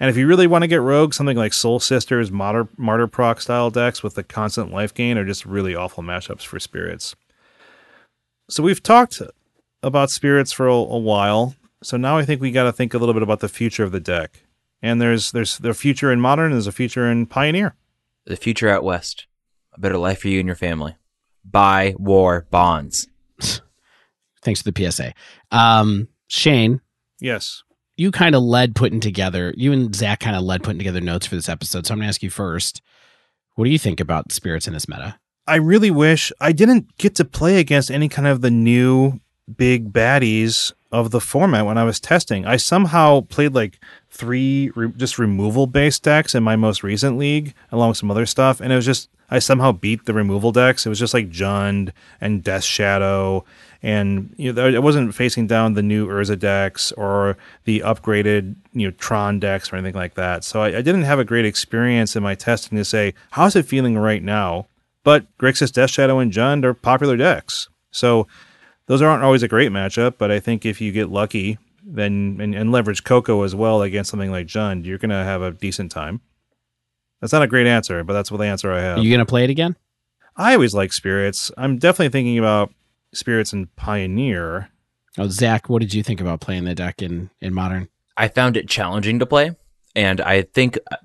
[0.00, 3.40] And if you really want to get rogue, something like Soul Sisters, Martyr, Martyr Proc
[3.40, 7.16] style decks with the constant life gain are just really awful matchups for spirits.
[8.48, 9.20] So we've talked
[9.82, 11.54] about spirits for a, a while.
[11.82, 13.92] So now I think we got to think a little bit about the future of
[13.92, 14.42] the deck.
[14.80, 17.74] And there's there's the future in modern, there's a future in pioneer.
[18.26, 19.26] The future out west.
[19.74, 20.96] A better life for you and your family.
[21.44, 23.08] Buy war bonds.
[24.42, 25.14] Thanks for the PSA.
[25.50, 26.80] Um Shane,
[27.20, 27.64] Yes.
[27.98, 31.26] You kind of led putting together you and Zach kind of led putting together notes
[31.26, 31.84] for this episode.
[31.84, 32.80] So I'm gonna ask you first.
[33.56, 35.18] What do you think about spirits in this meta?
[35.48, 39.20] I really wish I didn't get to play against any kind of the new
[39.56, 42.46] big baddies of the format when I was testing.
[42.46, 43.80] I somehow played like
[44.10, 48.26] three re- just removal based decks in my most recent league, along with some other
[48.26, 50.86] stuff, and it was just I somehow beat the removal decks.
[50.86, 53.44] It was just like Jund and Death Shadow,
[53.82, 58.88] and you know I wasn't facing down the new Urza decks or the upgraded you
[58.88, 60.44] know Tron decks or anything like that.
[60.44, 63.66] So I, I didn't have a great experience in my testing to say how's it
[63.66, 64.66] feeling right now.
[65.04, 67.68] But Grixis, Death Shadow, and Jund are popular decks.
[67.90, 68.26] So
[68.86, 71.58] those aren't always a great matchup, but I think if you get lucky
[71.90, 75.52] then and, and leverage Coco as well against something like Jund, you're gonna have a
[75.52, 76.20] decent time.
[77.20, 78.98] That's not a great answer, but that's what the answer I have.
[78.98, 79.76] Are you gonna play it again?
[80.36, 81.50] I always like spirits.
[81.56, 82.72] I'm definitely thinking about
[83.12, 84.70] spirits and Pioneer.
[85.16, 87.88] Oh, Zach, what did you think about playing the deck in in modern?
[88.16, 89.56] I found it challenging to play,
[89.94, 90.96] and I think uh,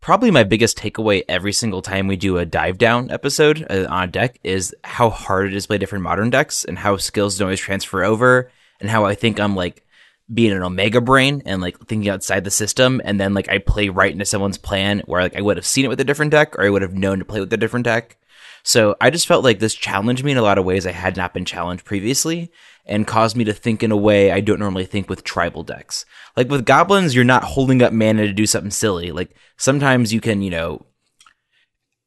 [0.00, 4.04] probably my biggest takeaway every single time we do a dive down episode uh, on
[4.04, 7.38] a deck is how hard it is to play different modern decks and how skills
[7.38, 9.84] don't always transfer over, and how I think I'm like
[10.32, 13.88] being an omega brain and like thinking outside the system, and then like I play
[13.88, 16.58] right into someone's plan where like I would have seen it with a different deck
[16.58, 18.18] or I would have known to play with a different deck.
[18.62, 21.16] So I just felt like this challenged me in a lot of ways I had
[21.16, 22.50] not been challenged previously
[22.86, 26.04] and caused me to think in a way I don't normally think with tribal decks.
[26.36, 29.10] Like with goblins, you're not holding up mana to do something silly.
[29.10, 30.86] Like sometimes you can, you know,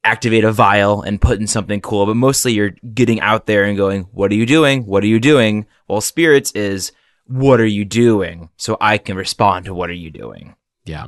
[0.03, 3.75] activate a vial and put in something cool, but mostly you're getting out there and
[3.75, 4.85] going, what are you doing?
[4.85, 5.65] What are you doing?
[5.87, 6.91] While spirits is,
[7.25, 8.49] what are you doing?
[8.55, 10.55] So I can respond to what are you doing?
[10.85, 11.07] Yeah.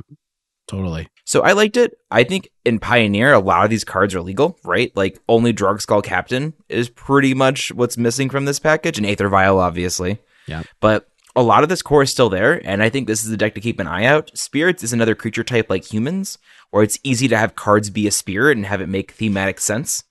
[0.66, 1.08] totally.
[1.28, 1.98] So I liked it.
[2.10, 4.90] I think in Pioneer, a lot of these cards are legal, right?
[4.96, 9.58] Like only Drogskol Captain is pretty much what's missing from this package, and Aether Vial,
[9.58, 10.20] obviously.
[10.46, 10.62] Yeah.
[10.80, 11.06] But
[11.36, 13.54] a lot of this core is still there, and I think this is the deck
[13.56, 14.30] to keep an eye out.
[14.32, 16.38] Spirits is another creature type like humans,
[16.70, 20.04] where it's easy to have cards be a spirit and have it make thematic sense.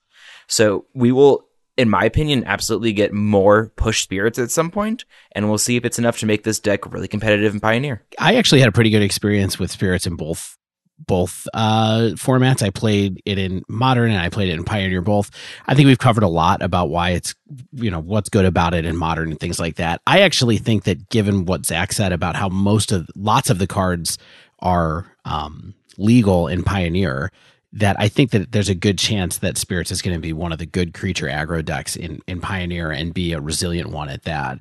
[0.46, 5.48] So we will, in my opinion, absolutely get more push spirits at some point, and
[5.48, 8.04] we'll see if it's enough to make this deck really competitive in Pioneer.
[8.20, 10.57] I actually had a pretty good experience with spirits in both
[11.06, 12.62] both uh, formats.
[12.62, 15.30] I played it in modern and I played it in Pioneer both.
[15.66, 17.34] I think we've covered a lot about why it's
[17.72, 20.00] you know what's good about it in modern and things like that.
[20.06, 23.66] I actually think that given what Zach said about how most of lots of the
[23.66, 24.18] cards
[24.60, 27.30] are um, legal in Pioneer,
[27.72, 30.52] that I think that there's a good chance that Spirits is going to be one
[30.52, 34.24] of the good creature aggro decks in in Pioneer and be a resilient one at
[34.24, 34.58] that.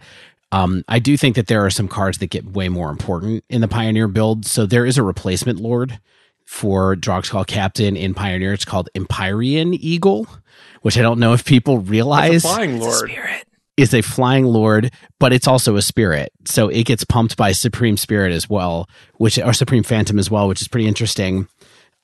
[0.51, 3.59] Um, I do think that there are some cards that get way more important in
[3.59, 4.45] the Pioneer build.
[4.45, 5.99] So there is a replacement Lord
[6.47, 8.53] for Drogskol Captain in Pioneer.
[8.53, 10.27] It's called Empyrean Eagle,
[10.81, 13.09] which I don't know if people realize Flying Lord.
[13.09, 13.45] Spirit.
[13.75, 16.31] is a flying lord, but it's also a spirit.
[16.45, 20.47] So it gets pumped by Supreme Spirit as well, which or Supreme Phantom as well,
[20.47, 21.47] which is pretty interesting.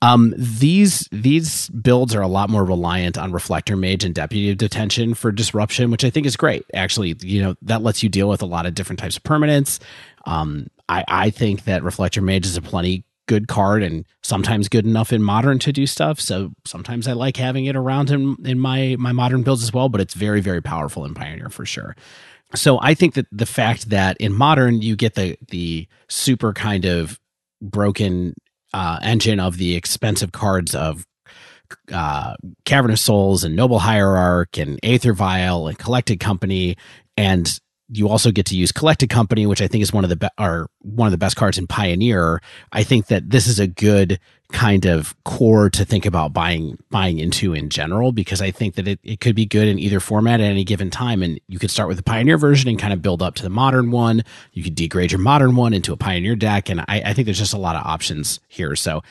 [0.02, 4.58] Um, these these builds are a lot more reliant on Reflector Mage and Deputy of
[4.58, 6.66] Detention for disruption, which I think is great.
[6.74, 9.80] Actually, you know that lets you deal with a lot of different types of permanents.
[10.26, 14.86] Um, I I think that Reflector Mage is a plenty good card and sometimes good
[14.86, 16.20] enough in modern to do stuff.
[16.20, 19.88] So sometimes I like having it around in in my my modern builds as well.
[19.88, 21.96] But it's very very powerful in Pioneer for sure.
[22.54, 26.84] So I think that the fact that in modern you get the the super kind
[26.84, 27.18] of
[27.60, 28.34] broken
[28.72, 31.04] uh, engine of the expensive cards of
[31.92, 32.34] uh,
[32.64, 36.76] Cavern of Souls and Noble Hierarch and Aether Vial and Collected Company,
[37.16, 37.48] and
[37.96, 40.28] you also get to use Collected Company, which I think is one of the be-
[40.38, 42.40] or one of the best cards in Pioneer.
[42.72, 44.18] I think that this is a good
[44.52, 48.86] kind of core to think about buying buying into in general because I think that
[48.86, 51.22] it, it could be good in either format at any given time.
[51.22, 53.50] And you could start with the Pioneer version and kind of build up to the
[53.50, 54.22] modern one.
[54.52, 57.38] You could degrade your modern one into a Pioneer deck, and I, I think there's
[57.38, 58.76] just a lot of options here.
[58.76, 59.02] So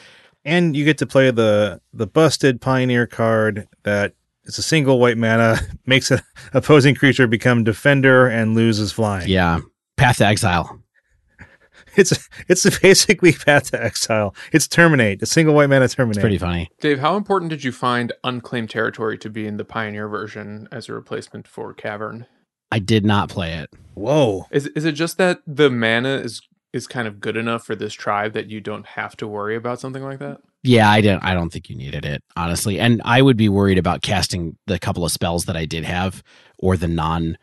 [0.46, 4.14] and you get to play the the busted pioneer card that
[4.46, 6.22] it's a single white mana makes an
[6.54, 9.28] opposing creature become defender and loses flying.
[9.28, 9.60] yeah,
[9.98, 10.80] Path to Exile.
[11.96, 14.34] It's it's basically path to exile.
[14.52, 15.22] It's terminate.
[15.22, 16.18] A single white mana terminate.
[16.18, 16.72] It's pretty funny.
[16.80, 20.90] Dave, how important did you find unclaimed territory to be in the Pioneer version as
[20.90, 22.26] a replacement for Cavern?
[22.72, 23.70] I did not play it.
[23.94, 24.48] Whoa.
[24.50, 26.42] Is is it just that the mana is
[26.72, 29.80] is kind of good enough for this tribe that you don't have to worry about
[29.80, 30.42] something like that?
[30.64, 31.22] Yeah, I don't.
[31.24, 34.80] I don't think you needed it honestly, and I would be worried about casting the
[34.80, 36.24] couple of spells that I did have,
[36.58, 37.38] or the non.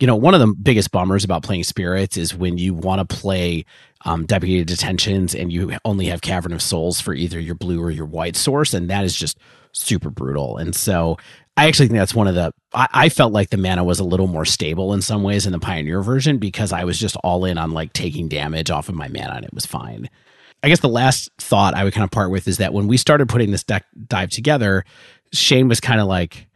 [0.00, 3.16] You know, one of the biggest bummers about playing spirits is when you want to
[3.16, 3.64] play
[4.04, 7.90] um, deputy detentions and you only have Cavern of Souls for either your blue or
[7.90, 9.38] your white source, and that is just
[9.72, 10.56] super brutal.
[10.56, 11.18] And so,
[11.56, 12.50] I actually think that's one of the.
[12.72, 15.52] I, I felt like the mana was a little more stable in some ways in
[15.52, 18.94] the Pioneer version because I was just all in on like taking damage off of
[18.94, 20.08] my mana and it was fine.
[20.64, 22.96] I guess the last thought I would kind of part with is that when we
[22.96, 24.86] started putting this deck dive together,
[25.30, 26.46] Shane was kind of like,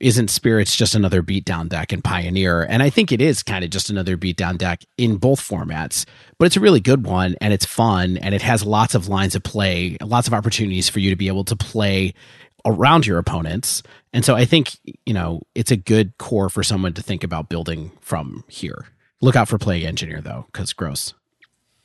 [0.00, 2.62] isn't Spirits just another beatdown deck in Pioneer?
[2.62, 6.06] And I think it is kind of just another beatdown deck in both formats,
[6.38, 9.34] but it's a really good one and it's fun and it has lots of lines
[9.34, 12.14] of play, lots of opportunities for you to be able to play
[12.64, 13.82] around your opponents.
[14.14, 17.50] And so I think, you know, it's a good core for someone to think about
[17.50, 18.86] building from here.
[19.20, 21.12] Look out for Plague Engineer though, because gross.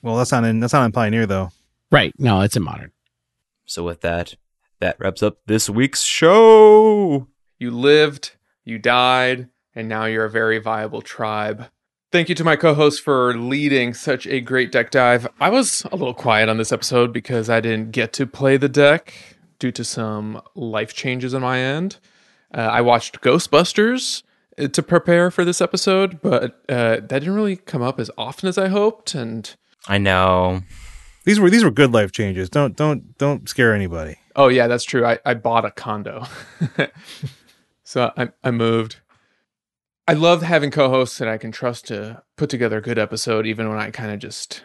[0.02, 1.52] Well, that's not in that's not in Pioneer though.
[1.94, 2.12] Right.
[2.18, 2.92] No, it's in modern.
[3.66, 4.34] So with that,
[4.80, 7.28] that wraps up this week's show.
[7.60, 8.32] You lived,
[8.64, 11.68] you died, and now you're a very viable tribe.
[12.12, 15.28] Thank you to my co host for leading such a great deck dive.
[15.40, 18.68] I was a little quiet on this episode because I didn't get to play the
[18.68, 19.14] deck
[19.60, 22.00] due to some life changes on my end.
[22.52, 24.24] Uh, I watched Ghostbusters
[24.58, 28.50] uh, to prepare for this episode, but uh, that didn't really come up as often
[28.50, 29.14] as I hoped.
[29.14, 29.56] And
[29.88, 30.64] I know.
[31.24, 32.50] These were these were good life changes.
[32.50, 34.18] Don't don't don't scare anybody.
[34.36, 35.06] oh, yeah, that's true.
[35.06, 36.26] I, I bought a condo.
[37.84, 38.98] so I, I moved.
[40.08, 43.70] I love having co-hosts that I can trust to put together a good episode, even
[43.70, 44.64] when I kind of just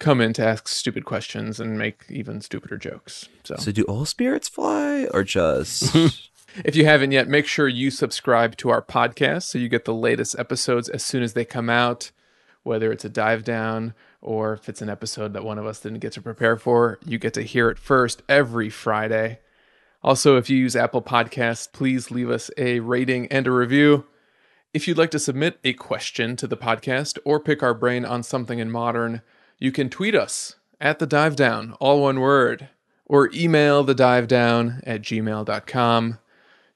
[0.00, 3.28] come in to ask stupid questions and make even stupider jokes.
[3.44, 5.94] So, So do all spirits fly or just
[6.64, 9.94] if you haven't yet, make sure you subscribe to our podcast so you get the
[9.94, 12.10] latest episodes as soon as they come out.
[12.64, 15.98] Whether it's a dive down or if it's an episode that one of us didn't
[15.98, 19.40] get to prepare for, you get to hear it first every Friday.
[20.02, 24.06] Also, if you use Apple Podcasts, please leave us a rating and a review.
[24.72, 28.22] If you'd like to submit a question to the podcast or pick our brain on
[28.22, 29.22] something in modern,
[29.58, 32.68] you can tweet us at the dive down, all one word,
[33.06, 36.18] or email the dive down at gmail.com.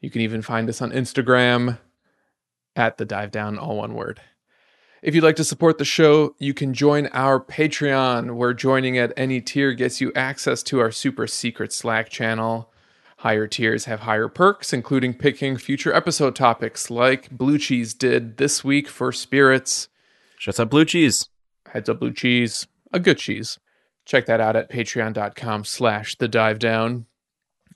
[0.01, 1.79] You can even find us on Instagram
[2.77, 4.21] at the dive down, all one word.
[5.07, 9.13] If you'd like to support the show, you can join our Patreon, where joining at
[9.17, 12.73] any tier gets you access to our super secret Slack channel.
[13.19, 18.65] Higher tiers have higher perks, including picking future episode topics like Blue Cheese did this
[18.65, 19.87] week for Spirits.
[20.39, 21.29] Shuts up blue cheese.
[21.69, 23.61] Heads up Blue Cheese, a good cheese.
[24.07, 27.07] Check that out at patreon.com slash the dive down.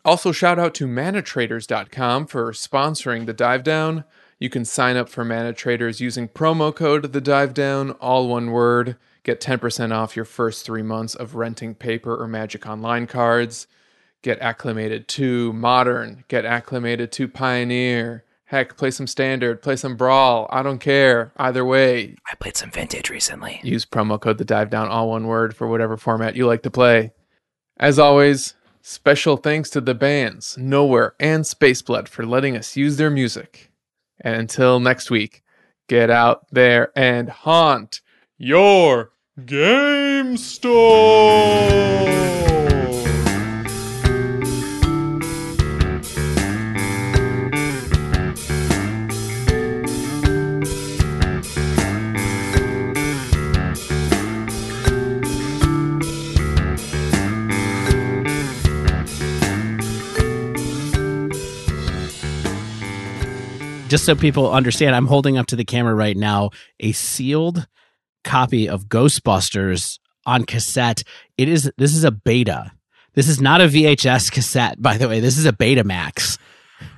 [0.05, 4.03] Also, shout out to manatraders.com for sponsoring the dive down.
[4.41, 8.53] You can sign up for Mana Traders using promo code The Dive Down, all one
[8.53, 8.97] word.
[9.23, 13.67] Get 10% off your first three months of renting paper or Magic Online cards.
[14.23, 16.25] Get acclimated to Modern.
[16.29, 18.25] Get acclimated to Pioneer.
[18.47, 20.49] Heck, play some Standard, play some Brawl.
[20.51, 21.33] I don't care.
[21.37, 23.61] Either way, I played some vintage recently.
[23.63, 26.71] use promo code The Dive Down, all one word, for whatever format you like to
[26.71, 27.13] play.
[27.77, 33.11] As always, special thanks to the bands Nowhere and Spaceblood for letting us use their
[33.11, 33.70] music.
[34.21, 35.43] And until next week,
[35.89, 38.01] get out there and haunt
[38.39, 39.13] your
[39.47, 41.71] game store.
[63.91, 67.67] Just so people understand, I'm holding up to the camera right now a sealed
[68.25, 71.03] copy of Ghostbusters on cassette.
[71.37, 72.73] It is this is a beta.
[73.15, 75.19] This is not a VHS cassette, by the way.
[75.19, 76.39] This is a Betamax.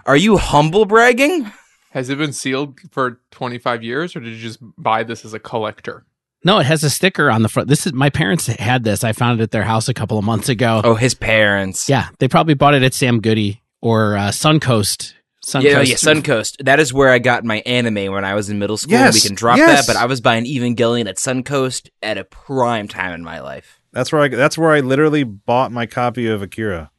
[0.04, 1.50] Are you humble bragging?
[1.90, 5.38] Has it been sealed for 25 years, or did you just buy this as a
[5.38, 6.04] collector?
[6.44, 7.68] No, it has a sticker on the front.
[7.68, 9.04] This is my parents had this.
[9.04, 10.80] I found it at their house a couple of months ago.
[10.84, 11.88] Oh, his parents.
[11.88, 15.14] Yeah, they probably bought it at Sam Goody or uh, Suncoast.
[15.46, 15.62] Suncoast.
[15.62, 16.64] Yeah, yeah, Suncoast.
[16.64, 18.92] That is where I got my anime when I was in middle school.
[18.92, 19.86] Yes, we can drop yes.
[19.86, 23.80] that, but I was buying Evangelion at Suncoast at a prime time in my life.
[23.92, 24.28] That's where I.
[24.28, 26.90] That's where I literally bought my copy of Akira.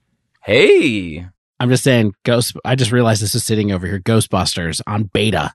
[0.44, 1.26] Hey,
[1.60, 2.58] I'm just saying, Ghost.
[2.66, 4.00] I just realized this is sitting over here.
[4.00, 5.54] Ghostbusters on beta.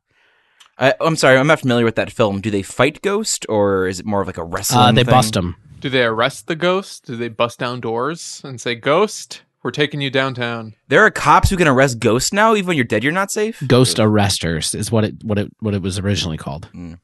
[0.78, 2.40] I, I'm sorry, I'm not familiar with that film.
[2.40, 4.80] Do they fight Ghost, or is it more of like a wrestling?
[4.80, 5.12] Uh, they thing?
[5.12, 5.56] bust them.
[5.80, 7.04] Do they arrest the ghost?
[7.06, 10.74] Do they bust down doors and say, Ghost, we're taking you downtown?
[10.88, 13.02] There are cops who can arrest ghosts now, even when you're dead.
[13.02, 13.62] You're not safe.
[13.66, 16.68] Ghost arresters is what it what it what it was originally called.
[16.74, 16.98] Mm.